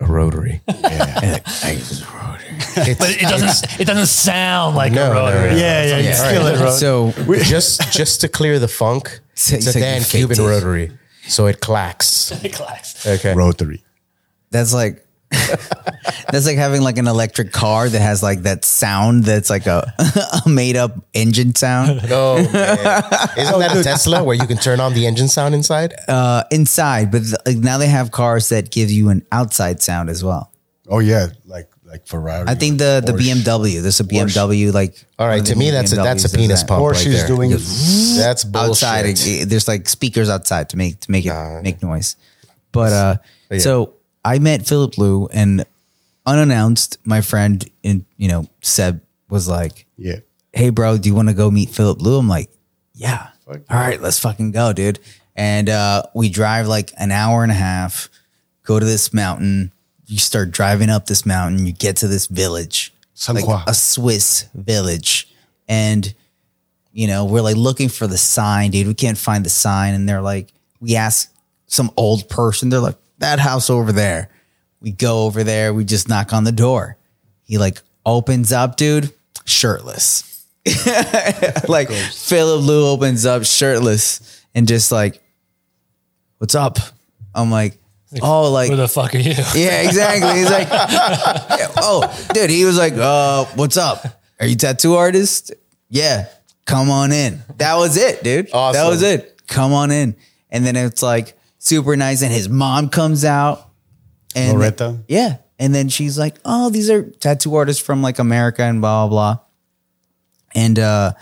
a 0.02 0.06
rotary. 0.06 0.62
Yeah, 0.68 1.40
rotary. 2.14 2.96
But 2.98 3.10
it 3.12 3.22
doesn't 3.22 3.80
it 3.82 3.86
doesn't 3.86 4.08
sound 4.08 4.76
like 4.76 4.92
No, 4.94 5.12
a 5.12 5.14
no, 5.14 5.26
rotary. 5.26 5.50
no. 5.52 5.56
Yeah, 5.58 5.84
yeah, 5.86 5.98
you 5.98 6.10
All 6.24 6.32
feel 6.32 6.44
right. 6.66 6.74
it. 6.74 6.78
So 6.78 7.12
just 7.44 7.92
just 7.92 8.22
to 8.22 8.28
clear 8.28 8.60
the 8.60 8.68
funk, 8.68 9.20
So- 9.36 9.56
it's 9.56 9.68
a 9.68 9.72
so 9.74 9.80
you 9.80 9.86
Dan 9.86 10.02
faked 10.02 10.12
Cuban 10.12 10.40
it. 10.40 10.48
rotary, 10.48 10.92
so 11.28 11.48
it 11.48 11.60
clacks. 11.62 12.32
Class. 12.54 13.06
Okay. 13.06 13.34
Rotary. 13.34 13.84
that's 14.52 14.74
like 14.74 15.06
that's 15.32 16.46
like 16.46 16.58
having 16.58 16.82
like 16.82 16.98
an 16.98 17.08
electric 17.08 17.52
car 17.52 17.88
that 17.90 18.00
has 18.02 18.24
like 18.24 18.44
that 18.44 18.66
sound 18.66 19.24
that's 19.24 19.50
like 19.50 19.68
a, 19.68 19.92
a 20.46 20.50
made 20.50 20.76
up 20.76 20.92
engine 21.14 21.56
sound 21.56 22.02
No, 22.10 22.36
man. 22.54 23.04
isn't 23.38 23.60
that 23.60 23.76
a 23.78 23.84
Tesla 23.84 24.24
where 24.24 24.36
you 24.36 24.48
can 24.48 24.58
turn 24.58 24.80
on 24.80 24.94
the 24.94 25.06
engine 25.06 25.28
sound 25.28 25.56
inside? 25.56 25.94
uh, 26.08 26.44
inside, 26.52 27.12
but 27.12 27.22
like 27.46 27.58
now 27.58 27.78
they 27.78 27.88
have 27.88 28.12
cars 28.12 28.50
that 28.50 28.72
give 28.72 28.90
you 28.90 29.10
an 29.10 29.26
outside 29.32 29.82
sound 29.82 30.10
as 30.10 30.24
well. 30.24 30.52
Oh 30.88 31.00
yeah, 31.00 31.28
like 31.46 31.70
like 31.86 32.06
Ferrari. 32.08 32.46
I 32.48 32.56
think 32.56 32.78
the 32.80 33.02
the 33.06 33.12
Porsche. 33.14 33.44
BMW, 33.44 33.82
there's 33.82 34.00
a 34.00 34.04
BMW 34.04 34.74
like 34.74 35.04
All 35.20 35.28
one 35.28 35.30
right, 35.36 35.42
of 35.42 35.48
to 35.48 35.56
me 35.56 35.70
that's 35.70 35.92
a, 35.94 35.98
that's 35.98 36.26
a 36.26 36.36
penis 36.36 36.62
that. 36.62 36.68
pump 36.70 36.82
Porsche 36.84 37.06
right 37.06 37.08
is 37.08 37.24
doing 37.26 37.52
it. 37.52 37.60
that's 38.20 38.44
bullshit. 38.44 38.70
outside. 38.70 39.06
it- 39.06 39.28
it- 39.28 39.50
there's 39.50 39.68
like 39.68 39.88
speakers 39.88 40.30
outside 40.30 40.70
to 40.70 40.78
make 40.78 41.00
to 41.02 41.12
make 41.12 41.26
it 41.26 41.62
make 41.64 41.82
noise. 41.84 42.16
But 42.72 42.94
uh, 42.94 43.18
yeah. 43.52 43.60
so 43.60 43.94
I 44.24 44.40
met 44.40 44.68
Filip 44.68 44.98
Leu, 44.98 45.28
and 45.28 45.66
unannounced, 46.26 46.98
my 47.04 47.22
friend 47.22 47.68
in 47.84 48.06
you 48.18 48.28
know 48.28 48.48
Seb 48.62 49.02
was 49.30 49.48
like, 49.48 49.86
Yeah. 49.98 50.18
"Hey, 50.54 50.70
bro, 50.70 50.98
do 50.98 51.10
you 51.10 51.16
want 51.16 51.30
to 51.30 51.34
go 51.34 51.50
meet 51.52 51.70
Filip 51.70 52.02
Leu?" 52.02 52.20
I'm 52.20 52.28
like, 52.28 52.50
"Yeah, 52.94 53.28
Fuck 53.46 53.62
all 53.70 53.80
right, 53.80 54.02
let's 54.02 54.20
fucking 54.20 54.52
go, 54.52 54.74
dude." 54.74 55.00
And 55.36 55.70
uh, 55.70 56.04
we 56.14 56.30
drive 56.30 56.68
like 56.68 56.92
an 56.98 57.12
hour 57.12 57.44
and 57.44 57.52
a 57.52 57.56
half, 57.56 58.10
go 58.64 58.80
to 58.80 58.86
this 58.86 59.14
mountain. 59.14 59.72
You 60.06 60.18
start 60.18 60.52
driving 60.52 60.90
up 60.90 61.06
this 61.06 61.26
mountain. 61.26 61.66
You 61.66 61.72
get 61.72 61.98
to 61.98 62.08
this 62.08 62.28
village, 62.28 62.94
like 63.36 63.46
a 63.68 63.74
Swiss 63.74 64.50
village, 64.54 65.32
and 65.68 66.14
you 66.92 67.08
know, 67.08 67.26
we're 67.26 67.42
like 67.42 67.56
looking 67.56 67.88
for 67.90 68.08
the 68.08 68.18
sign, 68.18 68.72
dude. 68.72 68.88
We 68.88 68.94
can't 68.94 69.18
find 69.18 69.46
the 69.46 69.50
sign. 69.50 69.94
And 69.94 70.10
they're 70.10 70.22
like, 70.22 70.52
we 70.82 70.96
ask 70.96 71.32
some 71.68 71.92
old 71.96 72.28
person, 72.28 72.70
they're 72.70 72.80
like, 72.80 72.98
that 73.20 73.40
house 73.40 73.70
over 73.70 73.92
there. 73.92 74.30
We 74.82 74.92
go 74.92 75.26
over 75.26 75.44
there. 75.44 75.74
We 75.74 75.86
just 75.86 76.08
knock 76.08 76.34
on 76.34 76.44
the 76.44 76.52
door. 76.52 76.98
He 77.44 77.58
like 77.58 77.82
opens 78.06 78.52
up, 78.52 78.78
dude, 78.78 79.14
shirtless. 79.46 80.46
like 81.68 81.90
Filip 81.90 82.66
Leu 82.66 82.88
opens 82.88 83.26
up 83.26 83.46
shirtless 83.46 84.46
and 84.54 84.68
just 84.68 84.92
like, 84.92 85.22
what's 86.38 86.56
up? 86.56 86.78
I'm 87.34 87.52
like, 87.52 87.78
oh, 88.22 88.52
like 88.52 88.70
Who 88.70 88.76
the 88.76 88.88
fuck 88.88 89.16
are 89.16 89.20
you? 89.20 89.34
yeah, 89.56 89.82
exactly. 89.82 90.40
He's 90.40 90.50
like, 90.50 90.68
oh, 91.78 92.28
dude, 92.34 92.50
he 92.50 92.66
was 92.66 92.78
like, 92.78 92.94
uh, 92.94 93.46
what's 93.56 93.78
up? 93.78 94.06
Are 94.40 94.46
you 94.46 94.56
tattoo 94.56 94.96
artist? 94.96 95.54
Yeah, 95.90 96.28
come 96.66 96.90
on 96.90 97.12
in. 97.12 97.42
That 97.58 97.76
was 97.76 97.98
it, 97.98 98.24
dude. 98.24 98.48
That 98.48 98.88
was 98.88 99.02
it. 99.02 99.42
Come 99.48 99.74
on 99.74 99.92
in. 99.92 100.16
And 100.52 100.66
then 100.66 100.76
it's 100.76 101.04
like 101.04 101.38
super 101.60 101.96
nice. 101.96 102.24
And 102.24 102.34
his 102.34 102.50
mom 102.50 102.90
comes 102.90 103.24
out. 103.24 103.70
And 104.36 104.58
Loretta? 104.58 104.98
yeah. 105.08 105.38
And 105.60 105.76
then 105.76 105.90
she's 105.90 106.18
like, 106.18 106.38
oh, 106.46 106.70
these 106.70 106.90
are 106.90 107.04
tattoo 107.04 107.56
artists 107.56 107.84
from 107.84 108.02
like 108.02 108.18
America 108.18 108.64
and 108.64 108.80
blah, 108.82 109.08
blah, 109.08 109.36
blah. 109.36 109.44
And 110.56 110.80
uh, 110.80 111.14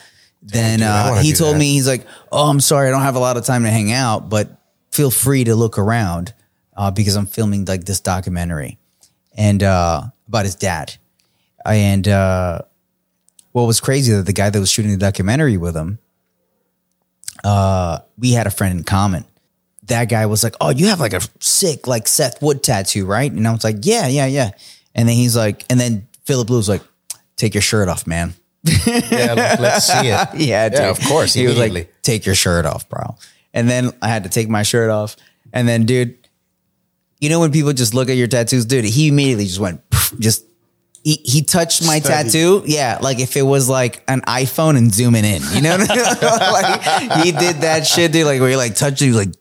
then 0.41 0.79
dude, 0.79 0.87
uh, 0.87 1.15
he 1.15 1.33
told 1.33 1.55
that. 1.55 1.59
me, 1.59 1.73
he's 1.73 1.87
like, 1.87 2.05
oh, 2.31 2.49
I'm 2.49 2.59
sorry, 2.59 2.87
I 2.87 2.91
don't 2.91 3.01
have 3.01 3.15
a 3.15 3.19
lot 3.19 3.35
of 3.35 3.45
time 3.45 3.63
to 3.63 3.69
hang 3.69 3.91
out, 3.91 4.29
but 4.29 4.49
feel 4.91 5.11
free 5.11 5.43
to 5.43 5.55
look 5.55 5.77
around 5.77 6.33
uh, 6.75 6.91
because 6.91 7.15
I'm 7.15 7.25
filming 7.25 7.65
like 7.65 7.85
this 7.85 7.99
documentary 7.99 8.77
and 9.35 9.63
uh, 9.63 10.03
about 10.27 10.45
his 10.45 10.55
dad. 10.55 10.95
And 11.65 12.07
uh, 12.07 12.61
what 13.51 13.63
was 13.63 13.81
crazy 13.81 14.13
that 14.13 14.25
the 14.25 14.33
guy 14.33 14.49
that 14.49 14.59
was 14.59 14.71
shooting 14.71 14.91
the 14.91 14.97
documentary 14.97 15.57
with 15.57 15.75
him, 15.75 15.99
uh, 17.43 17.99
we 18.17 18.31
had 18.31 18.47
a 18.47 18.51
friend 18.51 18.77
in 18.77 18.83
common. 18.83 19.25
That 19.87 20.09
guy 20.09 20.25
was 20.25 20.43
like, 20.43 20.55
"Oh, 20.61 20.69
you 20.69 20.87
have 20.87 20.99
like 20.99 21.13
a 21.13 21.21
sick 21.39 21.87
like 21.87 22.07
Seth 22.07 22.41
Wood 22.41 22.63
tattoo, 22.63 23.05
right?" 23.05 23.31
And 23.31 23.47
I 23.47 23.51
was 23.51 23.63
like, 23.63 23.77
"Yeah, 23.81 24.07
yeah, 24.07 24.25
yeah." 24.25 24.51
And 24.95 25.07
then 25.07 25.15
he's 25.15 25.35
like, 25.35 25.63
and 25.69 25.79
then 25.79 26.07
Filip 26.25 26.49
Leu 26.49 26.57
was 26.57 26.69
like, 26.69 26.81
"Take 27.35 27.53
your 27.53 27.61
shirt 27.61 27.87
off, 27.87 28.05
man." 28.07 28.33
Yeah, 28.63 29.55
let's 29.59 29.85
see 29.87 29.93
it. 30.07 30.27
Yeah, 30.35 30.69
dude. 30.69 30.79
Yeah, 30.79 30.89
of 30.89 30.99
course, 31.01 31.33
He 31.33 31.45
was 31.47 31.57
like, 31.57 31.93
"Take 32.01 32.25
your 32.25 32.35
shirt 32.35 32.65
off, 32.65 32.87
bro." 32.89 33.15
And 33.53 33.69
then 33.69 33.91
I 34.01 34.07
had 34.09 34.23
to 34.23 34.29
take 34.29 34.49
my 34.49 34.63
shirt 34.63 34.89
off. 34.89 35.15
And 35.53 35.67
then, 35.67 35.85
dude, 35.85 36.17
you 37.19 37.29
know 37.29 37.39
when 37.39 37.51
people 37.51 37.73
just 37.73 37.93
look 37.93 38.09
at 38.09 38.17
your 38.17 38.27
tattoos, 38.27 38.65
dude, 38.65 38.83
he 38.85 39.07
immediately 39.07 39.45
just 39.45 39.59
went, 39.59 39.81
just 40.19 40.43
he, 41.03 41.15
he 41.23 41.41
touched 41.43 41.85
my 41.85 41.99
Studied. 41.99 42.31
tattoo. 42.31 42.63
Yeah, 42.65 42.99
like 43.01 43.19
if 43.19 43.37
it 43.37 43.41
was 43.43 43.69
like 43.69 44.03
an 44.09 44.21
iPhone 44.21 44.77
and 44.77 44.93
zooming 44.93 45.23
in, 45.23 45.41
you 45.53 45.61
know, 45.61 45.77
what 45.77 45.89
I 45.89 45.95
mean? 46.99 47.09
like 47.09 47.23
he 47.25 47.31
did 47.31 47.61
that 47.61 47.87
shit, 47.87 48.11
dude. 48.11 48.25
Like 48.25 48.41
where 48.41 48.49
he 48.49 48.55
like 48.57 48.77
he 48.77 49.07
was 49.07 49.15
like 49.15 49.33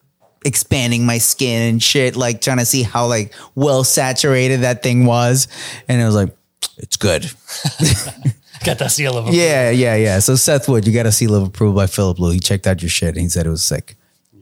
expanding 0.46 1.04
my 1.04 1.18
skin 1.18 1.68
and 1.70 1.82
shit, 1.82 2.16
like 2.16 2.40
trying 2.40 2.59
to 2.59 2.64
see 2.64 2.82
how 2.82 3.06
like 3.06 3.35
well 3.54 3.85
saturated 3.85 4.62
that 4.62 4.82
thing 4.82 5.04
was, 5.04 5.48
and 5.88 6.00
it 6.00 6.04
was 6.04 6.14
like, 6.14 6.35
it's 6.78 6.96
good. 6.96 7.24
Got 8.64 8.78
that 8.78 8.90
seal 8.90 9.12
of 9.18 9.24
approval. 9.26 9.38
Yeah, 9.38 9.70
yeah, 9.70 9.96
yeah. 9.96 10.18
So 10.20 10.35
Seth 10.35 10.68
Wood, 10.68 10.87
you 10.87 10.92
got 10.92 11.04
a 11.06 11.12
seal 11.12 11.35
of 11.35 11.42
approval 11.46 11.74
by 11.76 11.87
Filip 11.87 12.18
Leu. 12.18 12.30
He 12.30 12.40
checked 12.40 12.66
out 12.66 12.80
your 12.82 12.88
shit 12.88 13.11
and 13.11 13.18
he 13.20 13.28
said 13.28 13.46
it 13.46 13.50
was 13.50 13.62
sick. 13.62 13.96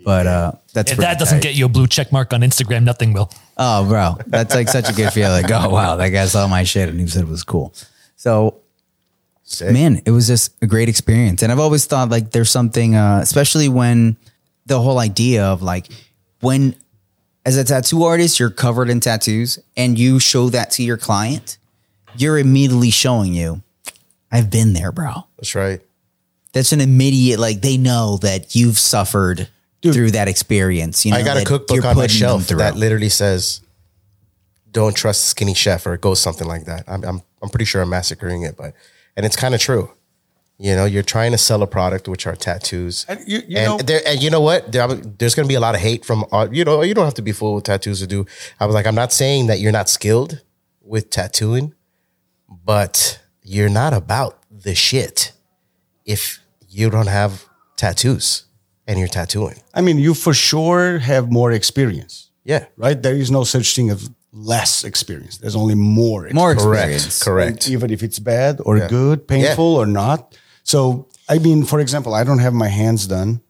But 0.05 0.27
uh 0.27 0.53
that's 0.73 0.93
If 0.93 0.99
that 0.99 1.19
doesn't 1.19 1.39
tight. 1.39 1.43
get 1.43 1.55
you 1.57 1.67
a 1.67 1.69
blue 1.69 1.87
check 1.89 2.13
mark 2.13 2.33
on 2.33 2.41
Instagram, 2.43 2.85
nothing 2.85 3.13
will. 3.13 3.31
Oh, 3.59 3.87
bro, 3.89 4.17
that's 4.27 4.55
like 4.55 4.69
such 4.69 4.89
a 4.89 4.93
good 4.93 5.13
feeling. 5.13 5.43
Like, 5.43 5.51
oh 5.51 5.69
wow, 5.69 5.97
that 5.97 6.11
guy 6.11 6.27
saw 6.27 6.47
my 6.47 6.63
shit 6.63 6.89
and 6.89 7.01
he 7.01 7.07
said 7.09 7.23
it 7.23 7.29
was 7.29 7.43
cool. 7.43 7.75
So, 8.17 8.61
Sick. 9.43 9.73
man, 9.73 10.01
it 10.07 10.11
was 10.13 10.27
just 10.29 10.55
a 10.63 10.67
great 10.67 10.89
experience. 10.89 11.43
And 11.43 11.51
I've 11.51 11.59
always 11.59 11.85
thought 11.87 12.09
like 12.09 12.31
there's 12.31 12.51
something, 12.51 12.95
uh, 12.95 13.19
especially 13.23 13.69
when 13.69 14.17
the 14.67 14.81
whole 14.81 14.99
idea 14.99 15.45
of 15.45 15.63
like 15.63 15.87
when 16.41 16.77
as 17.47 17.57
a 17.57 17.65
tattoo 17.65 18.05
artist 18.05 18.41
you're 18.41 18.51
covered 18.51 18.89
in 18.89 19.01
tattoos 19.01 19.59
and 19.77 19.99
you 19.99 20.19
show 20.19 20.49
that 20.51 20.71
to 20.73 20.83
your 20.83 20.97
client, 20.97 21.59
you're 22.17 22.39
immediately 22.39 22.91
showing 22.91 23.35
you, 23.35 23.63
I've 24.33 24.51
been 24.51 24.73
there, 24.73 24.93
bro. 24.93 25.25
That's 25.37 25.55
right. 25.55 25.81
That's 26.53 26.73
an 26.73 26.81
immediate 26.81 27.39
like 27.41 27.61
they 27.61 27.77
know 27.77 28.19
that 28.19 28.55
you've 28.55 28.79
suffered 28.79 29.49
through 29.83 30.13
that 30.13 30.29
experience. 30.29 31.05
You 31.05 31.13
know, 31.13 31.19
I 31.19 31.23
got 31.23 31.37
a 31.37 31.45
cookbook 31.45 31.85
on 31.85 31.97
my 31.97 32.07
shelf 32.07 32.47
that 32.49 32.77
literally 32.77 33.09
says, 33.09 33.61
"Don't 34.71 34.95
trust 34.97 35.25
a 35.25 35.27
skinny 35.27 35.55
chef," 35.55 35.87
or 35.87 35.95
it 35.95 36.01
goes 36.01 36.21
something 36.21 36.47
like 36.47 36.65
that. 36.65 36.85
I'm 36.87 37.05
I'm, 37.05 37.23
I'm 37.43 37.49
pretty 37.49 37.65
sure 37.65 37.83
I'm 37.83 37.91
massacring 37.91 38.43
it, 38.43 38.57
but 38.57 38.75
and 39.17 39.27
it's 39.27 39.37
kind 39.37 39.55
of 39.55 39.61
true. 39.61 39.91
You 40.57 40.77
know, 40.77 40.85
you're 40.85 41.03
trying 41.03 41.33
to 41.33 41.39
sell 41.39 41.63
a 41.63 41.67
product, 41.67 42.07
which 42.07 42.27
are 42.29 42.37
tattoos, 42.37 43.05
And 43.09 43.19
you- 43.27 43.43
you 43.49 43.59
and 43.59 43.67
know- 43.67 43.79
there, 43.79 44.01
and 44.07 44.23
you 44.23 44.31
know 44.31 44.41
what? 44.41 44.71
There, 44.71 44.87
there's 44.95 45.35
going 45.35 45.47
to 45.47 45.49
be 45.49 45.57
a 45.57 45.61
lot 45.61 45.75
of 45.75 45.81
hate 45.81 46.05
from 46.05 46.25
uh, 46.31 46.47
you 46.51 46.65
know. 46.65 46.83
You 46.83 46.95
don't 46.95 47.05
have 47.07 47.15
to 47.15 47.23
be 47.23 47.33
full 47.33 47.55
with 47.57 47.65
tattoos 47.65 47.99
to 48.01 48.07
do. 48.07 48.25
I 48.61 48.67
was 48.67 48.75
like, 48.75 48.87
I'm 48.87 48.95
not 48.95 49.13
saying 49.13 49.49
that 49.49 49.59
you're 49.59 49.73
not 49.73 49.89
skilled 49.89 50.43
with 50.81 51.11
tattooing, 51.11 51.75
but 52.65 53.21
you're 53.43 53.69
not 53.69 53.93
about 53.95 54.39
the 54.51 54.75
shit 54.75 55.33
if 56.05 56.41
you 56.69 56.89
don't 56.91 57.09
have 57.09 57.47
tattoos 57.77 58.45
and 58.87 58.99
you're 58.99 59.09
tattooing. 59.09 59.61
I 59.75 59.81
mean, 59.81 59.99
you 59.99 60.15
for 60.15 60.35
sure 60.35 60.99
have 60.99 61.31
more 61.33 61.51
experience, 61.53 62.31
Yeah, 62.45 62.67
right? 62.77 63.01
There 63.03 63.15
is 63.17 63.31
no 63.31 63.45
such 63.45 63.75
thing 63.75 63.91
of 63.91 64.09
less 64.33 64.85
experience. 64.85 65.39
There's 65.39 65.57
only 65.57 65.75
more. 65.75 66.29
more 66.33 66.53
experience. 66.53 67.07
experience. 67.07 67.23
correct. 67.25 67.69
even 67.71 67.91
if 67.91 68.03
it's 68.03 68.19
bad 68.19 68.61
or 68.65 68.79
Yeah. 68.79 68.89
good, 68.89 69.27
painful 69.27 69.75
or 69.77 69.87
not. 69.87 70.37
So, 70.65 71.09
I 71.29 71.39
mean, 71.39 71.65
for 71.65 71.79
example, 71.81 72.13
I 72.15 72.25
don't 72.25 72.41
have 72.41 72.53
my 72.55 72.69
hands 72.69 73.07
done 73.07 73.41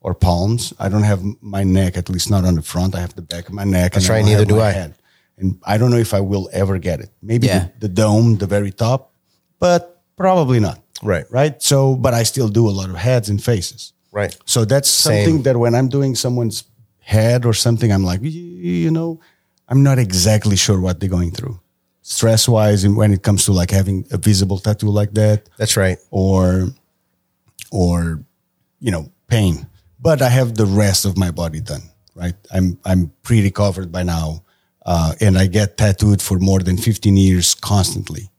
or 0.00 0.14
palms. 0.14 0.72
I 0.78 0.88
don't 0.88 1.02
have 1.02 1.22
my 1.42 1.62
neck, 1.64 1.96
at 1.98 2.08
least 2.08 2.30
not 2.30 2.44
on 2.44 2.54
the 2.54 2.62
front. 2.62 2.94
I 2.94 3.00
have 3.00 3.14
the 3.14 3.22
back 3.22 3.48
of 3.48 3.54
my 3.54 3.64
neck. 3.64 3.92
That's 3.92 4.06
and 4.08 4.14
right, 4.14 4.24
neither 4.24 4.44
do 4.46 4.60
I. 4.60 4.70
Head. 4.70 4.94
And 5.36 5.58
I 5.64 5.76
don't 5.78 5.90
know 5.90 5.96
if 5.98 6.14
I 6.14 6.20
will 6.20 6.48
ever 6.52 6.78
get 6.78 7.00
it. 7.00 7.10
Maybe 7.22 7.46
Yeah. 7.48 7.68
the, 7.78 7.88
the 7.88 7.94
dome, 7.94 8.36
the 8.38 8.46
very 8.46 8.70
top, 8.72 9.12
but 9.58 10.02
probably 10.16 10.60
not. 10.60 10.78
Right. 11.02 11.24
Right. 11.30 11.60
So, 11.62 11.96
but 11.96 12.14
I 12.14 12.22
still 12.24 12.48
do 12.48 12.68
a 12.68 12.70
lot 12.80 12.88
of 12.90 12.96
heads 12.96 13.28
and 13.30 13.42
faces. 13.42 13.92
Right. 14.12 14.36
So 14.44 14.64
that's 14.64 14.88
Same. 14.88 15.24
something 15.24 15.42
that 15.44 15.56
when 15.56 15.74
I'm 15.74 15.88
doing 15.88 16.14
someone's 16.14 16.64
head 16.98 17.44
or 17.44 17.54
something, 17.54 17.90
I'm 17.92 18.04
like, 18.04 18.20
you 18.22 18.90
know, 18.90 19.20
I'm 19.68 19.82
not 19.82 19.98
exactly 19.98 20.56
sure 20.56 20.78
what 20.80 21.00
they're 21.00 21.08
going 21.08 21.30
through, 21.30 21.58
stress 22.02 22.48
wise, 22.48 22.84
and 22.84 22.96
when 22.96 23.12
it 23.12 23.22
comes 23.22 23.44
to 23.44 23.52
like 23.52 23.70
having 23.70 24.04
a 24.10 24.16
visible 24.18 24.58
tattoo 24.58 24.88
like 24.90 25.12
that, 25.14 25.48
That's 25.58 25.76
right. 25.76 25.98
or, 26.10 26.68
or, 27.70 28.20
you 28.80 28.90
know, 28.90 29.10
pain. 29.28 29.66
But 30.00 30.22
I 30.22 30.28
have 30.28 30.54
the 30.54 30.66
rest 30.66 31.04
of 31.04 31.16
my 31.16 31.30
body 31.30 31.60
done. 31.60 31.82
Right. 32.14 32.34
I'm 32.52 32.78
I'm 32.84 33.12
pretty 33.22 33.50
covered 33.50 33.90
by 33.92 34.02
now, 34.02 34.42
uh, 34.84 35.14
and 35.20 35.38
I 35.38 35.46
get 35.46 35.76
tattooed 35.76 36.20
for 36.20 36.38
more 36.38 36.58
than 36.60 36.76
15 36.76 37.16
years 37.16 37.54
constantly, 37.54 38.30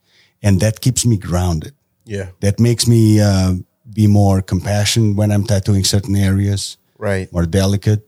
and 0.43 0.60
that 0.60 0.82
keeps 0.82 1.06
me 1.06 1.17
grounded 1.17 1.74
Yeah. 2.06 2.30
that 2.41 2.60
makes 2.60 2.86
me 2.88 3.21
uh, 3.21 3.54
be 3.93 4.08
more 4.08 4.41
compassionate 4.41 5.15
when 5.15 5.32
I'm 5.32 5.45
tattooing 5.45 5.84
certain 5.86 6.15
areas, 6.15 6.78
Right. 7.00 7.32
more 7.32 7.45
delicate. 7.47 8.02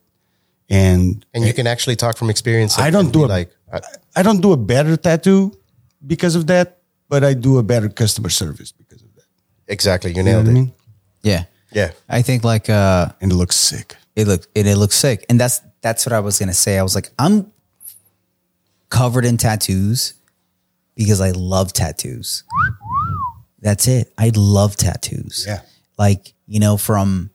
And 0.70 1.26
And 1.34 1.46
you 1.46 1.54
can 1.54 1.66
actually 1.68 1.96
talk 1.96 2.18
from 2.18 2.30
experience. 2.30 2.78
I 2.78 2.90
don't 2.92 3.12
do 3.14 3.26
a- 3.26 3.28
like, 3.40 3.52
I, 3.74 3.80
I 4.16 4.24
don't 4.24 4.42
do 4.42 4.52
a 4.54 4.58
better 4.58 4.96
tattoo 4.98 5.52
because 6.06 6.36
of 6.36 6.46
that, 6.48 6.78
but 7.10 7.24
I 7.24 7.34
do 7.34 7.58
a 7.58 7.64
better 7.64 7.90
customer 7.90 8.30
service 8.30 8.72
because 8.72 9.02
of 9.02 9.14
that. 9.16 9.26
exactly. 9.68 10.12
You 10.12 10.18
You 10.18 10.24
know 10.24 10.32
nailed 10.32 10.48
I 10.48 10.52
it. 10.52 10.54
mean? 10.54 10.74
Yeah. 11.24 11.44
Yeah. 11.72 11.92
I 12.10 12.22
think 12.22 12.44
like 12.44 12.70
uh 12.70 13.10
And 13.22 13.32
it 13.32 13.36
looks 13.36 13.56
sick. 13.56 13.96
it 14.16 14.28
looked 14.28 14.48
it, 14.56 14.68
it 14.68 14.78
looks 14.78 14.96
sick. 14.96 15.26
And 15.30 15.40
that's 15.40 15.62
that's 15.82 16.06
what 16.06 16.14
I 16.14 16.20
was 16.20 16.38
gonna 16.40 16.54
say. 16.54 16.78
I 16.78 16.84
was 16.84 16.96
like, 16.96 17.10
I'm 17.18 17.52
covered 18.90 19.26
in 19.26 19.38
tattoos 19.38 20.14
because 20.96 21.20
I 21.22 21.32
love 21.32 21.74
tattoos. 21.74 22.44
That's 23.62 23.88
it. 23.88 24.14
I 24.18 24.32
love 24.36 24.76
tattoos. 24.76 25.46
Yeah. 25.48 25.62
Like, 25.98 26.34
you 26.48 26.60
know, 26.60 26.78
from 26.78 27.30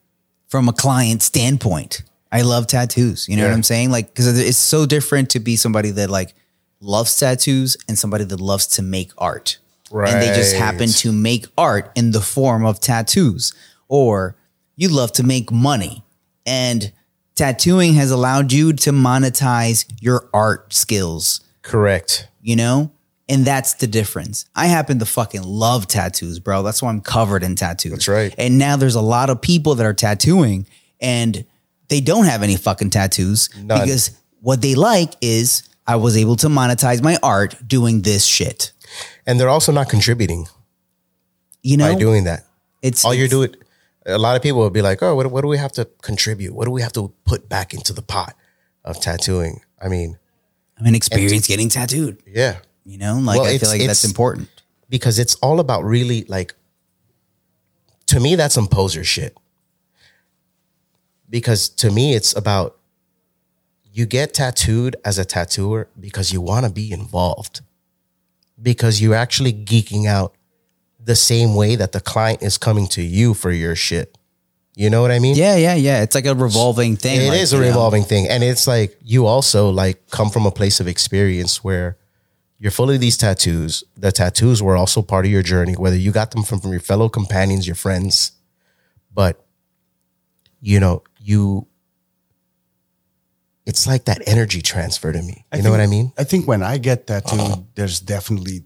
from 0.47 0.69
a 0.69 0.73
client 0.73 1.21
standpoint, 1.21 2.03
I 2.31 2.41
love 2.41 2.67
tattoos. 2.67 3.27
You 3.27 3.37
know 3.37 3.43
what 3.43 3.53
I'm 3.53 3.63
saying? 3.63 3.91
Like, 3.91 4.09
because 4.09 4.39
it's 4.39 4.57
so 4.57 4.85
different 4.85 5.31
to 5.31 5.39
be 5.39 5.55
somebody 5.55 5.91
that 5.91 6.09
like 6.09 6.33
loves 6.79 7.17
tattoos 7.17 7.77
and 7.87 7.97
somebody 7.97 8.23
that 8.23 8.39
loves 8.39 8.67
to 8.67 8.81
make 8.81 9.11
art. 9.17 9.57
Right. 9.91 10.13
And 10.13 10.21
they 10.21 10.27
just 10.35 10.55
happen 10.55 10.89
to 10.89 11.11
make 11.11 11.47
art 11.57 11.91
in 11.95 12.11
the 12.11 12.21
form 12.21 12.65
of 12.65 12.79
tattoos. 12.79 13.53
Or 13.87 14.35
you 14.75 14.89
love 14.89 15.11
to 15.13 15.23
make 15.23 15.51
money. 15.51 16.03
And 16.45 16.91
tattooing 17.35 17.95
has 17.95 18.11
allowed 18.11 18.51
you 18.51 18.73
to 18.73 18.91
monetize 18.91 19.85
your 19.99 20.29
art 20.33 20.73
skills 20.73 21.41
Correct. 21.63 22.27
you 22.41 22.55
know? 22.55 22.91
And 23.27 23.45
that's 23.45 23.75
the 23.75 23.85
difference. 23.85 24.45
I 24.55 24.65
happen 24.65 24.97
to 24.99 25.05
fucking 25.05 25.43
love 25.43 25.87
tattoos, 25.87 26.39
bro. 26.39 26.63
That's 26.63 26.81
why 26.81 26.89
I'm 26.89 27.01
covered 27.01 27.43
in 27.43 27.55
tattoos. 27.55 27.91
That's 27.91 28.07
right. 28.07 28.33
And 28.39 28.57
now 28.57 28.75
there's 28.75 28.95
a 28.95 29.01
lot 29.01 29.29
of 29.29 29.39
people 29.39 29.75
that 29.75 29.85
are 29.85 29.93
tattooing 29.93 30.65
and 30.99 31.45
they 31.89 32.01
don't 32.01 32.25
have 32.25 32.41
any 32.43 32.55
fucking 32.55 32.89
tattoos 32.91 33.49
None. 33.57 33.81
because 33.81 34.11
what 34.41 34.61
they 34.61 34.75
like 34.75 35.13
is 35.21 35.63
I 35.85 35.95
was 35.97 36.15
able 36.15 36.35
to 36.37 36.47
monetize 36.47 37.01
my 37.03 37.17
art 37.21 37.55
doing 37.67 38.01
this 38.03 38.25
shit. 38.25 38.71
And 39.25 39.39
they're 39.39 39.49
also 39.49 39.71
not 39.71 39.89
contributing 39.89 40.47
You 41.61 41.77
know, 41.77 41.93
by 41.93 41.99
doing 41.99 42.23
that. 42.25 42.45
it's 42.81 43.03
All 43.03 43.13
you're 43.13 43.27
doing, 43.27 43.55
a 44.05 44.17
lot 44.17 44.35
of 44.35 44.41
people 44.41 44.59
will 44.61 44.69
be 44.69 44.81
like, 44.81 45.03
oh, 45.03 45.15
what, 45.15 45.27
what 45.31 45.41
do 45.41 45.47
we 45.47 45.57
have 45.57 45.71
to 45.73 45.85
contribute? 46.01 46.53
What 46.53 46.65
do 46.65 46.71
we 46.71 46.81
have 46.81 46.93
to 46.93 47.11
put 47.25 47.49
back 47.49 47.73
into 47.73 47.91
the 47.93 48.01
pot 48.01 48.35
of 48.85 48.99
tattooing? 49.01 49.61
I 49.81 49.87
mean, 49.89 50.17
I 50.79 50.83
mean, 50.83 50.95
experience 50.95 51.47
getting 51.47 51.69
tattooed. 51.69 52.21
Yeah. 52.25 52.59
You 52.85 52.97
know, 52.97 53.15
like 53.19 53.39
Well, 53.39 53.47
I 53.47 53.57
feel 53.57 53.69
like 53.69 53.85
that's 53.85 54.03
important. 54.05 54.49
because 54.89 55.19
it's 55.19 55.35
all 55.35 55.59
about 55.59 55.83
really 55.83 56.23
like 56.25 56.53
to 58.07 58.19
me 58.19 58.35
that's 58.35 58.55
some 58.55 58.67
poser 58.67 59.03
shit 59.03 59.37
because 61.29 61.69
to 61.69 61.91
me 61.91 62.13
it's 62.15 62.35
about 62.35 62.77
you 63.91 64.05
get 64.05 64.33
tattooed 64.33 64.95
as 65.03 65.17
a 65.17 65.25
tattooer 65.25 65.87
because 65.99 66.31
you 66.31 66.41
want 66.41 66.65
to 66.65 66.71
be 66.71 66.91
involved 66.91 67.61
because 68.61 69.01
you're 69.01 69.15
actually 69.15 69.53
geeking 69.53 70.05
out 70.05 70.35
the 70.99 71.15
same 71.15 71.55
way 71.55 71.75
that 71.75 71.91
the 71.91 71.99
client 71.99 72.41
is 72.43 72.57
coming 72.57 72.87
to 72.87 73.01
you 73.01 73.33
for 73.33 73.51
your 73.51 73.75
shit 73.75 74.17
you 74.75 74.89
know 74.89 75.01
what 75.01 75.11
i 75.11 75.19
mean 75.19 75.35
Yeah, 75.35 75.55
yeah, 75.57 75.75
yeah. 75.75 76.01
It's 76.03 76.15
like 76.15 76.25
a 76.25 76.35
revolving 76.35 76.95
thing. 76.95 77.19
It 77.21 77.29
like, 77.29 77.39
is 77.41 77.51
a 77.51 77.57
you 77.57 77.63
know. 77.63 77.67
revolving 77.67 78.03
thing. 78.03 78.29
And 78.29 78.43
it's 78.43 78.65
like 78.65 78.97
you 79.03 79.25
also 79.25 79.69
like 79.69 80.09
come 80.09 80.29
from 80.29 80.45
a 80.45 80.51
place 80.51 80.79
of 80.79 80.87
experience 80.87 81.61
where 81.63 81.97
you're 82.59 82.71
full 82.71 82.89
of 82.89 82.99
these 83.01 83.17
tattoos. 83.17 83.83
The 83.97 84.11
tattoos 84.13 84.63
were 84.63 84.77
also 84.77 85.01
part 85.01 85.25
of 85.25 85.31
your 85.31 85.43
journey, 85.43 85.73
whether 85.73 85.97
you 85.97 86.11
got 86.13 86.31
them 86.31 86.43
from, 86.43 86.61
from 86.61 86.71
your 86.71 86.79
fellow 86.79 87.09
companions, 87.09 87.67
your 87.67 87.75
friends. 87.75 88.31
But 89.13 89.43
you 90.61 90.79
know, 90.79 91.03
you 91.29 91.67
it's 93.65 93.85
like 93.85 94.05
that 94.05 94.27
energy 94.27 94.61
transfer 94.61 95.11
to 95.11 95.21
me. 95.21 95.45
You 95.55 95.61
know 95.61 95.69
what 95.69 95.79
I 95.79 95.85
mean? 95.85 96.11
I 96.17 96.23
think 96.23 96.47
when 96.47 96.63
I 96.63 96.79
get 96.79 97.05
tattooed, 97.05 97.39
uh-huh. 97.39 97.61
there's 97.75 97.99
definitely 97.99 98.63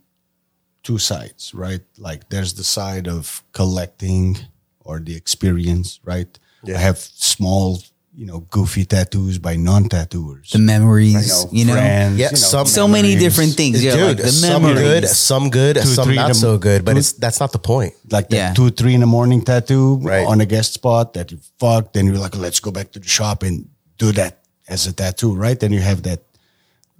two 0.81 0.97
sides, 0.97 1.53
right? 1.53 1.81
Like 1.97 2.29
there's 2.29 2.53
the 2.53 2.63
side 2.63 3.07
of 3.09 3.43
collecting 3.51 4.37
or 4.79 4.99
the 4.99 5.15
experience, 5.15 5.99
right? 6.05 6.39
I 6.65 6.77
have 6.77 6.99
small, 6.99 7.83
you 8.15 8.25
know, 8.27 8.41
goofy 8.51 8.85
tattoos 8.85 9.39
by 9.39 9.55
non-tattooers. 9.55 10.51
The 10.51 10.59
memories, 10.59 11.45
you 11.51 11.65
know, 11.65 11.73
friends, 11.73 12.17
Yeah, 12.19 12.27
you 12.27 12.31
know, 12.33 12.37
some- 12.37 12.67
so 12.67 12.87
many 12.87 13.15
different 13.15 13.53
things. 13.55 13.83
Yeah, 13.83 13.95
Dude, 13.95 14.07
like 14.07 14.17
the 14.17 14.31
some 14.31 14.61
memories. 14.63 14.81
good, 14.87 15.09
some 15.09 15.49
good, 15.49 15.77
some 15.81 16.13
not 16.13 16.27
to- 16.27 16.33
so 16.35 16.57
good, 16.59 16.85
but 16.85 16.93
two- 16.93 16.99
it's 16.99 17.13
that's 17.13 17.39
not 17.39 17.51
the 17.51 17.59
point. 17.59 17.93
like 18.11 18.29
that 18.29 18.35
Yeah. 18.35 18.53
two, 18.53 18.69
three 18.69 18.93
in 18.93 18.99
the 18.99 19.07
morning 19.07 19.41
tattoo 19.41 19.97
Right. 20.03 20.27
on 20.27 20.41
a 20.41 20.45
guest 20.45 20.73
spot 20.73 21.13
that 21.15 21.31
you 21.31 21.39
fucked, 21.59 21.93
then 21.93 22.05
you're 22.05 22.17
like, 22.17 22.35
let's 22.37 22.59
go 22.59 22.69
back 22.71 22.91
to 22.91 22.99
the 22.99 23.07
shop 23.07 23.41
and 23.41 23.65
do 23.97 24.11
that 24.11 24.39
as 24.67 24.85
a 24.85 24.91
tattoo, 24.93 25.33
right? 25.33 25.59
Then 25.59 25.71
you 25.73 25.81
have 25.81 26.03
that 26.03 26.21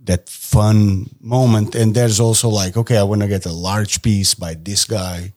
that 0.06 0.28
fun 0.28 1.10
moment. 1.22 1.76
And 1.76 1.94
there's 1.96 2.20
also 2.20 2.50
like, 2.50 2.76
okay, 2.76 2.98
I 2.98 3.04
want 3.04 3.22
to 3.22 3.28
get 3.28 3.46
a 3.46 3.54
large 3.54 4.02
piece 4.02 4.34
by 4.34 4.54
this 4.62 4.84
guy 4.84 5.32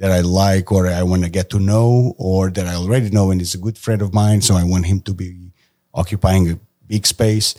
that 0.00 0.10
I 0.10 0.20
like 0.20 0.72
or 0.72 0.86
I 0.88 1.02
want 1.04 1.22
to 1.24 1.30
get 1.30 1.50
to 1.50 1.58
know 1.60 2.14
or 2.18 2.50
that 2.50 2.66
I 2.66 2.74
already 2.74 3.10
know 3.10 3.30
and 3.30 3.40
is 3.40 3.54
a 3.54 3.58
good 3.58 3.78
friend 3.78 4.02
of 4.02 4.12
mine. 4.12 4.40
So 4.42 4.54
I 4.56 4.64
want 4.64 4.86
him 4.86 5.00
to 5.02 5.12
be 5.14 5.52
occupying 5.94 6.50
a 6.50 6.58
big 6.88 7.06
space. 7.06 7.54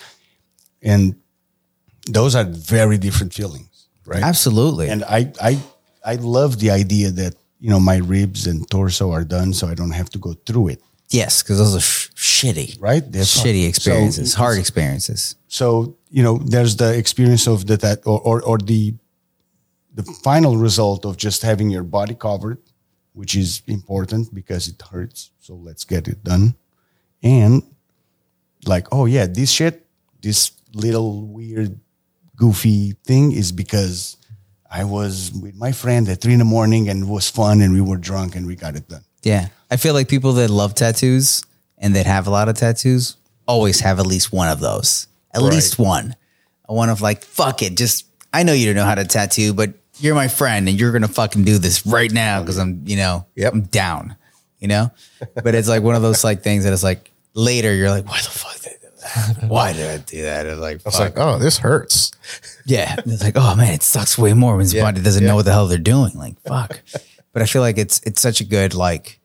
And 0.81 1.15
those 2.07 2.33
are 2.35 2.43
very 2.43 2.97
different 2.97 3.33
feelings, 3.33 3.87
right? 4.05 4.23
Absolutely. 4.23 4.89
And 4.89 5.03
I, 5.05 5.31
I, 5.41 5.59
I 6.03 6.15
love 6.15 6.59
the 6.59 6.71
idea 6.71 7.11
that 7.11 7.35
you 7.59 7.69
know 7.69 7.79
my 7.79 7.97
ribs 7.97 8.47
and 8.47 8.67
torso 8.71 9.11
are 9.11 9.23
done, 9.23 9.53
so 9.53 9.67
I 9.67 9.75
don't 9.75 9.91
have 9.91 10.09
to 10.11 10.17
go 10.19 10.33
through 10.47 10.69
it. 10.69 10.81
yes, 11.11 11.43
because 11.43 11.59
those 11.59 11.75
are 11.75 11.79
sh- 11.79 12.09
shitty, 12.15 12.81
Right? 12.81 13.03
That's 13.11 13.37
shitty 13.43 13.67
experiences, 13.69 14.31
So- 14.31 14.37
hard 14.39 14.57
experiences. 14.57 15.35
So 15.47 15.95
you 16.09 16.23
know, 16.23 16.39
there's 16.39 16.75
the 16.77 16.97
experience 16.97 17.45
of 17.47 17.67
the 17.67 17.77
that 17.77 17.99
or, 18.07 18.19
or 18.21 18.41
or 18.41 18.57
the 18.57 18.95
the 19.93 20.03
final 20.03 20.57
result 20.57 21.05
of 21.05 21.17
just 21.17 21.41
having 21.41 21.69
your 21.69 21.83
body 21.83 22.15
covered, 22.15 22.57
which 23.13 23.35
is 23.35 23.61
important 23.67 24.33
because 24.33 24.67
it 24.67 24.81
hurts. 24.81 25.31
So 25.39 25.55
let's 25.55 25.83
get 25.83 26.07
it 26.07 26.23
done. 26.23 26.55
And 27.21 27.63
like, 28.65 28.87
oh 28.91 29.05
yeah, 29.05 29.27
this 29.27 29.51
shit, 29.51 29.85
this 30.21 30.51
little 30.73 31.27
weird, 31.27 31.79
goofy 32.35 32.93
thing 33.05 33.31
is 33.31 33.51
because 33.51 34.17
I 34.69 34.85
was 34.85 35.31
with 35.33 35.55
my 35.55 35.71
friend 35.71 36.07
at 36.09 36.21
three 36.21 36.33
in 36.33 36.39
the 36.39 36.45
morning 36.45 36.89
and 36.89 37.03
it 37.03 37.09
was 37.09 37.29
fun 37.29 37.61
and 37.61 37.73
we 37.73 37.81
were 37.81 37.97
drunk 37.97 38.35
and 38.35 38.47
we 38.47 38.55
got 38.55 38.75
it 38.75 38.87
done. 38.87 39.03
Yeah. 39.23 39.49
I 39.69 39.77
feel 39.77 39.93
like 39.93 40.07
people 40.07 40.33
that 40.33 40.49
love 40.49 40.73
tattoos 40.73 41.43
and 41.77 41.95
that 41.95 42.05
have 42.05 42.27
a 42.27 42.29
lot 42.29 42.49
of 42.49 42.55
tattoos 42.55 43.17
always 43.47 43.81
have 43.81 43.99
at 43.99 44.05
least 44.05 44.31
one 44.31 44.47
of 44.47 44.59
those. 44.59 45.07
At 45.33 45.41
least 45.41 45.77
one. 45.77 46.15
A 46.65 46.73
one 46.73 46.89
of 46.89 47.01
like, 47.01 47.23
fuck 47.23 47.61
it. 47.61 47.77
Just, 47.77 48.05
I 48.33 48.43
know 48.43 48.53
you 48.53 48.65
don't 48.65 48.75
know 48.75 48.85
how 48.85 48.95
to 48.95 49.05
tattoo, 49.05 49.53
but 49.53 49.73
you're 49.99 50.15
my 50.15 50.27
friend 50.27 50.67
and 50.69 50.79
you're 50.79 50.97
to 50.99 51.07
fucking 51.07 51.43
do 51.43 51.57
this 51.57 51.85
right 51.85 52.11
now 52.11 52.41
because 52.41 52.57
I'm, 52.57 52.81
you 52.85 52.97
know, 52.97 53.25
Yep. 53.35 53.53
I'm 53.53 53.61
down, 53.63 54.15
you 54.59 54.67
know? 54.67 54.91
but 55.43 55.53
it's 55.55 55.67
like 55.67 55.83
one 55.83 55.95
of 55.95 56.01
those 56.01 56.23
like 56.23 56.41
things 56.43 56.63
that 56.63 56.73
it's 56.73 56.83
like 56.83 57.11
later 57.33 57.73
you're 57.73 57.89
like, 57.89 58.05
why 58.07 58.17
the 58.17 58.29
fuck 58.29 58.59
did 58.61 58.71
I 58.73 58.75
do 58.81 59.37
that? 59.41 59.49
Why 59.49 59.73
did 59.73 59.89
I 59.89 59.97
do 60.03 60.21
that? 60.23 60.45
It's 60.45 60.59
like, 60.59 60.75
It's 60.75 60.83
fuck. 60.97 60.99
like, 60.99 61.13
oh, 61.17 61.37
this 61.39 61.57
hurts. 61.59 62.11
Yeah. 62.65 62.95
It's 63.05 63.23
like, 63.23 63.35
oh 63.35 63.55
man, 63.55 63.73
it 63.73 63.83
sucks 63.83 64.17
way 64.17 64.33
more 64.33 64.57
when 64.57 64.65
somebody 64.67 64.99
Yeah, 64.99 65.03
doesn't 65.03 65.23
yeah. 65.23 65.29
know 65.29 65.35
what 65.35 65.45
the 65.45 65.51
hell 65.51 65.67
they're 65.67 65.77
doing. 65.77 66.13
Like, 66.15 66.39
fuck. 66.41 66.81
but 67.33 67.41
I 67.41 67.45
feel 67.45 67.61
like 67.61 67.77
it's 67.77 68.01
it's 68.05 68.21
such 68.21 68.41
a 68.41 68.43
good, 68.45 68.73
like 68.73 69.19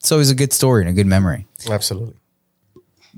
it's 0.00 0.12
always 0.12 0.30
a 0.30 0.34
good 0.34 0.52
story 0.52 0.82
and 0.82 0.90
a 0.90 0.92
good 0.92 1.06
memory. 1.06 1.46
Absolutely. 1.68 2.14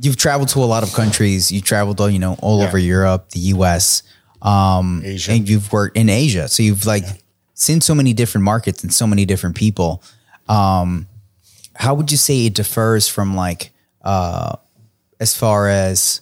You've 0.01 0.17
traveled 0.17 0.49
to 0.51 0.61
a 0.61 0.65
lot 0.65 0.83
of 0.83 0.93
countries. 0.95 1.53
You 1.53 1.61
traveled 1.61 2.01
all, 2.01 2.09
you 2.09 2.19
know, 2.19 2.37
all 2.41 2.61
Yeah. 2.61 2.69
over 2.69 2.79
Europe, 2.79 3.31
the 3.31 3.41
US. 3.55 4.03
Um 4.43 5.03
Asia. 5.05 5.33
and 5.33 5.49
you've 5.49 5.73
worked 5.73 5.97
in 5.97 6.09
Asia. 6.09 6.49
So 6.49 6.63
you've 6.63 6.87
like 6.87 7.05
seen 7.55 7.81
so 7.81 7.95
many 7.95 8.13
different 8.13 8.45
markets 8.45 8.83
and 8.83 8.93
so 8.93 9.07
many 9.07 9.25
different 9.25 9.57
people. 9.57 10.03
Um 10.49 11.07
how 11.75 11.95
would 11.95 12.11
you 12.11 12.19
say 12.19 12.47
it 12.47 12.55
differs 12.55 13.09
from 13.09 13.35
like 13.35 13.73
uh 14.03 14.57
as 15.19 15.35
far 15.35 15.69
as 15.69 16.21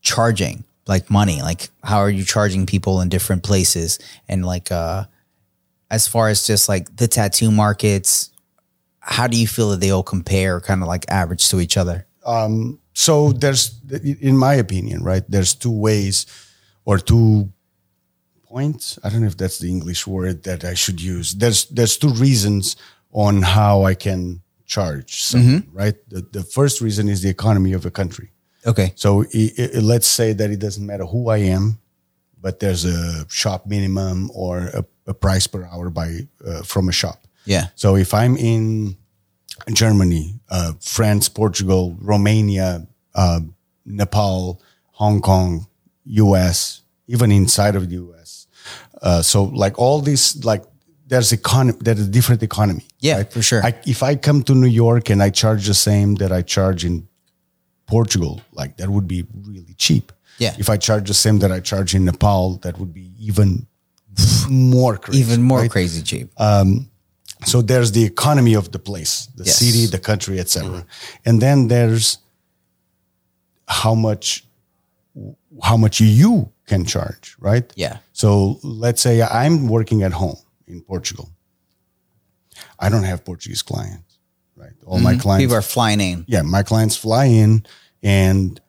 charging 0.00 0.64
like 0.86 1.10
money 1.10 1.40
like 1.40 1.70
how 1.82 1.98
are 1.98 2.10
you 2.10 2.24
charging 2.24 2.66
people 2.66 3.00
in 3.00 3.08
different 3.08 3.42
places 3.42 3.98
and 4.28 4.44
like 4.44 4.70
uh 4.70 5.04
as 5.90 6.06
far 6.06 6.28
as 6.28 6.46
just 6.46 6.68
like 6.68 6.94
the 6.96 7.08
tattoo 7.08 7.50
markets 7.50 8.30
how 9.00 9.26
do 9.26 9.38
you 9.38 9.46
feel 9.46 9.70
that 9.70 9.80
they 9.80 9.90
all 9.90 10.02
compare 10.02 10.60
kind 10.60 10.82
of 10.82 10.88
like 10.88 11.04
average 11.08 11.48
to 11.48 11.60
each 11.60 11.76
other 11.76 12.06
um 12.26 12.78
so 12.92 13.32
there's 13.32 13.80
in 14.20 14.36
my 14.36 14.54
opinion 14.54 15.02
right 15.02 15.24
there's 15.28 15.54
two 15.54 15.70
ways 15.70 16.26
or 16.84 16.98
two 16.98 17.50
points? 18.44 18.98
I 19.02 19.08
don't 19.08 19.20
know 19.22 19.26
if 19.26 19.36
that's 19.36 19.58
the 19.58 19.70
english 19.70 20.06
word 20.06 20.44
that 20.44 20.64
i 20.64 20.74
should 20.74 21.00
use. 21.00 21.34
There's 21.34 21.66
there's 21.66 21.96
two 21.96 22.12
reasons 22.14 22.76
on 23.12 23.42
how 23.42 23.84
i 23.84 23.94
can 23.94 24.42
charge 24.66 25.22
someone, 25.22 25.68
right? 25.72 25.94
The, 26.08 26.22
the 26.32 26.42
first 26.42 26.80
reason 26.80 27.08
is 27.08 27.20
the 27.22 27.28
economy 27.28 27.74
of 27.74 27.84
a 27.84 27.90
country. 27.90 28.30
Okay. 28.66 28.92
So 28.96 29.24
i 29.34 29.50
i 29.58 29.78
let's 29.80 30.06
say 30.06 30.32
that 30.32 30.50
it 30.50 30.58
doesn't 30.58 30.86
matter 30.86 31.04
who 31.04 31.28
i 31.28 31.38
am 31.38 31.78
but 32.44 32.60
there's 32.60 32.84
a 32.84 33.26
shop 33.30 33.66
minimum 33.66 34.30
or 34.34 34.58
a, 34.74 34.84
a 35.06 35.14
price 35.14 35.46
per 35.46 35.64
hour 35.72 35.88
by 35.88 36.28
uh, 36.46 36.62
from 36.62 36.90
a 36.90 36.92
shop. 36.92 37.24
Yeah. 37.46 37.68
So 37.74 37.96
if 37.96 38.12
I'm 38.12 38.36
in 38.36 38.98
Germany, 39.72 40.40
uh, 40.50 40.74
France, 40.78 41.30
Portugal, 41.30 41.96
Romania, 41.98 42.86
uh, 43.14 43.40
Nepal, 43.86 44.60
Hong 44.92 45.22
Kong, 45.22 45.66
US, 46.06 46.82
even 47.06 47.30
inside 47.32 47.76
of 47.76 47.88
the 47.88 47.96
US, 47.96 48.46
uh, 49.02 49.22
so 49.22 49.44
like 49.44 49.78
all 49.78 50.00
these, 50.00 50.44
like 50.44 50.64
there's 51.06 51.32
economy, 51.32 51.78
there's 51.80 52.00
a 52.00 52.08
different 52.08 52.42
economy. 52.42 52.84
Yeah, 53.00 53.22
for 53.24 53.42
sure. 53.42 53.62
I, 53.64 53.74
if 53.86 54.02
I 54.02 54.16
come 54.16 54.42
to 54.44 54.54
New 54.54 54.68
York 54.68 55.10
and 55.10 55.22
I 55.22 55.30
charge 55.30 55.66
the 55.66 55.74
same 55.74 56.14
that 56.16 56.32
I 56.32 56.42
charge 56.42 56.84
in 56.84 57.06
Portugal, 57.86 58.40
like 58.52 58.76
that 58.78 58.88
would 58.88 59.06
be 59.06 59.24
really 59.46 59.74
cheap. 59.74 60.12
Yeah. 60.38 60.54
If 60.58 60.68
I 60.70 60.76
charge 60.78 61.06
the 61.08 61.14
same 61.14 61.38
that 61.40 61.52
I 61.52 61.60
charge 61.60 61.94
in 61.94 62.04
Nepal, 62.04 62.56
that 62.62 62.78
would 62.78 62.92
be 62.94 63.12
even 63.18 63.66
more 64.48 64.96
crazy. 64.96 65.20
even 65.20 65.42
more 65.42 65.60
right? 65.60 65.70
crazy 65.70 66.00
cheap 66.00 66.30
so 67.46 67.60
there's 67.60 67.90
the 67.90 68.04
economy 68.04 68.54
of 68.54 68.70
the 68.70 68.78
place 68.78 69.26
the 69.34 69.42
Yes. 69.44 69.56
city 69.56 69.86
the 69.86 69.98
country 69.98 70.38
etc 70.38 70.86
and 71.26 71.42
then 71.42 71.66
there's 71.66 72.18
how 73.66 73.94
much 73.94 74.44
how 75.62 75.76
much 75.76 76.00
you 76.00 76.50
can 76.66 76.84
charge 76.84 77.36
right 77.38 77.72
Yeah. 77.76 77.98
so 78.12 78.58
let's 78.62 79.00
say 79.00 79.22
i'm 79.22 79.68
working 79.68 80.02
at 80.02 80.12
home 80.12 80.38
in 80.66 80.80
portugal 80.82 81.28
i 82.78 82.88
don't 82.88 83.04
have 83.04 83.24
portuguese 83.24 83.62
clients 83.62 84.18
right 84.56 84.72
all 84.86 84.98
my 84.98 85.12
mm-hmm. 85.12 85.20
clients 85.20 85.42
people 85.44 85.56
are 85.56 85.62
flying 85.62 86.00
in 86.00 86.24
yeah, 86.26 86.42
my 86.42 86.62
clients 86.62 86.96
fly 86.96 87.26
in 87.26 87.64
and 88.02 88.60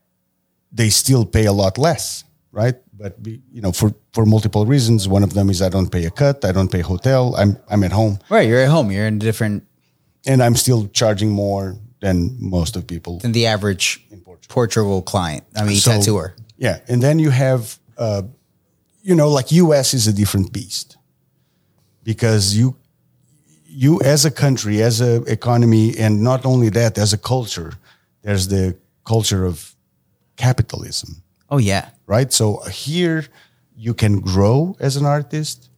they 0.72 0.90
still 0.90 1.26
pay 1.26 1.46
a 1.46 1.54
lot 1.54 1.78
less, 1.78 2.26
right? 2.52 2.76
But 2.94 3.24
be, 3.24 3.42
you 3.52 3.62
know, 3.62 3.72
for 3.72 3.94
for 4.14 4.26
multiple 4.26 4.66
reasons. 4.66 5.08
One 5.08 5.24
of 5.24 5.34
them 5.34 5.50
is 5.50 5.62
I 5.62 5.70
don't 5.70 5.90
pay 5.90 6.06
a 6.06 6.12
cut, 6.12 6.44
I 6.44 6.52
don't 6.52 6.70
pay 6.70 6.82
hotel, 6.82 7.34
I'm 7.38 7.58
I'm 7.70 7.84
at 7.84 7.92
home, 7.94 8.20
right 8.30 8.48
you're 8.48 8.62
at 8.62 8.70
home 8.70 8.92
you're 8.92 9.08
in 9.08 9.16
a 9.16 9.20
different 9.20 9.64
and 10.26 10.42
I'm 10.44 10.56
still 10.56 10.88
charging 10.88 11.30
more 11.32 11.78
than 12.02 12.36
most 12.40 12.76
of 12.76 12.86
people. 12.88 13.20
than 13.20 13.32
the 13.32 13.46
average 13.48 14.06
Portugal. 14.24 14.54
portugal 14.54 15.02
client 15.02 15.44
i 15.56 15.64
mean 15.64 15.78
So- 15.78 15.92
tattooer 15.92 16.36
Yeah, 16.58 16.80
and 16.88 17.02
then 17.02 17.20
you 17.20 17.32
have, 17.32 17.78
uh, 17.98 18.24
you 19.02 19.16
know, 19.16 19.30
like 19.30 19.52
U.S. 19.52 19.94
is 19.94 20.08
a 20.08 20.14
different 20.14 20.54
beast 20.54 20.98
because 22.04 22.56
you 22.56 22.76
you 23.68 24.02
as 24.02 24.26
a 24.26 24.32
country, 24.32 24.82
as 24.82 25.02
a 25.02 25.22
economy, 25.24 25.98
and 25.98 26.24
not 26.24 26.46
only 26.46 26.70
that, 26.70 26.98
as 26.98 27.12
a 27.14 27.18
culture, 27.18 27.74
there's 28.22 28.48
the 28.48 28.78
culture 29.04 29.46
of 29.46 29.76
capitalism. 30.38 31.22
Oh 31.50 31.58
yeah. 31.58 31.90
right? 32.08 32.32
So 32.32 32.62
here 32.72 33.26
you 33.76 33.94
can 33.94 34.20
grow 34.20 34.76
as 34.80 34.96
an 34.96 35.06
artist. 35.06 35.70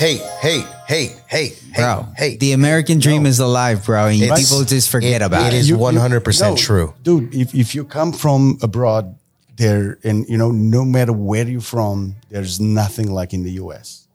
Hey, 0.00 0.16
hey, 0.40 0.64
hey, 0.88 1.14
hey, 1.28 1.52
Bro, 1.76 2.06
hey, 2.16 2.30
hey. 2.30 2.36
the 2.38 2.52
American 2.52 3.00
dream 3.00 3.26
is 3.26 3.38
alive, 3.38 3.84
bro. 3.84 4.06
And 4.06 4.22
It's- 4.22 4.40
people 4.48 4.64
just 4.64 4.88
forget 4.88 5.20
it- 5.20 5.24
about 5.26 5.48
it 5.48 5.56
it. 5.56 5.58
is 5.58 5.68
You- 5.68 5.76
you- 5.76 5.82
100% 5.82 6.56
true. 6.56 6.94
dude. 7.02 7.34
If 7.34 7.54
if 7.54 7.74
you 7.74 7.84
come 7.84 8.14
from 8.14 8.56
abroad, 8.62 9.14
there 9.58 9.98
and 10.02 10.24
you 10.26 10.38
know, 10.38 10.50
no 10.52 10.86
matter 10.86 11.12
where 11.12 11.46
you're 11.46 11.60
from, 11.60 12.16
there's 12.30 12.58
nothing 12.58 13.12
like 13.12 13.34
in 13.34 13.42
the 13.42 13.52
U.S. 13.64 14.06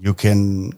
You 0.00 0.14
can 0.14 0.72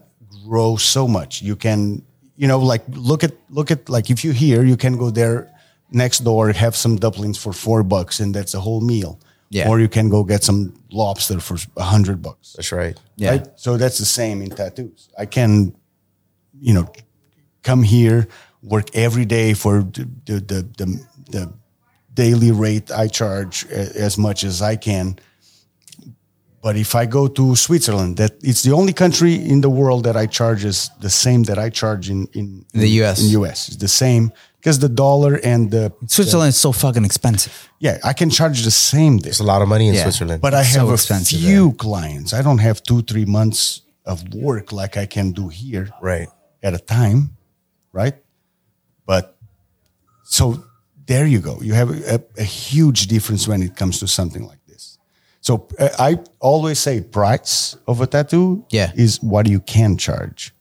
grow 0.47 0.75
so 0.77 1.07
much. 1.07 1.41
You 1.41 1.55
can, 1.55 2.03
you 2.37 2.47
know, 2.47 2.59
like 2.59 2.83
look 2.93 3.23
at 3.23 3.31
look 3.49 3.71
at 3.71 3.89
like 3.89 4.11
if 4.11 4.23
you're 4.23 4.35
here, 4.47 4.63
you 4.63 4.77
can 4.77 4.97
go 4.97 5.09
there 5.09 5.49
next 5.91 6.19
door, 6.23 6.51
have 6.51 6.75
some 6.75 6.97
dumplings 6.97 7.39
for 7.39 7.53
four 7.53 7.81
bucks, 7.81 8.19
and 8.19 8.35
that's 8.35 8.53
a 8.53 8.59
whole 8.59 8.81
meal. 8.81 9.17
Yeah. 9.53 9.69
Or 9.69 9.79
you 9.79 9.87
can 9.87 10.09
go 10.09 10.23
get 10.23 10.43
some 10.43 10.73
lobster 10.91 11.39
for 11.39 11.57
a 11.77 11.83
hundred 11.83 12.23
bucks. 12.23 12.53
That's 12.53 12.71
right. 12.71 12.99
Yeah. 13.17 13.31
Right? 13.31 13.47
So 13.55 13.77
that's 13.77 13.99
the 13.99 14.05
same 14.05 14.41
in 14.41 14.49
tattoos. 14.49 15.09
I 15.15 15.27
can, 15.27 15.75
you 16.59 16.73
know, 16.73 16.91
come 17.61 17.83
here, 17.83 18.27
work 18.63 18.87
every 18.95 19.25
day 19.25 19.53
for 19.53 19.83
the 19.83 20.07
the 20.25 20.39
the, 20.39 20.67
the, 20.77 21.05
the 21.29 21.53
daily 22.13 22.51
rate 22.51 22.91
I 22.91 23.07
charge 23.07 23.65
as 23.67 24.17
much 24.17 24.43
as 24.43 24.61
I 24.61 24.75
can. 24.75 25.19
But 26.63 26.75
if 26.75 26.95
I 26.95 27.05
go 27.05 27.27
to 27.27 27.55
Switzerland, 27.55 28.17
that 28.17 28.31
it's 28.41 28.63
the 28.63 28.71
only 28.71 28.93
country 28.93 29.35
in 29.35 29.61
the 29.61 29.69
world 29.69 30.05
that 30.05 30.15
I 30.15 30.27
charge 30.27 30.65
is 30.65 30.89
the 30.99 31.09
same 31.09 31.43
that 31.43 31.59
I 31.59 31.69
charge 31.69 32.09
in 32.09 32.27
in, 32.33 32.65
The 32.73 33.03
US. 33.03 33.21
In 33.21 33.41
US, 33.41 33.67
it's 33.67 33.77
the 33.77 33.87
same 33.87 34.31
because 34.63 34.79
the 34.79 34.87
dollar 34.87 35.39
and 35.43 35.71
the 35.71 35.91
Switzerland 36.07 36.49
is 36.49 36.57
so 36.57 36.71
fucking 36.71 37.03
expensive. 37.05 37.51
yeah, 37.79 37.97
I 38.03 38.13
can 38.13 38.29
charge 38.29 38.63
the 38.63 38.71
same 38.71 39.17
there. 39.17 39.23
There's 39.23 39.41
a 39.41 39.43
lot 39.43 39.61
of 39.61 39.67
money 39.67 39.87
in 39.89 39.93
Yeah. 39.93 40.03
Switzerland. 40.03 40.41
But 40.41 40.53
I 40.53 40.63
So 40.63 40.79
have 40.79 40.89
a 40.89 40.93
expensive 40.93 41.39
few 41.39 41.73
clients. 41.73 42.31
I 42.33 42.41
don't 42.41 42.59
have 42.61 42.81
two, 42.81 43.01
three 43.01 43.25
months 43.25 43.81
of 44.05 44.23
work 44.33 44.71
like 44.71 44.95
I 44.95 45.05
can 45.05 45.33
do 45.33 45.49
here 45.49 45.89
right. 46.01 46.29
at 46.61 46.73
a 46.73 46.79
time, 46.79 47.35
right? 47.91 48.15
But 49.05 49.35
so 50.23 50.63
there 51.07 51.27
you 51.27 51.39
go. 51.41 51.59
You 51.61 51.73
have 51.73 51.89
a, 51.89 52.23
a 52.37 52.43
huge 52.43 53.07
difference 53.07 53.47
when 53.49 53.61
it 53.63 53.75
comes 53.75 53.99
to 53.99 54.07
something 54.07 54.47
like 54.47 54.59
this. 54.67 54.97
So 55.41 55.67
uh, 55.77 55.89
I 55.99 56.19
always 56.39 56.79
say 56.79 57.01
price 57.01 57.75
of 57.85 57.99
a 58.01 58.07
tattoo 58.07 58.65
Yeah. 58.71 58.91
is 58.95 59.21
what 59.21 59.47
you 59.47 59.59
can 59.59 59.97
charge, 59.97 60.53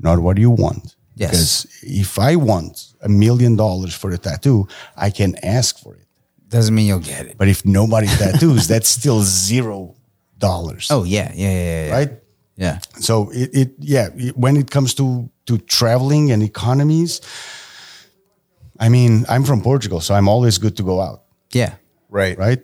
not 0.00 0.18
what 0.18 0.36
you 0.38 0.50
want. 0.50 0.96
Yes. 1.20 1.30
Because 1.30 1.66
if 1.82 2.18
I 2.18 2.36
want 2.36 2.94
a 3.02 3.08
million 3.08 3.56
dollars 3.56 3.94
for 3.94 4.10
a 4.10 4.18
tattoo, 4.18 4.66
I 4.96 5.10
can 5.10 5.36
ask 5.44 5.78
for 5.78 5.94
it. 5.94 6.06
Doesn't 6.48 6.74
mean 6.74 6.86
you'll 6.86 6.98
get 7.14 7.26
it. 7.26 7.36
But 7.38 7.48
if 7.48 7.64
nobody 7.64 8.06
tattoos, 8.06 8.66
that's 8.66 8.88
still 8.88 9.20
zero 9.22 9.94
dollars. 10.38 10.88
Oh 10.90 11.04
yeah, 11.04 11.30
yeah, 11.34 11.50
yeah, 11.50 11.52
yeah. 11.52 11.86
yeah. 11.86 11.92
right. 11.98 12.10
Yeah. 12.56 12.78
So 12.98 13.30
it, 13.32 13.50
it 13.52 13.70
yeah, 13.78 14.08
it, 14.16 14.36
when 14.36 14.56
it 14.56 14.70
comes 14.70 14.94
to 14.94 15.30
to 15.46 15.58
traveling 15.58 16.32
and 16.32 16.42
economies, 16.42 17.20
I 18.78 18.88
mean, 18.88 19.24
I'm 19.28 19.44
from 19.44 19.60
Portugal, 19.62 20.00
so 20.00 20.14
I'm 20.14 20.28
always 20.28 20.58
good 20.58 20.76
to 20.76 20.82
go 20.82 21.00
out, 21.00 21.22
Yeah. 21.52 21.74
Right. 22.08 22.36
right? 22.38 22.60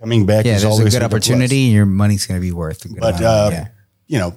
Coming 0.00 0.26
back 0.26 0.44
Yeah, 0.44 0.56
is 0.56 0.62
there's 0.62 0.74
a 0.74 0.78
good 0.78 0.84
with 0.84 0.92
plus. 0.94 1.04
opportunity 1.04 1.56
your 1.72 1.86
money's 1.86 2.26
going 2.26 2.40
to 2.40 2.46
be 2.46 2.52
worth 2.52 2.84
a 2.84 2.88
good 2.88 3.00
But 3.00 3.22
uh, 3.22 3.50
yeah. 3.52 3.68
you 4.06 4.18
know, 4.18 4.34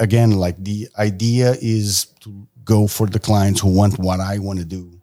again, 0.00 0.32
like 0.32 0.56
the 0.62 0.88
idea 0.98 1.54
is 1.60 2.06
to 2.20 2.46
go 2.64 2.86
for 2.86 3.06
the 3.06 3.18
clients 3.18 3.60
who 3.60 3.70
want 3.80 3.98
what 3.98 4.20
I 4.20 4.38
want 4.38 4.58
to 4.58 4.64
do, 4.64 5.00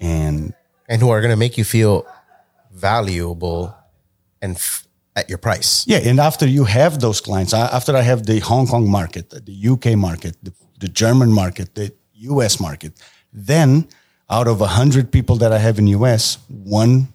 and 0.00 0.54
And 0.88 1.00
who 1.02 1.10
are 1.10 1.20
going 1.20 1.30
to 1.30 1.36
make 1.36 1.56
you 1.58 1.64
feel 1.64 2.06
valuable 2.72 3.74
and 4.42 4.56
f- 4.56 4.86
at 5.16 5.28
your 5.28 5.38
price. 5.38 5.84
Yeah, 5.86 5.98
and 6.10 6.20
after 6.20 6.46
you 6.46 6.64
have 6.64 7.00
those 7.00 7.20
clients, 7.20 7.52
after 7.52 7.96
I 7.96 8.02
have 8.02 8.24
the 8.24 8.38
Hong 8.40 8.66
Kong 8.66 8.88
market, 8.90 9.30
the 9.30 9.68
UK 9.72 9.96
market, 9.96 10.36
the, 10.42 10.52
the 10.80 10.88
German 10.88 11.32
market, 11.32 11.74
the 11.74 11.92
US 12.32 12.60
market, 12.60 12.92
then 13.32 13.88
out 14.30 14.46
of 14.46 14.60
a 14.60 14.66
hundred 14.66 15.10
people 15.10 15.36
that 15.36 15.52
I 15.52 15.58
have 15.58 15.78
in 15.78 15.86
US, 15.88 16.38
one 16.48 17.08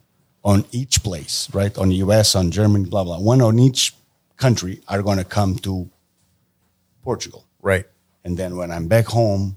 on 0.44 0.66
each 0.72 1.02
place, 1.04 1.48
right? 1.54 1.78
On 1.78 1.90
US, 1.92 2.36
on 2.36 2.52
Germany, 2.52 2.86
blah 2.90 3.04
blah, 3.04 3.20
one 3.20 3.42
on 3.42 3.58
each 3.60 3.94
country 4.38 4.82
are 4.88 5.02
going 5.02 5.18
to 5.18 5.24
come 5.24 5.56
to 5.60 5.90
Portugal, 7.04 7.46
Right. 7.62 7.86
and 8.24 8.38
then 8.38 8.56
when 8.56 8.72
I'm 8.72 8.88
back 8.88 9.06
home, 9.06 9.56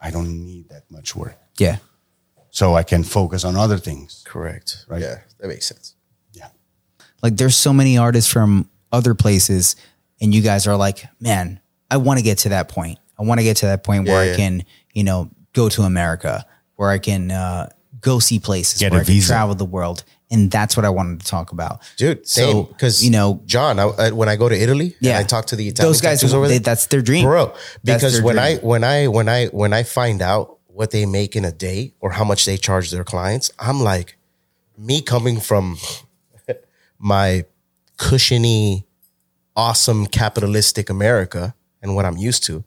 I 0.00 0.10
don't 0.10 0.44
need 0.44 0.68
that 0.68 0.90
much 0.90 1.16
work, 1.16 1.36
yeah. 1.58 1.78
so 2.50 2.74
I 2.76 2.82
can 2.82 3.02
focus 3.04 3.44
on 3.44 3.56
other 3.56 3.78
things. 3.78 4.22
Correct. 4.26 4.84
Right. 4.88 5.00
Yeah. 5.02 5.20
That 5.38 5.48
makes 5.48 5.66
sense. 5.66 5.94
Yeah. 6.32 6.48
Like 7.22 7.36
there's 7.36 7.56
so 7.56 7.72
many 7.72 7.98
artists 7.98 8.32
from 8.32 8.68
other 8.92 9.14
places, 9.14 9.74
and 10.20 10.34
you 10.34 10.42
guys 10.42 10.66
are 10.66 10.76
like, 10.76 11.06
man, 11.20 11.60
I 11.90 11.96
want 11.98 12.18
to 12.18 12.22
get 12.24 12.38
to 12.38 12.50
that 12.50 12.68
point. 12.68 12.98
I 13.18 13.22
want 13.22 13.40
to 13.40 13.44
get 13.44 13.58
to 13.58 13.66
that 13.66 13.82
point 13.82 14.06
where 14.06 14.24
Yeah, 14.24 14.32
I 14.32 14.36
can, 14.36 14.64
you 14.92 15.02
know, 15.04 15.30
go 15.54 15.68
to 15.70 15.82
America, 15.82 16.44
where 16.76 16.90
I 16.90 16.98
can 16.98 17.30
uh, 17.30 17.70
go 18.00 18.18
see 18.18 18.38
places, 18.38 18.80
Get 18.80 18.92
where 18.92 19.00
a 19.00 19.02
I 19.02 19.04
can 19.04 19.14
visa. 19.14 19.28
travel 19.28 19.54
the 19.54 19.64
world, 19.64 20.04
and 20.30 20.50
that's 20.50 20.76
what 20.76 20.84
I 20.84 20.90
wanted 20.90 21.20
to 21.20 21.26
talk 21.26 21.52
about, 21.52 21.80
Dude, 21.96 22.26
So, 22.26 22.40
same. 22.52 22.64
Because 22.64 23.04
you 23.04 23.10
know, 23.10 23.40
Jon, 23.46 23.78
I, 23.78 23.84
I, 23.84 24.10
when 24.10 24.28
I 24.28 24.36
go 24.36 24.48
to 24.48 24.54
Italy, 24.60 24.96
Yeah. 25.00 25.12
and 25.16 25.18
I 25.20 25.22
talk 25.26 25.46
to 25.46 25.56
the 25.56 25.68
Italian 25.68 25.90
Those 25.92 26.00
guys, 26.00 26.22
over 26.34 26.46
they- 26.48 26.54
there, 26.54 26.60
that's 26.60 26.86
their 26.86 27.02
dream. 27.02 27.24
bro. 27.24 27.52
Because 27.84 28.20
when 28.20 28.36
dream. 28.36 28.44
I 28.44 28.66
when 28.66 28.84
I 28.84 29.06
when 29.08 29.28
I 29.28 29.46
when 29.46 29.72
I 29.72 29.82
find 29.82 30.20
out 30.22 30.58
what 30.66 30.90
they 30.90 31.06
make 31.06 31.36
in 31.36 31.44
a 31.44 31.52
day 31.52 31.94
or 32.00 32.10
how 32.10 32.24
much 32.24 32.44
they 32.44 32.56
charge 32.56 32.90
their 32.90 33.04
clients, 33.04 33.50
I'm 33.58 33.80
like, 33.82 34.16
me 34.76 35.00
coming 35.00 35.40
from 35.40 35.78
my 36.98 37.44
cushiony, 37.96 38.86
awesome 39.54 40.06
capitalistic 40.06 40.90
America 40.90 41.54
and 41.82 41.94
what 41.94 42.04
I'm 42.04 42.16
used 42.18 42.44
to, 42.44 42.62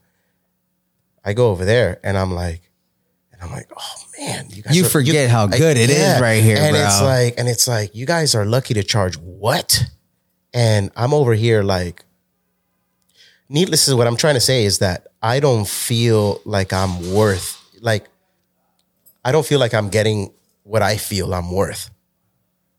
I 1.24 1.34
go 1.34 1.50
over 1.52 1.66
there 1.66 2.00
and 2.04 2.18
I'm 2.18 2.34
like, 2.34 2.72
and 3.32 3.42
I'm 3.44 3.52
like, 3.52 3.70
oh 3.78 3.96
man, 4.20 4.48
you 4.50 4.62
guys 4.64 4.76
You 4.76 4.86
are- 4.86 4.90
forget 4.90 5.30
how 5.30 5.48
good 5.48 5.78
it 5.78 5.90
is 5.90 6.20
right 6.22 6.44
here, 6.44 6.58
and 6.58 6.76
bro. 6.76 6.86
it's 6.86 7.02
like, 7.02 7.34
and 7.38 7.48
it's 7.48 7.68
like, 7.68 7.96
you 7.96 8.06
guys 8.06 8.36
are 8.36 8.46
lucky 8.46 8.74
to 8.74 8.84
charge 8.84 9.16
what? 9.18 9.84
And 10.54 10.92
I'm 10.96 11.14
over 11.14 11.34
here 11.34 11.64
like, 11.64 12.04
needless 13.48 13.88
is 13.88 13.96
what 13.96 14.08
I'm 14.08 14.18
trying 14.18 14.36
to 14.36 14.40
say 14.42 14.66
is 14.66 14.80
that 14.80 15.08
I 15.22 15.40
don't 15.40 15.68
feel 15.68 16.42
like 16.46 16.72
I'm 16.74 17.14
worth 17.14 17.58
like 17.82 18.06
I 19.24 19.32
don't 19.32 19.46
feel 19.46 19.60
like 19.60 19.74
I'm 19.74 19.90
getting 19.90 20.32
what 20.64 20.82
I 20.82 20.98
feel 20.98 21.34
I'm 21.34 21.52
worth 21.52 21.90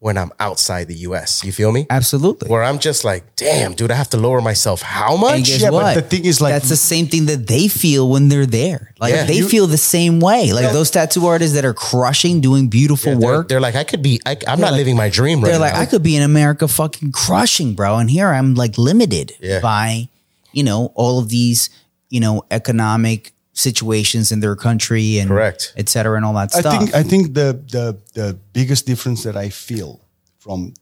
when 0.01 0.17
I'm 0.17 0.33
outside 0.41 0.89
the 0.89 0.95
US. 1.09 1.45
You 1.45 1.53
feel 1.53 1.73
me? 1.73 1.87
absolutely. 1.91 2.49
Where 2.49 2.63
I'm 2.65 2.79
just 2.79 3.05
like, 3.05 3.37
damn, 3.37 3.75
dude, 3.75 3.91
I 3.91 3.95
have 3.95 4.09
to 4.11 4.17
lower 4.17 4.41
myself 4.41 4.81
how 4.81 5.15
much? 5.17 5.35
And 5.37 5.45
guess 5.45 5.61
Yeah, 5.61 5.71
but 5.71 5.95
the 5.95 6.01
thing 6.01 6.25
is, 6.25 6.41
like- 6.41 6.55
that's 6.55 6.71
the 6.71 6.77
same 6.77 7.07
thing 7.07 7.27
that 7.27 7.47
they 7.47 7.69
feel 7.69 8.09
when 8.09 8.31
they're 8.31 8.47
there. 8.47 8.95
Like 8.99 9.13
Yeah. 9.13 9.25
they 9.25 9.37
You- 9.39 9.49
feel 9.49 9.67
the 9.67 9.77
same 9.77 10.19
way. 10.19 10.53
Like 10.55 10.73
those 10.73 10.91
tattoo 10.91 11.27
artists 11.27 11.55
that 11.55 11.67
are 11.67 11.75
crushing, 11.75 12.41
doing 12.41 12.69
beautiful 12.69 13.13
they're, 13.19 13.29
work. 13.29 13.49
they're 13.49 13.61
like, 13.61 13.77
I 13.77 13.85
could 13.85 14.03
be 14.03 14.21
I, 14.25 14.39
I'm 14.49 14.59
not 14.59 14.73
like- 14.73 14.79
living 14.79 14.97
my 14.97 15.11
dream 15.11 15.41
right 15.41 15.49
now. 15.49 15.59
They're 15.59 15.61
like, 15.61 15.75
now. 15.75 15.81
I 15.81 15.87
could 15.87 16.03
be 16.03 16.17
in 16.17 16.23
America 16.23 16.67
fucking 16.67 17.13
crushing, 17.13 17.75
bro. 17.75 17.99
And 17.99 18.09
here 18.11 18.29
I'm 18.29 18.55
like 18.55 18.79
limited 18.79 19.35
Yeah. 19.41 19.61
by, 19.61 20.09
you 20.53 20.63
know, 20.63 20.93
all 20.95 21.19
of 21.19 21.29
these, 21.29 21.69
you 22.09 22.21
know, 22.21 22.43
economic 22.51 23.33
situations 23.61 24.33
in 24.33 24.41
their 24.41 24.57
country 24.57 25.19
and 25.21 25.29
Correct. 25.29 25.73
et 25.77 25.89
cetera, 25.89 26.17
and 26.17 26.25
all 26.27 26.35
that 26.35 26.51
I 26.55 26.61
stuff. 26.61 26.73
think 26.79 26.95
I 26.95 27.03
think 27.11 27.35
the 27.35 27.49
the 27.77 27.87
the 28.15 28.29
biggest 28.53 28.87
difference 28.87 29.23
that 29.25 29.37
I 29.47 29.51
feel 29.51 30.01
from, 30.39 30.73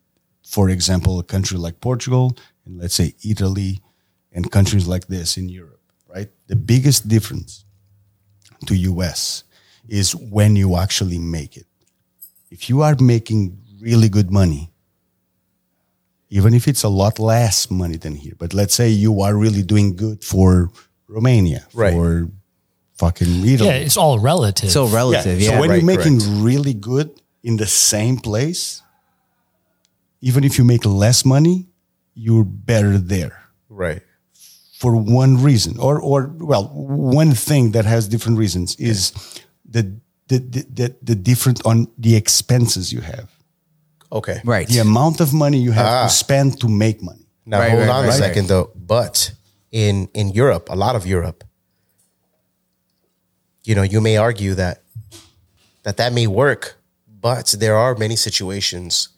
for 0.55 0.69
example, 0.71 1.19
a 1.19 1.25
country 1.25 1.59
like 1.59 1.77
Portugal 1.81 2.37
and 2.65 2.79
let's 2.81 2.95
say 2.95 3.15
Italy 3.25 3.81
and 4.33 4.51
countries 4.51 4.87
like 4.87 5.07
this 5.09 5.37
in 5.37 5.49
Europe, 5.49 5.81
right? 6.15 6.29
The 6.47 6.57
biggest 6.57 7.09
difference 7.09 7.65
to 8.67 8.75
US 8.93 9.45
is 9.89 10.15
when 10.15 10.57
you 10.57 10.77
actually 10.77 11.19
make 11.19 11.57
it. 11.57 11.67
If 12.51 12.69
you 12.71 12.83
are 12.83 12.97
making 13.01 13.59
really 13.81 14.09
good 14.09 14.31
money, 14.31 14.71
even 16.31 16.53
if 16.55 16.67
it's 16.69 16.83
a 16.85 16.89
lot 16.89 17.19
less 17.19 17.71
money 17.71 17.97
than 17.97 18.15
here, 18.15 18.35
but 18.39 18.53
let's 18.53 18.75
say 18.75 18.89
you 18.91 19.23
are 19.23 19.35
really 19.35 19.63
doing 19.63 19.97
good 19.97 20.23
for 20.25 20.71
Romania, 21.09 21.67
Right. 21.73 21.93
for 21.95 22.29
fucking 22.99 23.47
Italy. 23.47 23.69
Yeah, 23.69 23.87
it's 23.87 23.97
all 23.97 24.19
relative. 24.19 24.71
so 24.71 24.87
relative. 24.87 25.41
Yeah. 25.41 25.51
So 25.51 25.61
when 25.61 25.71
right, 25.71 25.77
you're 25.77 25.97
making 25.97 26.21
correct. 26.21 26.43
really 26.43 26.75
good 26.75 27.11
in 27.43 27.57
the 27.57 27.67
same 27.67 28.19
place, 28.19 28.83
even 30.21 30.45
if 30.45 30.59
you 30.59 30.65
make 30.65 30.85
less 30.85 31.25
money, 31.25 31.67
you're 32.15 32.45
better 32.45 32.99
there 32.99 33.41
right. 33.69 34.03
for 34.79 34.97
one 34.97 35.43
reason, 35.43 35.79
or 35.79 36.01
or 36.01 36.31
well, 36.39 36.65
one 36.75 37.33
thing 37.33 37.73
that 37.73 37.85
has 37.85 38.09
different 38.09 38.39
reasons 38.39 38.75
is 38.77 39.13
the 39.65 39.83
the 40.27 40.39
the, 40.39 40.67
the, 40.75 40.97
the 41.03 41.15
different 41.15 41.65
on 41.65 41.87
the 41.97 42.17
expenses 42.17 42.93
you 42.93 43.01
have, 43.01 43.31
Okay. 44.11 44.41
right. 44.45 44.67
the 44.69 44.79
amount 44.79 45.21
of 45.21 45.33
money 45.33 45.59
you 45.59 45.73
have 45.73 45.87
to 45.87 46.05
ah. 46.05 46.07
spend 46.09 46.61
to 46.61 46.69
make 46.69 47.03
money. 47.03 47.27
Now 47.47 47.61
Right, 47.61 47.71
hold 47.71 47.83
right, 47.83 47.91
on 47.91 48.05
right, 48.05 48.05
a 48.05 48.09
right. 48.09 48.19
second 48.19 48.49
though. 48.49 48.71
But 48.75 49.33
in 49.71 50.09
in 50.15 50.31
Europe, 50.31 50.69
a 50.71 50.77
lot 50.77 50.97
of 50.97 51.07
Europe, 51.07 51.45
you 53.69 53.75
know, 53.75 53.83
you 53.95 54.01
may 54.01 54.17
argue 54.17 54.55
that 54.55 54.77
that 55.85 55.97
that 55.99 56.13
may 56.13 56.27
work, 56.27 56.63
but 57.29 57.47
there 57.59 57.77
are 57.77 57.95
many 57.95 58.17
situations 58.17 59.09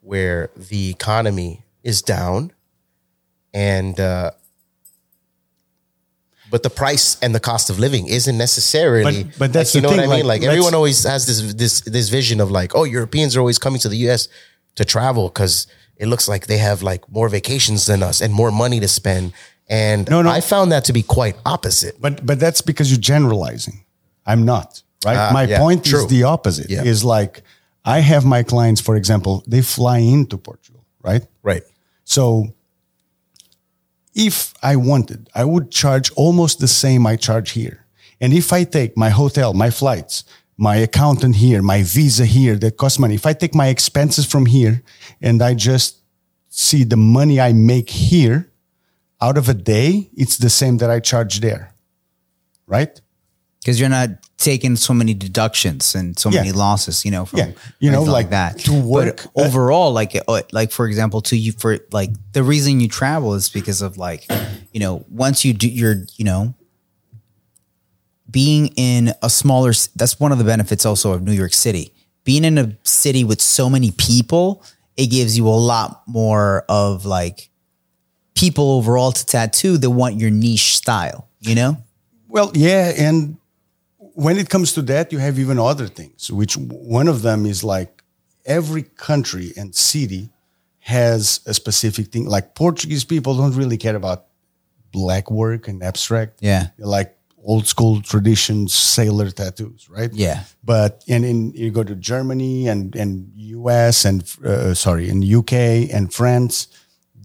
where 0.00 0.50
the 0.70 0.90
economy 0.90 1.62
is 1.82 2.02
down 2.02 2.52
and 3.52 3.98
uh, 3.98 4.30
but 6.50 6.62
the 6.62 6.70
price 6.70 7.16
and 7.20 7.34
the 7.34 7.40
cost 7.40 7.70
of 7.70 7.78
living 7.78 8.06
isn't 8.06 8.38
necessarily 8.38 9.24
But- 9.24 9.38
but 9.38 9.52
that's 9.52 9.74
like, 9.74 9.74
you 9.74 9.80
the 9.80 9.82
know 9.82 9.96
what 9.96 10.02
thing, 10.02 10.12
I 10.12 10.16
mean 10.18 10.26
like, 10.26 10.40
like, 10.42 10.48
everyone 10.48 10.74
always 10.74 11.02
has 11.04 11.26
this 11.26 11.40
this 11.54 11.80
this 11.80 12.08
vision 12.08 12.40
of 12.40 12.48
like 12.50 12.70
oh 12.76 12.84
Europeans 12.84 13.34
are 13.36 13.40
always 13.40 13.58
coming 13.58 13.80
to 13.80 13.88
the 13.88 13.96
US 14.08 14.28
to 14.76 14.84
travel 14.84 15.28
cuz 15.30 15.66
it 15.96 16.06
looks 16.06 16.28
like 16.28 16.46
they 16.46 16.58
have 16.58 16.82
like 16.82 17.02
more 17.10 17.28
vacations 17.28 17.86
than 17.86 18.02
us 18.02 18.20
and 18.20 18.32
more 18.32 18.52
money 18.52 18.78
to 18.80 18.88
spend 18.88 19.32
and 19.68 20.08
No, 20.08 20.22
no. 20.22 20.30
I 20.30 20.40
found 20.40 20.70
that 20.70 20.84
to 20.84 20.92
be 20.92 21.02
quite 21.02 21.36
opposite 21.44 21.94
But 22.00 22.24
but 22.24 22.38
that's 22.38 22.60
because 22.60 22.86
you're 22.92 23.00
generalizing. 23.14 23.82
I'm 24.26 24.44
not. 24.44 24.82
Right. 25.04 25.16
Ah, 25.16 25.30
my 25.32 25.44
yeah, 25.44 25.58
point 25.58 25.84
true. 25.84 26.00
is 26.00 26.06
the 26.08 26.24
opposite. 26.24 26.70
Yeah. 26.70 26.82
Is 26.82 27.04
like 27.04 27.42
I 27.84 28.00
have 28.00 28.24
my 28.24 28.42
clients, 28.42 28.80
for 28.80 28.96
example, 28.96 29.44
they 29.46 29.62
fly 29.62 29.98
into 29.98 30.36
Portugal, 30.36 30.84
right? 31.02 31.24
right 31.42 31.62
So 32.04 32.54
if 34.14 34.54
I 34.62 34.76
wanted, 34.76 35.28
I 35.34 35.44
would 35.44 35.70
charge 35.70 36.10
almost 36.12 36.58
the 36.58 36.68
same 36.68 37.06
I 37.06 37.16
charge 37.16 37.50
here. 37.50 37.86
And 38.20 38.32
if 38.32 38.52
I 38.52 38.64
take 38.64 38.96
my 38.96 39.10
hotel, 39.10 39.52
my 39.52 39.70
flights, 39.70 40.24
my 40.56 40.76
accountant 40.76 41.36
here, 41.36 41.62
my 41.62 41.82
visa 41.82 42.24
here 42.24 42.56
that 42.56 42.78
costs 42.78 42.98
money, 42.98 43.14
if 43.14 43.26
I 43.26 43.34
take 43.34 43.54
my 43.54 43.68
expenses 43.68 44.24
from 44.26 44.46
here 44.46 44.82
and 45.20 45.42
I 45.42 45.54
just 45.54 45.98
see 46.48 46.82
the 46.82 46.96
money 46.96 47.38
I 47.38 47.52
make 47.52 47.90
here 47.90 48.50
out 49.20 49.36
of 49.36 49.48
a 49.48 49.54
day, 49.54 50.10
it's 50.16 50.38
the 50.38 50.50
same 50.50 50.78
that 50.78 50.90
I 50.90 50.98
charge 50.98 51.40
there. 51.40 51.74
Right? 52.66 53.00
Because 53.66 53.80
you're 53.80 53.88
not 53.88 54.10
taking 54.38 54.76
so 54.76 54.94
many 54.94 55.12
deductions 55.12 55.96
and 55.96 56.16
so 56.16 56.30
Yeah. 56.30 56.42
many 56.42 56.52
losses, 56.52 57.04
you 57.04 57.10
know, 57.10 57.24
from 57.24 57.40
Yeah. 57.40 57.50
You 57.80 57.90
know, 57.90 57.96
anything 57.96 58.12
like, 58.12 58.30
that. 58.30 58.60
to 58.60 58.72
work- 58.72 59.28
But 59.34 59.44
overall, 59.44 59.92
like, 59.92 60.14
uh, 60.28 60.42
like 60.52 60.70
for 60.70 60.86
example, 60.86 61.20
to 61.22 61.36
you 61.36 61.50
for 61.50 61.80
like 61.90 62.10
the 62.32 62.44
reason 62.44 62.78
you 62.78 62.86
travel 62.86 63.34
is 63.34 63.48
because 63.48 63.82
of 63.82 63.98
like, 63.98 64.24
you 64.72 64.78
know, 64.78 65.04
once 65.10 65.44
you 65.44 65.52
do, 65.52 65.66
you're, 65.66 66.04
you 66.16 66.24
know, 66.24 66.54
being 68.30 68.68
in 68.76 69.12
a 69.20 69.28
smaller. 69.28 69.72
That's 69.96 70.20
one 70.20 70.30
of 70.30 70.38
the 70.38 70.44
benefits 70.44 70.86
also 70.86 71.12
of 71.12 71.22
New 71.22 71.32
York 71.32 71.52
City. 71.52 71.92
Being 72.22 72.44
in 72.44 72.58
a 72.58 72.76
city 72.84 73.24
with 73.24 73.40
so 73.42 73.68
many 73.68 73.90
people, 73.90 74.62
it 74.96 75.08
gives 75.08 75.36
you 75.36 75.48
a 75.48 75.58
lot 75.72 76.02
more 76.06 76.64
of 76.68 77.04
like 77.04 77.50
people 78.36 78.70
overall 78.78 79.10
to 79.10 79.26
tattoo 79.26 79.76
that 79.78 79.90
want 79.90 80.20
your 80.20 80.30
niche 80.30 80.76
style. 80.76 81.26
You 81.40 81.56
know. 81.56 81.76
Well, 82.28 82.52
yeah, 82.54 82.92
and 82.96 83.38
when 84.16 84.38
it 84.38 84.48
comes 84.48 84.72
to 84.72 84.82
that, 84.82 85.12
you 85.12 85.18
have 85.18 85.38
even 85.38 85.58
other 85.58 85.86
things. 85.86 86.32
Which 86.32 86.56
one 86.56 87.06
of 87.06 87.20
them 87.20 87.44
is 87.44 87.62
like 87.62 88.02
every 88.46 88.82
country 88.82 89.52
and 89.58 89.74
city 89.74 90.30
has 90.78 91.40
a 91.44 91.52
specific 91.52 92.06
thing. 92.08 92.26
Like 92.26 92.54
Portuguese 92.54 93.04
people 93.04 93.36
don't 93.36 93.54
really 93.54 93.76
care 93.76 93.94
about 93.94 94.24
black 94.90 95.30
work 95.30 95.68
and 95.68 95.82
abstract. 95.82 96.38
Yeah. 96.40 96.68
Like 96.78 97.14
old 97.44 97.66
school 97.66 98.00
traditions, 98.00 98.72
sailor 98.72 99.30
tattoos, 99.30 99.86
right? 99.90 100.10
Yeah. 100.14 100.44
But 100.64 101.04
and 101.06 101.22
in 101.22 101.52
you 101.52 101.70
go 101.70 101.84
to 101.84 101.94
Germany 101.94 102.68
and 102.68 102.96
and 102.96 103.30
US 103.34 104.06
and 104.06 104.24
uh, 104.42 104.72
sorry 104.72 105.10
in 105.10 105.22
UK 105.22 105.92
and 105.92 106.10
France, 106.10 106.68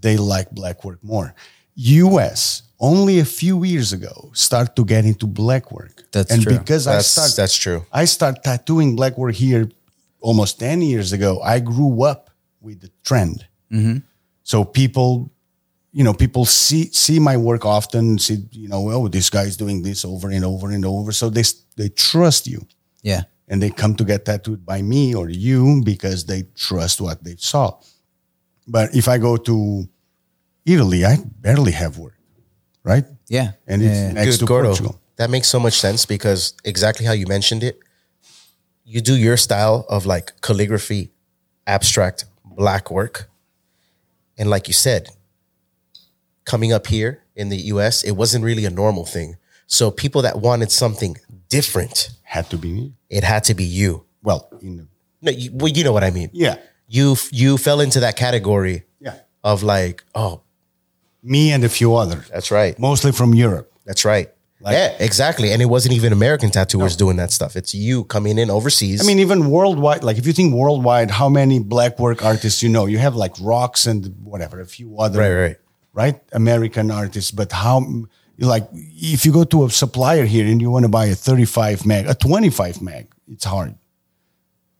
they 0.01 0.17
like 0.17 0.51
black 0.51 0.83
work 0.83 1.01
more. 1.01 1.35
US 1.75 2.63
only 2.82 3.19
a 3.19 3.25
few 3.25 3.63
years 3.63 3.93
ago 3.93 4.32
start 4.34 4.75
to 4.75 4.84
get 4.84 5.05
into 5.05 5.27
black 5.27 5.71
work. 5.71 6.03
That's 6.11 6.32
and 6.32 6.41
true. 6.43 6.57
because 6.57 6.88
I 6.88 6.93
that's 6.95 7.07
start 7.07 7.32
that's 7.38 7.55
true 7.57 7.86
I 7.93 8.05
start 8.05 8.43
tattooing 8.43 8.95
black 8.95 9.17
work 9.17 9.36
here 9.36 9.69
almost 10.19 10.59
10 10.59 10.82
years 10.82 11.13
ago. 11.13 11.39
I 11.41 11.59
grew 11.59 12.03
up 12.03 12.29
with 12.59 12.82
the 12.82 12.89
trend. 13.03 13.45
Mm-hmm. 13.71 13.97
So 14.43 14.63
people, 14.65 15.32
you 15.93 16.03
know, 16.03 16.13
people 16.13 16.45
see 16.45 16.89
see 16.91 17.19
my 17.19 17.38
work 17.38 17.65
often, 17.65 18.17
see, 18.19 18.38
you 18.51 18.67
know, 18.67 18.89
oh, 18.91 19.07
this 19.07 19.29
guy's 19.29 19.55
doing 19.57 19.84
this 19.84 20.03
over 20.05 20.29
and 20.29 20.43
over 20.45 20.71
and 20.71 20.86
over. 20.86 21.11
So 21.11 21.29
they 21.29 21.43
they 21.77 21.89
trust 21.89 22.47
you 22.47 22.65
Yeah. 23.03 23.23
and 23.47 23.61
they 23.61 23.69
come 23.69 23.95
to 23.95 24.03
get 24.03 24.25
tattooed 24.25 24.65
by 24.65 24.82
me 24.82 25.15
or 25.15 25.29
you 25.29 25.82
because 25.84 26.25
they 26.25 26.43
trust 26.55 26.99
what 27.01 27.23
they 27.23 27.36
saw. 27.38 27.79
But 28.67 28.95
if 28.95 29.07
I 29.07 29.17
go 29.17 29.38
to 29.38 29.88
Italy, 30.65 31.03
I 31.05 31.17
barely 31.41 31.71
have 31.71 31.97
work, 31.97 32.17
right? 32.84 33.05
Yeah. 33.27 33.51
And 33.67 33.82
it's 33.82 33.95
Yeah. 33.95 34.11
next 34.13 34.32
Good, 34.32 34.39
to 34.39 34.45
Gordo. 34.45 34.67
Portugal. 34.69 35.01
That 35.17 35.29
makes 35.29 35.47
so 35.47 35.59
much 35.59 35.79
sense 35.79 36.05
because 36.05 36.53
exactly 36.63 37.05
how 37.05 37.13
you 37.13 37.27
mentioned 37.27 37.63
it, 37.63 37.79
you 38.86 39.01
do 39.01 39.15
your 39.15 39.38
style 39.38 39.86
of 39.89 40.05
like 40.05 40.34
calligraphy, 40.41 41.11
abstract, 41.67 42.25
black 42.45 42.89
work. 42.91 43.29
And 44.38 44.49
like 44.49 44.67
you 44.67 44.73
said, 44.73 45.09
coming 46.45 46.73
up 46.73 46.88
here 46.88 47.23
in 47.36 47.49
the 47.49 47.57
US, 47.73 48.03
it 48.03 48.11
wasn't 48.11 48.43
really 48.43 48.65
a 48.65 48.69
normal 48.69 49.05
thing. 49.05 49.38
So 49.67 49.91
people 49.91 50.21
that 50.23 50.39
wanted 50.41 50.71
something 50.71 51.15
different, 51.49 52.09
Had 52.23 52.49
to 52.49 52.57
be 52.57 52.71
me. 52.73 52.93
it 53.09 53.23
had 53.23 53.43
to 53.45 53.53
be 53.53 53.63
you. 53.63 54.05
Well, 54.23 54.49
in 54.61 54.77
the, 54.77 54.88
No, 55.21 55.32
you, 55.32 55.51
well, 55.53 55.71
you 55.71 55.84
know 55.84 55.91
what 55.93 56.03
I 56.03 56.11
mean. 56.11 56.29
yeah, 56.34 56.55
You 56.88 57.15
you 57.32 57.57
fell 57.57 57.79
into 57.79 57.99
that 58.01 58.15
category 58.17 58.84
yeah. 58.99 59.19
of 59.43 59.63
like, 59.63 60.03
oh, 60.15 60.41
Me 61.24 61.51
and 61.51 61.63
a 61.63 61.69
few 61.69 61.95
others, 61.95 62.28
that's 62.30 62.51
right. 62.51 62.78
mostly 62.80 63.11
from 63.11 63.34
Europe. 63.34 63.72
That's 63.86 64.03
right. 64.05 64.30
Like- 64.59 64.74
yeah, 64.74 64.95
exactly. 64.99 65.51
And 65.51 65.61
it 65.61 65.65
wasn't 65.65 65.93
even 65.95 66.13
American 66.13 66.49
tattooers 66.51 66.95
doing 66.95 67.17
that 67.17 67.32
stuff. 67.32 67.55
It's 67.55 67.74
you 67.74 68.03
coming 68.05 68.38
in 68.38 68.49
overseas. 68.51 69.01
I 69.01 69.05
mean, 69.07 69.19
even 69.19 69.49
worldwide, 69.49 70.03
like 70.03 70.17
if 70.17 70.26
you 70.28 70.34
think 70.34 70.53
worldwide, 70.53 71.09
how 71.11 71.30
many 71.30 71.59
black 71.59 71.97
work 71.99 72.24
artists 72.24 72.61
you 72.63 72.69
know? 72.69 72.86
You 72.86 72.99
have 72.99 73.15
like 73.15 73.34
Roxx 73.36 73.88
and 73.88 74.15
whatever, 74.24 74.59
a 74.61 74.65
few 74.65 74.97
other, 74.99 75.19
Right, 75.19 75.34
right. 75.34 75.57
right? 75.93 76.22
American 76.32 76.91
artists. 76.91 77.32
But 77.32 77.51
how, 77.51 77.84
like, 78.38 78.67
if 78.74 79.26
you 79.26 79.32
go 79.32 79.43
to 79.45 79.65
a 79.65 79.69
supplier 79.72 80.26
here 80.26 80.45
and 80.45 80.61
you 80.61 80.69
want 80.69 80.84
to 80.86 80.89
buy 80.89 81.05
a 81.05 81.15
35 81.15 81.86
mag, 81.86 82.05
a 82.07 82.13
25 82.13 82.82
mag, 82.84 83.07
it's 83.28 83.45
hard. 83.45 83.74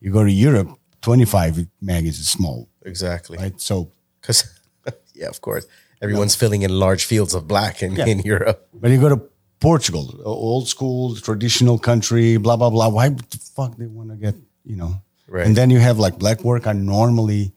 You 0.00 0.12
go 0.12 0.22
to 0.24 0.30
Europe, 0.32 0.68
25 1.02 1.66
mag 1.80 2.06
is 2.06 2.28
small, 2.28 2.68
exactly. 2.84 3.36
right? 3.38 3.60
So, 3.60 3.90
Because, 4.20 4.44
yeah, 5.14 5.26
of 5.28 5.40
course. 5.40 5.66
Everyone's 6.02 6.34
filling 6.34 6.62
in 6.62 6.70
large 6.78 7.04
fields 7.04 7.32
of 7.34 7.46
black 7.46 7.82
in, 7.82 7.94
Yeah. 7.94 8.06
in 8.06 8.18
Europe. 8.20 8.68
but 8.74 8.90
you 8.90 9.00
go 9.00 9.08
to 9.08 9.20
Portugal, 9.60 10.20
old 10.24 10.66
school, 10.68 11.14
traditional 11.16 11.78
country, 11.78 12.36
blah, 12.36 12.56
blah, 12.56 12.70
blah. 12.70 12.88
Why 12.88 13.10
the 13.10 13.38
fuck 13.56 13.76
they 13.76 13.86
want 13.86 14.10
to 14.10 14.16
get, 14.16 14.34
you 14.64 14.76
know? 14.76 15.00
Right. 15.28 15.46
And 15.46 15.56
then 15.56 15.70
you 15.70 15.78
have 15.78 15.98
like 15.98 16.18
black 16.18 16.42
work 16.44 16.66
are 16.66 16.74
normally 16.74 17.52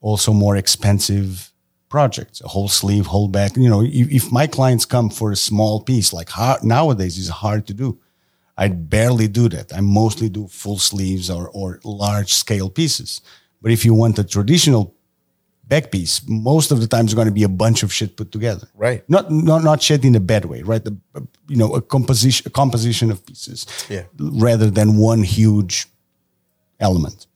also 0.00 0.32
more 0.32 0.56
expensive 0.56 1.52
projects, 1.90 2.40
a 2.40 2.48
whole 2.48 2.68
sleeve, 2.68 3.06
whole 3.06 3.28
back. 3.28 3.56
You 3.56 3.68
know, 3.68 3.82
if, 3.82 4.10
if 4.10 4.32
my 4.32 4.46
clients 4.46 4.84
come 4.86 5.10
for 5.10 5.30
a 5.32 5.36
small 5.36 5.80
piece, 5.82 6.12
like 6.12 6.30
how, 6.30 6.56
nowadays 6.62 7.18
is 7.18 7.28
hard 7.28 7.66
to 7.66 7.74
do. 7.74 7.98
I 8.56 8.68
barely 8.68 9.28
do 9.28 9.48
that. 9.50 9.74
I 9.74 9.80
mostly 9.80 10.28
do 10.28 10.46
full 10.48 10.78
sleeves 10.78 11.28
or, 11.28 11.48
or 11.50 11.80
large 11.84 12.32
scale 12.32 12.70
pieces. 12.70 13.20
But 13.60 13.72
if 13.72 13.84
you 13.84 13.92
want 13.94 14.18
a 14.18 14.24
traditional 14.24 14.93
back 15.68 15.90
piece, 15.90 16.20
most 16.28 16.70
of 16.70 16.80
the 16.80 16.86
time 16.86 17.06
is 17.06 17.14
going 17.14 17.26
to 17.26 17.32
be 17.32 17.42
a 17.42 17.48
bunch 17.48 17.82
of 17.82 17.92
shit 17.92 18.16
put 18.16 18.32
together. 18.32 18.68
Right. 18.74 19.08
Not 19.08 19.30
not 19.30 19.64
not 19.64 19.82
shit 19.82 20.04
in 20.04 20.14
a 20.14 20.20
bad 20.20 20.44
way, 20.44 20.62
right? 20.62 20.84
The, 20.84 20.96
you 21.48 21.56
know, 21.56 21.74
a 21.74 21.80
composition 21.80 22.46
a 22.46 22.50
composition 22.50 23.10
of 23.10 23.24
pieces. 23.24 23.66
Yeah. 23.88 24.04
Rather 24.18 24.70
than 24.70 24.96
one 24.96 25.22
huge 25.22 25.86
element. 26.80 27.26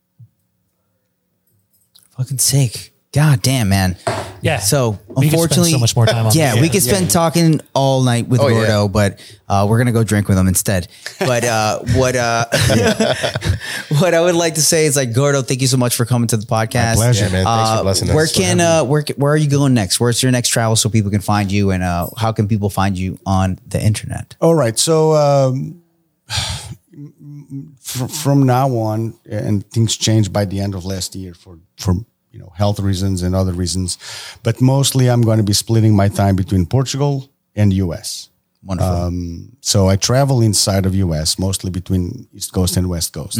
Fucking 2.17 2.39
sick. 2.39 2.93
God 3.13 3.43
damn, 3.43 3.69
man. 3.69 3.97
Yeah. 4.43 4.59
So 4.59 4.91
We 4.91 4.97
could 4.97 5.05
spend 5.07 5.25
unfortunately, 5.33 5.71
so 5.73 5.79
much 5.79 5.97
more 5.97 6.07
time 6.07 6.27
on 6.27 6.33
yeah, 6.35 6.53
this. 6.55 6.61
we 6.63 6.69
could 6.69 6.83
spend 6.83 7.11
talking 7.11 7.61
all 7.75 8.03
night 8.03 8.29
with 8.29 8.41
Oh, 8.41 8.49
yeah. 8.49 8.55
Gordo, 8.67 8.89
but 8.89 9.21
uh, 9.49 9.67
we're 9.69 9.79
gonna 9.79 9.93
go 9.93 10.05
drink 10.05 10.29
with 10.29 10.39
him 10.39 10.47
instead. 10.49 10.89
But 11.19 11.45
uh, 11.45 11.79
what 11.95 12.15
uh, 12.17 12.45
what 13.99 14.15
I 14.15 14.21
would 14.21 14.35
like 14.35 14.55
to 14.55 14.63
say 14.63 14.87
is 14.87 14.97
like 14.97 15.13
Gordo, 15.13 15.43
thank 15.43 15.61
you 15.61 15.67
so 15.67 15.77
much 15.77 15.97
for 15.97 16.05
coming 16.05 16.29
to 16.29 16.37
the 16.37 16.47
podcast. 16.47 16.95
pleasure. 16.97 17.27
Yeah, 17.27 17.33
man. 17.33 17.45
Thanks 17.45 17.71
Uh, 17.71 17.77
for 17.79 17.83
blessing 17.85 18.09
us. 18.11 18.15
where 18.15 18.27
for 18.27 18.35
can 18.35 18.59
having 18.59 18.61
uh, 18.61 18.85
where 18.91 19.05
where 19.17 19.33
are 19.33 19.37
you 19.37 19.49
going 19.51 19.75
next? 19.75 20.01
Where's 20.01 20.23
your 20.23 20.33
next 20.33 20.49
travel 20.49 20.77
so 20.77 20.89
people 20.89 21.11
can 21.11 21.21
find 21.21 21.51
you, 21.51 21.71
and 21.71 21.83
uh, 21.83 22.09
how 22.17 22.33
can 22.33 22.47
people 22.49 22.71
find 22.71 22.97
you 22.99 23.19
on 23.27 23.59
the 23.67 23.83
internet? 23.85 24.37
All 24.41 24.55
right. 24.55 24.79
So 24.79 25.15
um, 25.15 25.83
fr- 27.81 28.07
from 28.09 28.43
now 28.45 28.69
on, 28.77 29.15
and 29.29 29.69
things 29.71 29.97
changed 29.97 30.33
by 30.33 30.45
the 30.45 30.61
end 30.61 30.75
of 30.75 30.85
last 30.85 31.15
year 31.15 31.35
for 31.35 31.59
for 31.77 31.95
you 32.33 32.39
know 32.39 32.53
health 32.57 32.81
reasons 32.81 33.23
and 33.23 33.35
other 33.35 33.53
reasons, 33.53 33.99
but 34.43 34.61
mostly 34.61 35.09
I'm 35.09 35.23
going 35.23 35.39
to 35.39 35.45
be 35.45 35.53
splitting 35.55 35.95
my 35.97 36.09
time 36.09 36.37
between 36.37 36.67
Portugal 36.67 37.31
and 37.55 37.73
U.S. 37.73 38.29
Wonderful. 38.65 38.93
Um, 38.95 39.57
so 39.61 39.89
I 39.89 39.97
travel 39.97 40.41
inside 40.43 40.85
of 40.87 40.95
US, 40.95 41.39
mostly 41.39 41.71
between 41.71 42.29
East 42.33 42.53
Coast 42.53 42.77
and 42.77 42.89
West 42.89 43.13
Coast. 43.13 43.39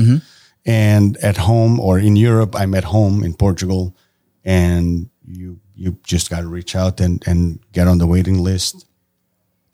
And 0.67 1.17
at 1.19 1.37
home 1.37 1.81
or 1.81 1.99
in 1.99 2.17
Europe, 2.17 2.55
I'm 2.55 2.75
at 2.75 2.85
home 2.85 3.25
in 3.25 3.35
Portugal, 3.35 3.97
and 4.45 5.09
you 5.27 5.61
you 5.75 5.97
just 6.05 6.31
got 6.31 6.41
to 6.41 6.49
reach 6.49 6.75
out 6.77 7.01
and 7.01 7.23
and 7.27 7.61
get 7.73 7.89
on 7.89 7.99
the 7.99 8.07
waiting 8.07 8.43
list, 8.43 8.87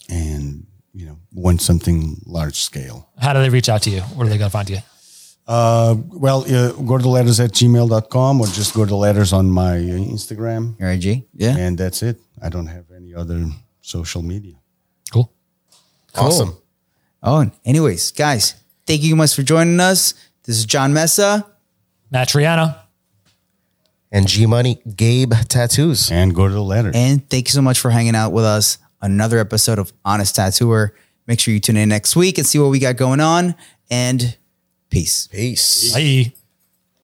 and 0.08 0.66
you 0.92 1.06
know 1.06 1.18
want 1.32 1.62
something 1.62 2.20
large 2.26 2.56
scale. 2.56 3.08
How 3.18 3.32
do 3.32 3.40
they 3.40 3.50
reach 3.50 3.68
out 3.68 3.82
to 3.82 3.90
you? 3.90 4.02
Where 4.14 4.24
do 4.26 4.30
they 4.30 4.38
go 4.38 4.44
to 4.44 4.50
find 4.50 4.70
you? 4.70 4.78
Uh, 5.46 5.96
well, 6.08 6.40
uh, 6.42 6.72
gordoletters 6.72 7.42
at 7.42 7.52
gmail.com 7.52 8.40
or 8.40 8.46
just 8.46 8.74
gordoletters 8.74 9.32
on 9.32 9.50
my 9.50 9.76
uh, 9.76 10.12
Instagram. 10.14 10.78
Your 10.80 10.90
IG? 10.90 11.24
Yeah. 11.34 11.56
And 11.56 11.76
that's 11.76 12.02
it. 12.02 12.18
I 12.42 12.48
don't 12.48 12.66
have 12.66 12.86
any 12.94 13.14
other 13.14 13.46
social 13.80 14.22
media. 14.22 14.54
Cool. 15.12 15.30
Awesome. 16.14 16.56
Oh, 17.22 17.40
and 17.40 17.52
anyways, 17.64 18.12
guys, 18.12 18.54
thank 18.86 19.02
you 19.02 19.16
much 19.16 19.34
for 19.34 19.42
joining 19.42 19.80
us. 19.80 20.14
This 20.44 20.58
is 20.58 20.66
Jon 20.66 20.92
Mesa. 20.92 21.46
Matt 22.10 22.28
Truiano. 22.28 22.78
And 24.12 24.28
G 24.28 24.46
Money 24.46 24.80
Gabe 24.96 25.32
Tattoos. 25.48 26.10
And 26.10 26.34
go 26.34 26.46
to 26.46 26.54
the 26.54 26.62
letters. 26.62 26.94
And 26.94 27.28
thank 27.28 27.48
you 27.48 27.52
so 27.52 27.62
much 27.62 27.80
for 27.80 27.90
hanging 27.90 28.14
out 28.14 28.32
with 28.32 28.44
us 28.44 28.78
another 29.02 29.38
episode 29.38 29.78
of 29.78 29.92
Honest 30.04 30.36
Tattooer. 30.36 30.94
Make 31.26 31.40
sure 31.40 31.52
you 31.52 31.60
tune 31.60 31.76
in 31.76 31.88
next 31.88 32.14
week 32.14 32.38
and 32.38 32.46
see 32.46 32.58
what 32.58 32.70
we 32.70 32.78
got 32.78 32.96
going 32.96 33.20
on. 33.20 33.54
And 33.90 34.36
peace. 34.94 35.26
Peace. 35.26 35.92
Bye. 35.92 36.43